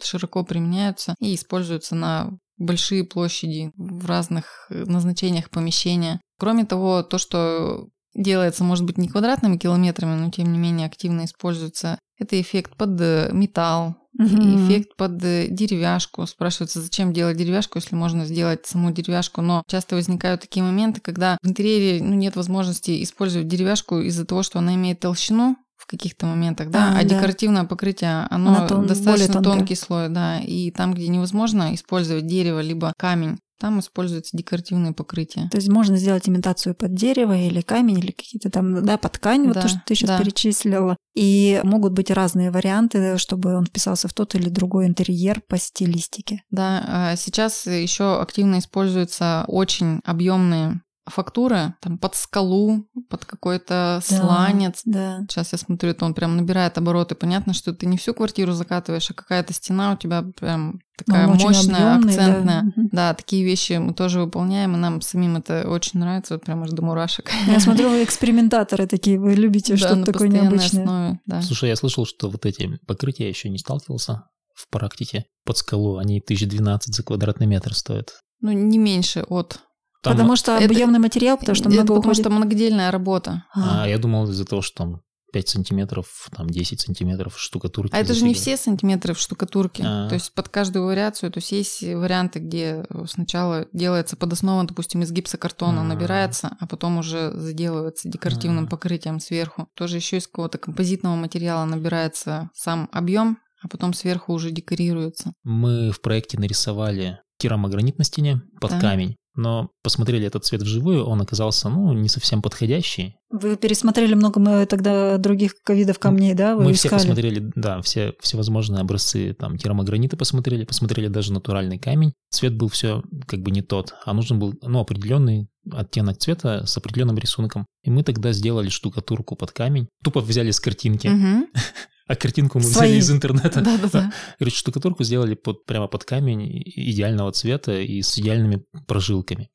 широко 0.00 0.44
применяются 0.44 1.16
и 1.18 1.34
используются 1.34 1.96
на 1.96 2.38
большие 2.58 3.04
площади 3.04 3.72
в 3.76 4.06
разных 4.06 4.66
э, 4.70 4.84
назначениях 4.84 5.50
помещения. 5.50 6.20
Кроме 6.38 6.64
того, 6.64 7.02
то, 7.02 7.18
что 7.18 7.88
делается, 8.14 8.64
может 8.64 8.84
быть, 8.84 8.98
не 8.98 9.08
квадратными 9.08 9.56
километрами, 9.56 10.14
но 10.14 10.30
тем 10.30 10.52
не 10.52 10.58
менее 10.58 10.86
активно 10.86 11.24
используется, 11.24 11.98
это 12.18 12.40
эффект 12.40 12.76
под 12.76 13.00
э, 13.00 13.30
металл, 13.32 13.96
Мгм. 14.18 14.66
эффект 14.66 14.96
под 14.96 15.22
э, 15.22 15.46
деревяшку. 15.48 16.26
Спрашивается, 16.26 16.80
зачем 16.80 17.12
делать 17.12 17.36
деревяшку, 17.36 17.78
если 17.78 17.94
можно 17.94 18.24
сделать 18.24 18.66
саму 18.66 18.90
деревяшку. 18.90 19.42
Но 19.42 19.62
часто 19.68 19.94
возникают 19.94 20.40
такие 20.40 20.64
моменты, 20.64 21.00
когда 21.00 21.38
в 21.40 21.46
интерьере 21.46 22.02
ну, 22.02 22.14
нет 22.14 22.34
возможности 22.34 23.00
использовать 23.04 23.46
деревяшку 23.46 24.00
из-за 24.00 24.24
того, 24.24 24.42
что 24.42 24.58
она 24.58 24.74
имеет 24.74 24.98
толщину 24.98 25.56
каких-то 25.88 26.26
моментах, 26.26 26.70
да, 26.70 26.92
А, 26.94 27.00
а, 27.00 27.02
да. 27.02 27.04
декоративное 27.04 27.64
покрытие, 27.64 28.26
оно 28.30 28.56
Оно 28.58 28.66
тон- 28.68 28.86
достаточно 28.86 29.42
тонкий 29.42 29.74
слой, 29.74 30.08
да, 30.08 30.38
и 30.40 30.70
там, 30.70 30.94
где 30.94 31.08
невозможно 31.08 31.74
использовать 31.74 32.26
дерево 32.26 32.60
либо 32.60 32.92
камень, 32.96 33.38
там 33.60 33.80
используются 33.80 34.36
декоративные 34.36 34.92
покрытия. 34.92 35.48
То 35.50 35.56
есть 35.56 35.68
можно 35.68 35.96
сделать 35.96 36.28
имитацию 36.28 36.76
под 36.76 36.94
дерево 36.94 37.36
или 37.36 37.60
камень, 37.60 37.98
или 37.98 38.12
какие-то 38.12 38.50
там, 38.50 38.84
да, 38.84 38.98
под 38.98 39.12
ткань, 39.12 39.46
вот 39.46 39.54
Да, 39.54 39.62
то, 39.62 39.68
что 39.68 39.82
ты 39.84 39.94
сейчас 39.96 40.10
да. 40.10 40.18
перечислила. 40.20 40.96
И 41.16 41.60
могут 41.64 41.92
быть 41.92 42.12
разные 42.12 42.52
варианты, 42.52 43.18
чтобы 43.18 43.56
он 43.56 43.64
вписался 43.66 44.06
в 44.06 44.14
тот 44.14 44.36
или 44.36 44.48
другой 44.48 44.86
интерьер 44.86 45.42
по 45.48 45.58
стилистике. 45.58 46.42
Да, 46.50 46.84
а 46.86 47.16
сейчас 47.16 47.66
еще 47.66 48.20
активно 48.20 48.60
используются 48.60 49.44
очень 49.48 50.00
объемные 50.04 50.80
фактуры, 51.08 51.74
там 51.80 51.98
под 51.98 52.14
скалу, 52.14 52.86
под 53.08 53.24
какой-то 53.24 54.00
сланец. 54.02 54.82
Да. 54.84 55.20
Сейчас 55.28 55.52
я 55.52 55.58
смотрю, 55.58 55.90
это 55.90 56.04
он 56.04 56.14
прям 56.14 56.36
набирает 56.36 56.78
обороты. 56.78 57.14
Понятно, 57.14 57.52
что 57.54 57.72
ты 57.74 57.86
не 57.86 57.96
всю 57.96 58.14
квартиру 58.14 58.52
закатываешь, 58.52 59.10
а 59.10 59.14
какая-то 59.14 59.52
стена 59.52 59.92
у 59.92 59.96
тебя 59.96 60.22
прям 60.38 60.80
такая 60.96 61.26
Он 61.28 61.36
мощная, 61.36 61.60
объёмный, 61.60 62.16
да. 62.16 62.24
акцентная. 62.24 62.62
Мгм. 62.62 62.88
Да, 62.92 63.14
такие 63.14 63.44
вещи 63.44 63.74
мы 63.74 63.94
тоже 63.94 64.20
выполняем, 64.20 64.74
и 64.74 64.78
нам 64.78 65.00
самим 65.00 65.36
это 65.36 65.68
очень 65.68 66.00
нравится, 66.00 66.34
вот 66.34 66.44
прям 66.44 66.62
аж 66.62 66.70
до 66.70 66.82
мурашек. 66.82 67.30
Я 67.46 67.60
смотрю, 67.60 67.88
вы 67.90 68.02
экспериментаторы 68.04 68.86
такие, 68.86 69.18
вы 69.18 69.34
любите 69.34 69.74
Да, 69.74 69.78
что-то 69.78 70.12
такое 70.12 70.28
необычное. 70.28 70.82
основе, 70.82 71.20
да. 71.26 71.42
Слушай, 71.42 71.68
я 71.70 71.76
слышал, 71.76 72.04
что 72.04 72.28
вот 72.30 72.46
эти 72.46 72.78
покрытия 72.86 73.24
я 73.24 73.28
еще 73.28 73.48
не 73.48 73.58
сталкивался 73.58 74.24
в 74.54 74.68
практике 74.70 75.26
под 75.44 75.56
скалу. 75.56 75.98
Они 75.98 76.18
1012 76.18 76.92
за 76.94 77.02
квадратный 77.04 77.46
метр 77.46 77.74
стоят. 77.74 78.14
Ну, 78.40 78.50
не 78.52 78.78
меньше 78.78 79.24
от. 79.28 79.60
Там- 80.02 80.12
потому 80.14 80.36
что 80.36 80.56
это- 80.56 80.64
объемный 80.66 80.98
материал, 80.98 81.36
потому 81.38 81.54
что 81.56 81.64
Это 81.64 81.70
много 81.70 81.86
потому 81.88 82.00
уходит. 82.00 82.20
что 82.22 82.30
многодельная 82.30 82.90
работа. 82.90 83.44
А, 83.54 83.82
А 83.84 83.88
я 83.88 83.98
думал 83.98 84.28
из-за 84.28 84.44
того, 84.44 84.62
что 84.62 84.76
там 84.84 85.00
5 85.32 85.48
сантиметров, 85.48 86.28
там 86.34 86.48
10 86.48 86.80
сантиметров 86.80 87.38
штукатурки. 87.38 87.92
А 87.94 87.98
это 87.98 88.14
же 88.14 88.24
не 88.24 88.32
все 88.32 88.56
сантиметры 88.56 89.12
в 89.12 89.18
штукатурке. 89.20 89.82
А. 89.84 90.08
То 90.08 90.14
есть 90.14 90.32
под 90.32 90.48
каждую 90.48 90.86
вариацию, 90.86 91.30
то 91.30 91.38
есть 91.38 91.52
есть 91.52 91.82
варианты, 91.82 92.38
где 92.38 92.86
сначала 93.06 93.66
делается 93.74 94.16
под 94.16 94.32
основу, 94.32 94.64
допустим, 94.66 95.02
из 95.02 95.12
гипсокартона 95.12 95.82
А. 95.82 95.84
набирается, 95.84 96.56
а 96.60 96.66
потом 96.66 96.96
уже 96.98 97.32
заделывается 97.34 98.08
декоративным 98.08 98.64
А. 98.64 98.68
покрытием 98.68 99.20
сверху. 99.20 99.68
Тоже 99.74 99.96
еще 99.96 100.16
из 100.16 100.26
какого-то 100.26 100.56
композитного 100.58 101.16
материала 101.16 101.66
набирается 101.66 102.48
сам 102.54 102.88
объем, 102.92 103.36
а 103.62 103.68
потом 103.68 103.92
сверху 103.92 104.32
уже 104.32 104.50
декорируется. 104.50 105.32
Мы 105.44 105.90
в 105.90 106.00
проекте 106.00 106.38
нарисовали 106.38 107.18
керамогранит 107.38 107.98
на 107.98 108.04
стене 108.04 108.40
под 108.60 108.70
Да. 108.70 108.80
камень, 108.80 109.16
но 109.38 109.70
посмотрели 109.82 110.26
этот 110.26 110.44
цвет 110.44 110.62
вживую, 110.62 111.04
он 111.06 111.20
оказался, 111.20 111.68
ну, 111.68 111.92
не 111.92 112.08
совсем 112.08 112.42
подходящий. 112.42 113.14
Вы 113.30 113.56
пересмотрели 113.56 114.14
много 114.14 114.40
мы 114.40 114.66
тогда 114.66 115.16
других 115.18 115.54
видов 115.68 115.98
камней, 115.98 116.34
да? 116.34 116.56
Вы 116.56 116.64
Мы 116.64 116.72
все 116.72 116.88
искали? 116.88 117.00
посмотрели, 117.00 117.52
да, 117.54 117.80
все 117.82 118.14
всевозможные 118.20 118.80
образцы 118.80 119.34
там 119.38 119.56
керамогранита 119.56 120.16
посмотрели, 120.16 120.64
посмотрели 120.64 121.08
даже 121.08 121.32
натуральный 121.32 121.78
камень. 121.78 122.12
Цвет 122.30 122.56
был 122.56 122.68
все 122.68 123.02
как 123.26 123.40
бы 123.40 123.50
не 123.50 123.62
тот, 123.62 123.94
а 124.04 124.12
нужен 124.12 124.38
был, 124.38 124.54
ну, 124.62 124.80
определенный 124.80 125.48
оттенок 125.70 126.18
цвета 126.18 126.66
с 126.66 126.76
определенным 126.76 127.18
рисунком. 127.18 127.66
И 127.84 127.90
мы 127.90 128.02
тогда 128.02 128.32
сделали 128.32 128.70
штукатурку 128.70 129.36
под 129.36 129.52
камень. 129.52 129.88
Тупо 130.02 130.20
взяли 130.20 130.50
с 130.50 130.58
картинки, 130.60 131.06
Мгм. 131.06 131.46
а 132.08 132.16
картинку 132.16 132.58
мы 132.58 132.64
Свои. 132.64 132.88
взяли 132.88 132.98
из 133.00 133.10
интернета. 133.10 133.60
Да-да-да. 133.60 134.12
Короче, 134.38 134.56
штукатурку 134.56 135.04
сделали 135.04 135.34
под, 135.34 135.66
прямо 135.66 135.86
под 135.86 136.04
камень 136.04 136.62
идеального 136.64 137.30
цвета 137.32 137.78
и 137.78 138.02
с 138.02 138.18
идеальными 138.18 138.64
прожилками. 138.86 139.50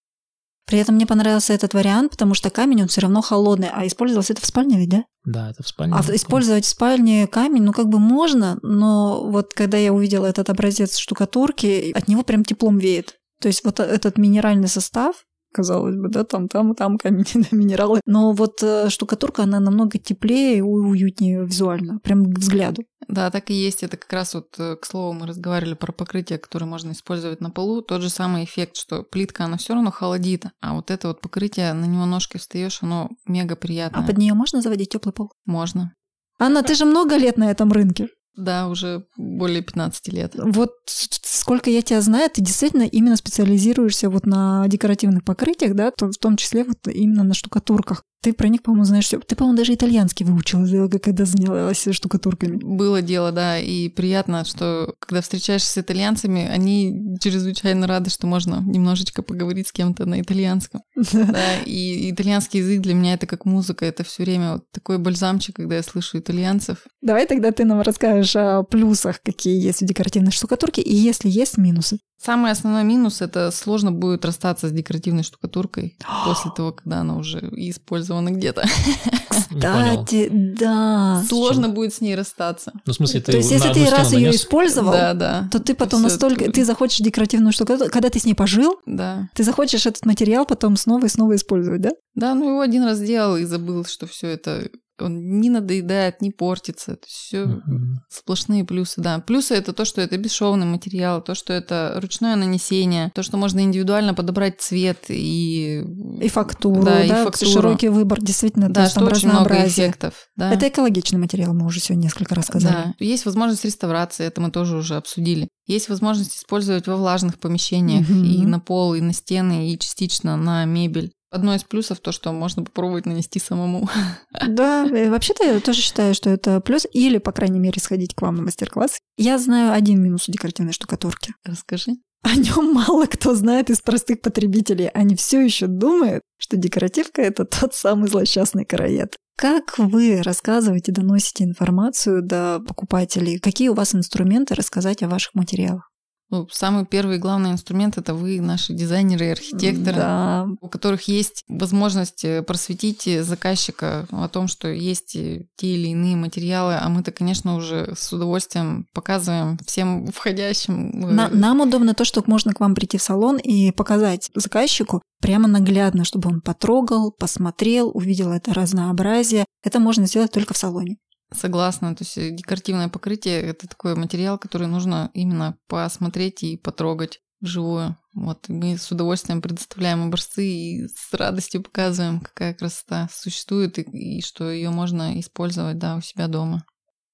При 0.66 0.80
этом 0.80 0.96
мне 0.96 1.06
понравился 1.06 1.54
этот 1.54 1.74
вариант, 1.74 2.12
потому 2.12 2.36
что 2.36 2.50
камень, 2.50 2.84
он 2.84 2.88
все 2.88 3.02
равно 3.02 3.22
холодный, 3.22 3.70
а 3.70 3.86
использовался 3.86 4.32
это 4.34 4.42
в 4.42 4.46
спальне 4.46 4.78
ведь, 4.78 4.90
да? 4.90 5.04
Да, 5.26 5.50
это 5.50 5.62
в 5.62 5.68
спальне. 5.68 5.94
А 5.94 6.02
было. 6.02 6.16
использовать 6.16 6.64
в 6.64 6.70
спальне 6.70 7.28
камень, 7.28 7.64
ну 7.64 7.74
как 7.74 7.90
бы 7.90 8.00
можно, 8.00 8.60
но 8.62 9.30
вот 9.30 9.54
когда 9.54 9.78
я 9.78 9.92
увидела 9.92 10.26
этот 10.26 10.50
образец 10.50 10.98
штукатурки, 10.98 11.92
от 11.94 12.08
него 12.08 12.24
прям 12.24 12.46
теплом 12.46 12.78
веет. 12.78 13.16
То 13.42 13.48
есть 13.48 13.66
вот 13.66 13.82
этот 13.82 14.18
минеральный 14.18 14.70
состав, 14.70 15.26
казалось 15.54 15.96
бы, 15.96 16.10
да, 16.10 16.24
там, 16.24 16.48
там, 16.48 16.76
там 16.76 16.98
камень, 16.98 17.26
минералы. 17.52 18.02
Но 18.06 18.34
вот 18.34 18.62
э, 18.64 18.90
штукатурка, 18.90 19.44
она 19.44 19.60
намного 19.60 19.98
теплее 19.98 20.58
и 20.58 20.62
уютнее 20.62 21.46
визуально, 21.46 22.00
прям 22.00 22.26
к 22.26 22.40
взгляду. 22.40 22.84
Да, 23.08 23.30
так 23.32 23.50
и 23.50 23.54
есть. 23.54 23.84
Это 23.84 23.98
как 23.98 24.12
раз 24.12 24.34
вот, 24.34 24.48
э, 24.58 24.76
к 24.76 24.86
слову, 24.86 25.14
мы 25.14 25.28
разговаривали 25.28 25.76
про 25.76 25.92
покрытие, 25.92 26.40
которое 26.40 26.66
можно 26.66 26.92
использовать 26.92 27.42
на 27.42 27.50
полу. 27.50 27.82
Тот 27.82 28.02
же 28.02 28.10
самый 28.10 28.44
эффект, 28.44 28.78
что 28.78 29.04
плитка, 29.04 29.46
она 29.46 29.58
все 29.58 29.74
равно 29.74 29.92
холодит, 29.92 30.46
а 30.62 30.74
вот 30.74 30.92
это 30.92 31.10
вот 31.10 31.22
покрытие, 31.22 31.74
на 31.74 31.86
него 31.86 32.06
ножкой 32.06 32.40
встаешь, 32.40 32.80
оно 32.82 33.10
мега 33.28 33.56
приятное. 33.56 34.04
А 34.04 34.06
под 34.06 34.18
нее 34.18 34.34
можно 34.34 34.62
заводить 34.62 34.90
теплый 34.90 35.14
пол? 35.14 35.32
Можно. 35.46 35.94
Анна, 36.40 36.64
ты 36.64 36.76
же 36.76 36.86
много 36.86 37.16
лет 37.16 37.38
на 37.38 37.50
этом 37.52 37.72
рынке. 37.72 38.10
Да, 38.36 38.68
уже 38.68 39.06
более 39.16 39.62
15 39.62 40.08
лет. 40.10 40.34
Вот 40.36 40.72
сколько 40.86 41.70
я 41.70 41.82
тебя 41.82 42.02
знаю, 42.02 42.30
ты 42.30 42.42
действительно 42.42 42.84
именно 42.84 43.16
специализируешься 43.16 44.10
вот 44.10 44.26
на 44.26 44.68
декоративных 44.68 45.24
покрытиях, 45.24 45.76
да, 45.76 45.92
в 45.96 46.18
том 46.18 46.38
числе 46.38 46.64
вот 46.64 46.88
именно 46.88 47.24
на 47.24 47.34
штукатурках. 47.34 48.04
Ты 48.24 48.32
про 48.32 48.48
них, 48.48 48.64
по-моему, 48.64 48.86
знаешь 48.86 49.06
все. 49.06 49.20
Ты, 49.20 49.36
по-моему, 49.36 49.58
даже 49.58 49.74
итальянский 49.74 50.26
выучила, 50.26 50.88
когда 50.88 51.26
занялась 51.26 51.86
штукатурками. 51.92 52.56
Было 52.56 53.02
дело, 53.02 53.34
да, 53.34 53.60
и 53.60 53.90
приятно, 53.90 54.46
что 54.46 54.96
когда 55.00 55.22
встречаешься 55.22 55.70
с 55.70 55.78
итальянцами, 55.78 56.48
они 56.48 57.18
чрезвычайно 57.20 57.86
рады, 57.86 58.10
что 58.10 58.26
можно 58.26 58.64
немножечко 58.66 59.24
поговорить 59.24 59.68
с 59.68 59.74
кем-то 59.74 60.06
на 60.06 60.22
итальянском. 60.22 60.82
Да, 61.12 61.60
и 61.66 62.12
итальянский 62.12 62.62
язык 62.62 62.82
для 62.82 62.94
меня 62.94 63.16
это 63.16 63.28
как 63.28 63.44
музыка, 63.44 63.86
это 63.86 64.06
все 64.06 64.24
время 64.24 64.54
вот 64.54 64.72
такой 64.72 65.00
бальзамчик, 65.00 65.58
когда 65.58 65.76
я 65.76 65.84
слышу 65.84 66.18
итальянцев. 66.18 66.78
Давай 67.02 67.28
тогда 67.28 67.52
ты 67.52 67.66
нам 67.66 67.82
расскажешь 67.82 68.36
о 68.38 68.64
плюсах, 68.64 69.22
какие 69.22 69.62
есть 69.62 69.82
в 69.82 69.86
декоративной 69.86 70.32
штукатурке, 70.32 70.82
и 70.82 70.96
если 70.96 71.30
есть 71.30 71.58
минусы. 71.58 72.00
Самый 72.24 72.52
основной 72.52 72.86
минус– 72.86 73.22
это 73.22 73.52
сложно 73.52 73.92
будет 73.92 74.24
расстаться 74.24 74.70
с 74.70 74.72
декоративной 74.72 75.24
штукатуркой 75.24 75.98
после 76.26 76.52
того, 76.56 76.72
когда 76.72 77.00
она 77.00 77.18
уже 77.18 77.40
использована 77.52 78.30
где-то. 78.30 78.64
Кстати, 79.30 80.30
да. 80.32 81.22
Сложно 81.28 81.68
будет 81.68 81.94
с 81.94 82.00
ней 82.00 82.16
расстаться. 82.16 82.72
Ну, 82.86 82.94
в 82.94 82.96
смысле, 82.96 83.20
ты 83.20 83.32
То 83.34 83.38
есть, 83.38 83.52
если 83.52 83.74
ты 83.74 83.90
раз 83.90 84.14
ее 84.14 84.32
использовал, 84.32 84.94
да, 84.94 85.14
да. 85.14 85.50
то 85.52 85.60
ты 85.60 85.76
потом 85.76 86.04
настолько... 86.04 86.50
Ты 86.50 86.64
захочешь 86.64 87.00
декоративную 87.00 87.52
штукатурку, 87.52 87.92
когда 87.92 88.10
ты 88.10 88.20
с 88.20 88.26
ней 88.26 88.36
пожил, 88.36 88.80
да. 88.86 89.30
ты 89.36 89.44
захочешь 89.44 89.86
этот 89.86 90.06
материал 90.06 90.46
потом 90.46 90.78
снова 90.78 91.06
и 91.06 91.10
снова 91.10 91.36
использовать, 91.36 91.82
да? 91.82 91.92
Да, 92.16 92.36
ну 92.36 92.50
его 92.50 92.62
один 92.62 92.84
раз 92.84 93.00
сделал 93.00 93.36
и 93.36 93.44
забыл, 93.44 93.86
что 93.86 94.08
все 94.08 94.30
это 94.30 94.70
он 95.04 95.40
не 95.40 95.50
надоедает, 95.50 96.22
не 96.22 96.32
портится. 96.32 96.94
Это 96.94 97.08
все 97.08 97.44
mm-hmm. 97.44 97.96
сплошные 98.10 98.64
плюсы, 98.64 99.02
да. 99.02 99.20
Плюсы 99.20 99.56
это 99.56 99.74
то, 99.74 99.86
что 99.86 100.02
это 100.02 100.18
бесшовный 100.18 100.66
материал, 100.66 101.22
то, 101.22 101.36
что 101.36 101.54
это 101.54 102.00
ручное 102.02 102.36
нанесение, 102.36 103.12
то, 103.14 103.24
что 103.24 103.38
можно 103.38 103.62
индивидуально 103.62 104.14
подобрать 104.14 104.62
цвет 104.62 105.06
и... 105.10 105.84
И 106.22 106.28
фактуру, 106.30 106.84
да, 106.84 106.96
да 106.96 107.04
и 107.06 107.24
фактуру. 107.24 107.52
широкий 107.52 107.90
выбор, 107.90 108.22
действительно, 108.22 108.70
да, 108.70 108.88
что 108.88 109.02
там 109.02 109.10
очень 109.10 109.30
много 109.30 109.68
эффектов. 109.68 110.14
Да. 110.36 110.52
Это 110.54 110.68
экологичный 110.68 111.20
материал, 111.20 111.54
мы 111.54 111.66
уже 111.66 111.80
сегодня 111.80 112.04
несколько 112.04 112.36
раз 112.36 112.46
сказали. 112.46 112.74
Да. 112.74 112.94
Есть 113.00 113.26
возможность 113.26 113.66
реставрации, 113.66 114.26
это 114.26 114.42
мы 114.42 114.52
тоже 114.52 114.78
уже 114.78 114.96
обсудили. 114.96 115.48
Есть 115.66 115.90
возможность 115.90 116.36
использовать 116.38 116.88
во 116.88 116.98
влажных 116.98 117.40
помещениях 117.40 118.10
mm-hmm. 118.10 118.26
и 118.26 118.46
на 118.46 118.60
пол, 118.60 118.96
и 118.96 119.02
на 119.02 119.14
стены, 119.14 119.72
и 119.72 119.80
частично 119.80 120.36
на 120.36 120.66
мебель. 120.66 121.14
Одно 121.34 121.56
из 121.56 121.64
плюсов 121.64 122.00
то, 122.00 122.12
что 122.12 122.32
можно 122.32 122.64
попробовать 122.64 123.08
нанести 123.08 123.40
самому. 123.40 123.90
Да, 124.48 124.86
вообще-то 124.86 125.44
я 125.44 125.60
тоже 125.60 125.82
считаю, 125.82 126.14
что 126.14 126.30
это 126.30 126.62
плюс. 126.62 126.86
Или, 126.94 127.18
по 127.18 127.32
крайней 127.32 127.60
мере, 127.60 127.82
сходить 127.82 128.14
к 128.14 128.22
вам 128.22 128.36
на 128.36 128.44
мастер-класс. 128.44 129.00
Я 129.18 129.40
знаю 129.40 129.74
один 129.74 130.00
минус 130.00 130.30
у 130.30 130.32
декоративной 130.32 130.74
штукатурки. 130.74 131.34
Расскажи. 131.44 131.94
О 132.22 132.36
нем 132.36 132.74
мало 132.74 133.08
кто 133.08 133.34
знает 133.34 133.72
из 133.72 133.82
простых 133.82 134.22
потребителей. 134.22 134.90
Они 134.90 135.16
все 135.16 135.42
еще 135.42 135.66
думают, 135.66 136.22
что 136.38 136.56
декоративка 136.56 137.24
это 137.24 137.46
тот 137.46 137.74
самый 137.74 138.10
злосчастный 138.10 138.66
караед. 138.66 139.16
Как 139.36 139.80
вы 139.80 140.22
рассказываете, 140.22 140.92
доносите 140.92 141.46
информацию 141.46 142.22
до 142.22 142.60
покупателей? 142.60 143.40
Какие 143.40 143.70
у 143.70 143.74
вас 143.74 143.96
инструменты 143.96 144.54
рассказать 144.54 145.02
о 145.02 145.08
ваших 145.08 145.34
материалах? 145.34 145.90
Ну, 146.34 146.48
самый 146.52 146.84
первый 146.84 147.20
главный 147.20 147.52
инструмент 147.52 148.00
это 148.00 148.16
вы, 148.16 148.42
наши 148.42 148.74
дизайнеры 148.74 149.28
и 149.28 149.30
архитекторы, 149.30 149.98
да. 149.98 150.48
у 150.62 150.68
которых 150.68 151.04
есть 151.04 151.44
возможность 151.48 152.26
э, 152.26 152.42
просветить 152.42 153.08
заказчика 153.24 154.08
о 154.10 154.28
том, 154.30 154.48
что 154.48 154.68
есть 154.68 155.16
э, 155.16 155.46
те 155.58 155.68
или 155.68 155.90
иные 155.90 156.16
материалы, 156.16 156.74
а 156.74 156.90
мы-то, 156.90 157.12
конечно, 157.12 157.56
уже 157.56 157.94
с 157.96 158.12
удовольствием 158.12 158.88
показываем 158.94 159.60
всем 159.64 160.08
входящим. 160.08 161.06
Э, 161.06 161.12
На, 161.12 161.30
нам 161.30 161.62
удобно 161.62 161.94
то, 161.94 162.04
что 162.04 162.24
можно 162.26 162.52
к 162.52 162.62
вам 162.62 162.74
прийти 162.74 162.98
в 162.98 163.04
салон 163.04 163.38
и 163.38 163.70
показать 163.70 164.32
заказчику 164.34 165.04
прямо 165.22 165.48
наглядно, 165.48 166.04
чтобы 166.04 166.32
он 166.32 166.42
потрогал, 166.42 167.12
посмотрел, 167.12 167.92
увидел 167.94 168.32
это 168.32 168.56
разнообразие. 168.56 169.46
Это 169.64 169.80
можно 169.80 170.08
сделать 170.08 170.32
только 170.32 170.56
в 170.56 170.58
салоне. 170.58 170.98
Согласна. 171.34 171.96
То 171.96 172.04
есть 172.04 172.18
э, 172.18 172.32
декоративное 172.32 172.90
покрытие– 172.90 173.42
это 173.42 173.68
такой 173.68 173.96
материал, 173.96 174.38
который 174.38 174.68
нужно 174.68 175.12
именно 175.14 175.58
посмотреть 175.68 176.44
и 176.44 176.58
потрогать 176.58 177.20
вживую. 177.42 177.98
Вот 178.16 178.48
мы 178.48 178.78
с 178.78 178.90
удовольствием 178.92 179.42
предоставляем 179.42 180.04
образцы 180.04 180.46
и 180.46 180.88
с 180.88 181.14
радостью 181.14 181.62
показываем, 181.62 182.22
какая 182.22 182.54
красота 182.54 183.10
существует 183.12 183.78
и, 183.80 183.82
и 183.82 184.22
что 184.22 184.50
ее 184.50 184.70
можно 184.70 185.20
использовать 185.20 185.78
да, 185.78 185.98
у 185.98 186.02
себя 186.02 186.28
дома. 186.28 186.64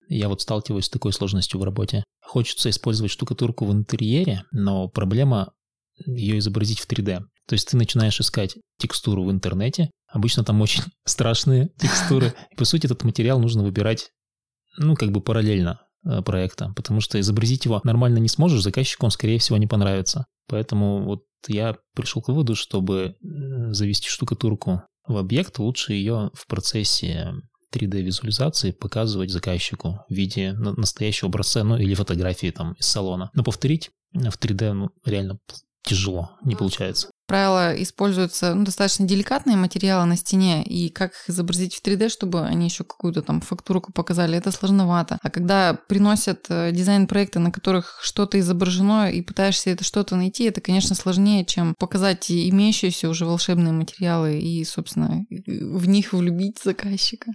Я 0.08 0.30
вот 0.30 0.42
сталкиваюсь 0.42 0.86
с 0.86 0.90
такой 0.90 1.14
сложностью 1.14 1.60
в 1.60 1.64
работе. 1.64 2.04
Хочется 2.22 2.70
использовать 2.70 3.12
штукатурку 3.12 3.66
в 3.66 3.72
интерьере, 3.72 4.44
но 4.52 4.88
проблема 4.88 5.54
ее 6.06 6.40
изобразить 6.40 6.80
в 6.80 6.88
3D. 6.88 7.22
То 7.50 7.56
есть 7.56 7.68
ты 7.68 7.78
начинаешь 7.78 8.20
искать 8.20 8.58
текстуру 8.78 9.24
в 9.24 9.32
интернете, 9.32 9.90
обычно 10.08 10.44
там 10.44 10.62
очень 10.62 10.84
страшные 11.06 11.72
текстуры, 11.80 12.34
и 12.52 12.56
по 12.56 12.64
сути 12.64 12.86
этот 12.86 13.04
материал 13.04 13.40
нужно 13.40 13.64
выбирать, 13.64 14.12
ну, 14.78 14.96
как 14.96 15.12
бы 15.12 15.20
параллельно 15.20 15.82
э, 16.06 16.22
проекта, 16.22 16.72
потому 16.76 17.02
что 17.02 17.20
изобразить 17.20 17.66
его 17.66 17.82
нормально 17.84 18.20
не 18.20 18.28
сможешь, 18.28 18.62
заказчику 18.62 19.06
он, 19.06 19.12
скорее 19.12 19.40
всего, 19.40 19.58
не 19.58 19.66
понравится. 19.66 20.28
Поэтому 20.48 21.04
вот 21.04 21.24
я 21.48 21.76
пришел 21.96 22.22
к 22.22 22.28
выводу, 22.28 22.56
чтобы 22.56 23.16
завести 23.72 24.10
штукатурку 24.10 24.84
в 25.08 25.18
объект, 25.18 25.58
лучше 25.58 25.94
ее 25.94 26.30
в 26.36 26.46
процессе 26.46 27.34
3D-визуализации 27.74 28.72
показывать 28.72 29.32
заказчику 29.32 30.06
в 30.08 30.14
виде 30.14 30.54
настоящего 30.54 31.30
образца, 31.30 31.64
ну 31.64 31.78
или 31.78 31.96
фотографии 31.96 32.52
там 32.52 32.74
из 32.74 32.86
салона. 32.86 33.32
Но 33.34 33.44
повторить 33.44 33.90
в 34.14 34.38
3D 34.38 34.74
ну, 34.74 34.90
реально 35.04 35.40
тяжело, 35.84 36.38
не 36.44 36.56
получается 36.56 37.10
правило, 37.30 37.82
используются 37.82 38.56
ну, 38.56 38.66
достаточно 38.66 39.08
деликатные 39.08 39.56
материалы 39.56 40.06
на 40.06 40.18
стене, 40.18 40.64
и 40.64 40.90
как 40.90 41.12
их 41.12 41.30
изобразить 41.30 41.76
в 41.76 41.86
3D, 41.86 42.10
чтобы 42.10 42.42
они 42.42 42.66
еще 42.66 42.84
какую-то 42.84 43.22
там 43.22 43.40
фактурку 43.40 43.94
показали, 43.94 44.36
это 44.36 44.52
сложновато. 44.52 45.20
А 45.22 45.30
когда 45.30 45.76
приносят 45.88 46.48
э, 46.50 46.72
дизайн-проекты, 46.72 47.38
на 47.38 47.52
которых 47.52 48.00
что-то 48.02 48.40
изображено, 48.40 49.12
и 49.12 49.22
пытаешься 49.22 49.70
это 49.70 49.84
что-то 49.84 50.16
найти, 50.16 50.46
это, 50.46 50.60
конечно, 50.60 50.96
сложнее, 50.96 51.46
чем 51.46 51.76
показать 51.78 52.32
имеющиеся 52.32 53.08
уже 53.08 53.26
волшебные 53.26 53.74
материалы 53.74 54.40
и, 54.40 54.66
собственно, 54.66 55.24
в 55.30 55.88
них 55.88 56.14
влюбить 56.14 56.60
заказчика. 56.64 57.32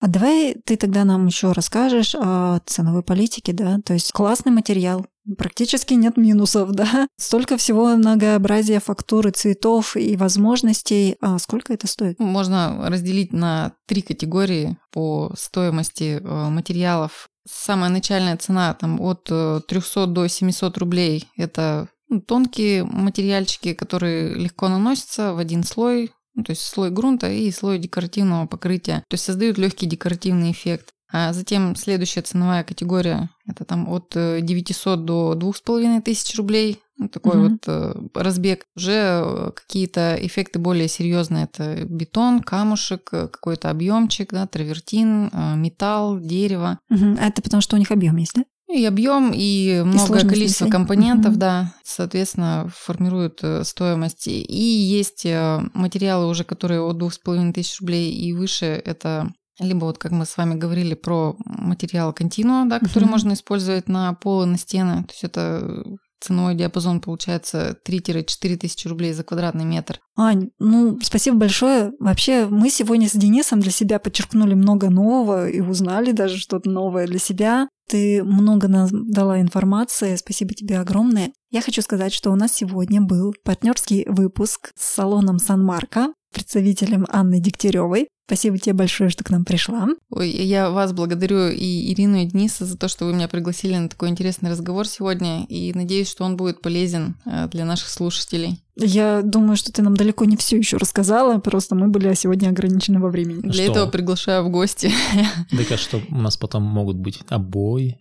А 0.00 0.06
давай 0.06 0.54
ты 0.64 0.76
тогда 0.76 1.04
нам 1.04 1.26
еще 1.26 1.52
расскажешь 1.52 2.14
о 2.14 2.60
ценовой 2.64 3.02
политике, 3.02 3.52
да? 3.52 3.78
То 3.84 3.94
есть 3.94 4.12
классный 4.12 4.52
материал, 4.52 5.04
практически 5.36 5.94
нет 5.94 6.16
минусов, 6.16 6.70
да? 6.72 7.08
Столько 7.16 7.56
всего 7.56 7.88
многообразия 7.96 8.80
фактуры, 8.80 9.30
цветов 9.30 9.96
и 9.96 10.16
возможностей. 10.16 11.16
А 11.20 11.38
сколько 11.38 11.72
это 11.72 11.86
стоит? 11.86 12.18
Можно 12.18 12.88
разделить 12.88 13.32
на 13.32 13.72
три 13.86 14.02
категории 14.02 14.76
по 14.92 15.32
стоимости 15.36 16.20
э, 16.22 16.48
материалов. 16.48 17.28
Самая 17.50 17.90
начальная 17.90 18.36
цена 18.36 18.74
там 18.74 19.00
от 19.00 19.24
300 19.24 20.00
э, 20.00 20.06
до 20.06 20.26
700 20.26 20.78
рублей. 20.78 21.28
Это 21.36 21.88
ну, 22.08 22.20
тонкие 22.20 22.84
материальчики, 22.84 23.74
которые 23.74 24.34
легко 24.34 24.68
наносятся 24.68 25.34
в 25.34 25.38
один 25.38 25.62
слой, 25.62 26.10
ну, 26.34 26.44
то 26.44 26.50
есть 26.50 26.62
слой 26.62 26.90
грунта 26.90 27.30
и 27.30 27.50
слой 27.50 27.78
декоративного 27.78 28.46
покрытия, 28.46 29.04
то 29.08 29.14
есть 29.14 29.24
создают 29.24 29.58
легкий 29.58 29.86
декоративный 29.86 30.52
эффект. 30.52 30.90
А 31.10 31.32
затем 31.32 31.74
следующая 31.74 32.22
ценовая 32.22 32.64
категория– 32.64 33.30
это 33.46 33.64
там 33.64 33.88
от 33.88 34.10
900 34.14 35.00
э, 35.00 35.02
до 35.02 35.34
2500 35.34 36.36
рублей, 36.36 36.82
ну, 36.98 37.08
такой 37.08 37.36
mm 37.36 37.48
вот 37.48 37.62
э, 37.66 37.94
разбег. 38.14 38.64
Уже 38.76 39.22
э, 39.24 39.50
какие-то 39.54 40.18
эффекты 40.20 40.58
более 40.58 40.88
серьезные. 40.88 41.44
Это 41.44 41.84
бетон, 41.84 42.40
камушек, 42.40 43.08
э, 43.12 43.28
какой-то 43.28 43.70
объемчик, 43.70 44.32
да, 44.32 44.46
травертин, 44.46 45.30
э, 45.32 45.54
металл, 45.56 46.18
дерево. 46.18 46.78
mm 46.92 47.18
Это 47.20 47.40
потому, 47.40 47.60
что 47.60 47.76
у 47.76 47.78
них 47.78 47.92
объем 47.92 48.16
есть, 48.16 48.34
да? 48.34 48.44
И 48.70 48.84
объем, 48.84 49.32
и 49.32 49.82
многое 49.82 50.28
количество 50.28 50.66
несения. 50.66 50.72
компонентов, 50.72 51.32
угу. 51.32 51.40
да, 51.40 51.72
соответственно, 51.84 52.70
формируют 52.76 53.42
стоимость. 53.62 54.26
И 54.28 54.62
есть 54.62 55.24
материалы 55.24 56.28
уже, 56.28 56.44
которые 56.44 56.82
от 56.82 56.98
двух 56.98 57.14
с 57.14 57.18
половиной 57.18 57.54
тысяч 57.54 57.80
рублей 57.80 58.12
и 58.12 58.34
выше, 58.34 58.66
это 58.66 59.32
либо 59.58 59.84
вот 59.84 59.98
как 59.98 60.12
мы 60.12 60.24
с 60.24 60.36
вами 60.36 60.54
говорили 60.54 60.94
про 60.94 61.36
материал 61.44 62.12
континуа, 62.12 62.64
да, 62.66 62.78
который 62.78 63.04
угу. 63.04 63.12
можно 63.12 63.32
использовать 63.32 63.88
на 63.88 64.14
пол 64.14 64.42
и 64.44 64.46
на 64.46 64.58
стены. 64.58 65.04
То 65.04 65.12
есть 65.12 65.24
это 65.24 65.84
ценовой 66.20 66.54
диапазон 66.54 67.00
получается 67.00 67.76
3-4 67.86 68.56
тысячи 68.56 68.88
рублей 68.88 69.12
за 69.12 69.24
квадратный 69.24 69.64
метр. 69.64 70.00
Ань, 70.16 70.50
ну, 70.58 70.98
спасибо 71.02 71.36
большое. 71.36 71.92
Вообще, 72.00 72.46
мы 72.46 72.70
сегодня 72.70 73.08
с 73.08 73.12
Денисом 73.12 73.60
для 73.60 73.70
себя 73.70 73.98
подчеркнули 73.98 74.54
много 74.54 74.90
нового 74.90 75.48
и 75.48 75.60
узнали 75.60 76.12
даже 76.12 76.38
что-то 76.38 76.68
новое 76.70 77.06
для 77.06 77.18
себя. 77.18 77.68
Ты 77.88 78.22
много 78.22 78.68
нам 78.68 78.88
дала 79.10 79.40
информации, 79.40 80.16
спасибо 80.16 80.54
тебе 80.54 80.78
огромное. 80.78 81.32
Я 81.50 81.62
хочу 81.62 81.80
сказать, 81.80 82.12
что 82.12 82.30
у 82.30 82.36
нас 82.36 82.52
сегодня 82.52 83.00
был 83.00 83.34
партнерский 83.44 84.04
выпуск 84.08 84.72
с 84.76 84.94
салоном 84.94 85.38
Сан-Марко, 85.38 86.08
представителем 86.34 87.06
Анны 87.08 87.40
Дегтяревой. 87.40 88.08
Спасибо 88.28 88.58
тебе 88.58 88.74
большое, 88.74 89.08
что 89.08 89.24
к 89.24 89.30
нам 89.30 89.46
пришла. 89.46 89.88
Ой, 90.10 90.28
я 90.28 90.68
вас 90.68 90.92
благодарю 90.92 91.48
и 91.48 91.94
Ирину, 91.94 92.18
и 92.18 92.26
Дениса 92.26 92.66
за 92.66 92.76
то, 92.76 92.86
что 92.86 93.06
вы 93.06 93.14
меня 93.14 93.26
пригласили 93.26 93.74
на 93.74 93.88
такой 93.88 94.10
интересный 94.10 94.50
разговор 94.50 94.86
сегодня, 94.86 95.46
и 95.46 95.72
надеюсь, 95.72 96.10
что 96.10 96.24
он 96.24 96.36
будет 96.36 96.60
полезен 96.60 97.16
э, 97.24 97.48
для 97.48 97.64
наших 97.64 97.88
слушателей. 97.88 98.62
Я 98.76 99.22
думаю, 99.24 99.56
что 99.56 99.72
ты 99.72 99.80
нам 99.80 99.96
далеко 99.96 100.26
не 100.26 100.36
все 100.36 100.58
еще 100.58 100.76
рассказала, 100.76 101.38
просто 101.38 101.74
мы 101.74 101.88
были 101.88 102.12
сегодня 102.12 102.50
ограничены 102.50 103.00
во 103.00 103.08
времени. 103.08 103.40
Для 103.40 103.64
что? 103.64 103.72
этого 103.72 103.86
приглашаю 103.86 104.44
в 104.44 104.50
гости. 104.50 104.92
Так 105.50 105.72
а 105.72 105.78
что 105.78 106.02
у 106.10 106.16
нас 106.16 106.36
потом 106.36 106.64
могут 106.64 106.98
быть 106.98 107.20
обои? 107.30 107.98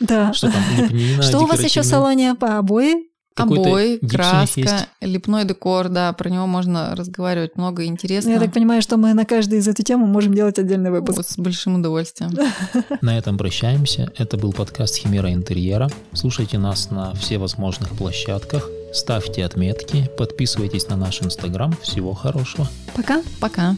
Да. 0.00 0.32
Что 0.32 0.50
там, 0.50 0.62
лепнина, 0.76 1.22
Что 1.22 1.38
у 1.38 1.46
вас 1.46 1.62
еще 1.62 1.82
в 1.82 1.86
салоне 1.86 2.34
по 2.34 2.58
обои? 2.58 3.07
Обои, 3.40 3.98
краска, 3.98 4.60
есть. 4.60 4.88
лепной 5.00 5.44
декор, 5.44 5.88
да, 5.88 6.12
про 6.12 6.30
него 6.30 6.46
можно 6.46 6.94
разговаривать 6.94 7.56
много 7.56 7.84
интересного. 7.84 8.36
Я 8.36 8.40
так 8.40 8.52
понимаю, 8.52 8.82
что 8.82 8.96
мы 8.96 9.14
на 9.14 9.24
каждой 9.24 9.58
из 9.58 9.68
эту 9.68 9.82
тему 9.82 10.06
можем 10.06 10.34
делать 10.34 10.58
отдельный 10.58 10.90
выпуск. 10.90 11.18
Вот, 11.18 11.26
с 11.26 11.36
большим 11.38 11.76
удовольствием. 11.76 12.32
На 13.00 13.18
этом 13.18 13.38
прощаемся. 13.38 14.10
Это 14.16 14.36
был 14.36 14.52
подкаст 14.52 14.96
Химера 14.96 15.32
интерьера. 15.32 15.88
Слушайте 16.12 16.58
нас 16.58 16.90
на 16.90 17.14
все 17.14 17.38
возможных 17.38 17.90
площадках. 17.90 18.68
Ставьте 18.92 19.44
отметки, 19.44 20.10
подписывайтесь 20.16 20.88
на 20.88 20.96
наш 20.96 21.22
инстаграм. 21.22 21.72
Всего 21.82 22.14
хорошего. 22.14 22.66
Пока. 22.94 23.22
Пока. 23.40 23.76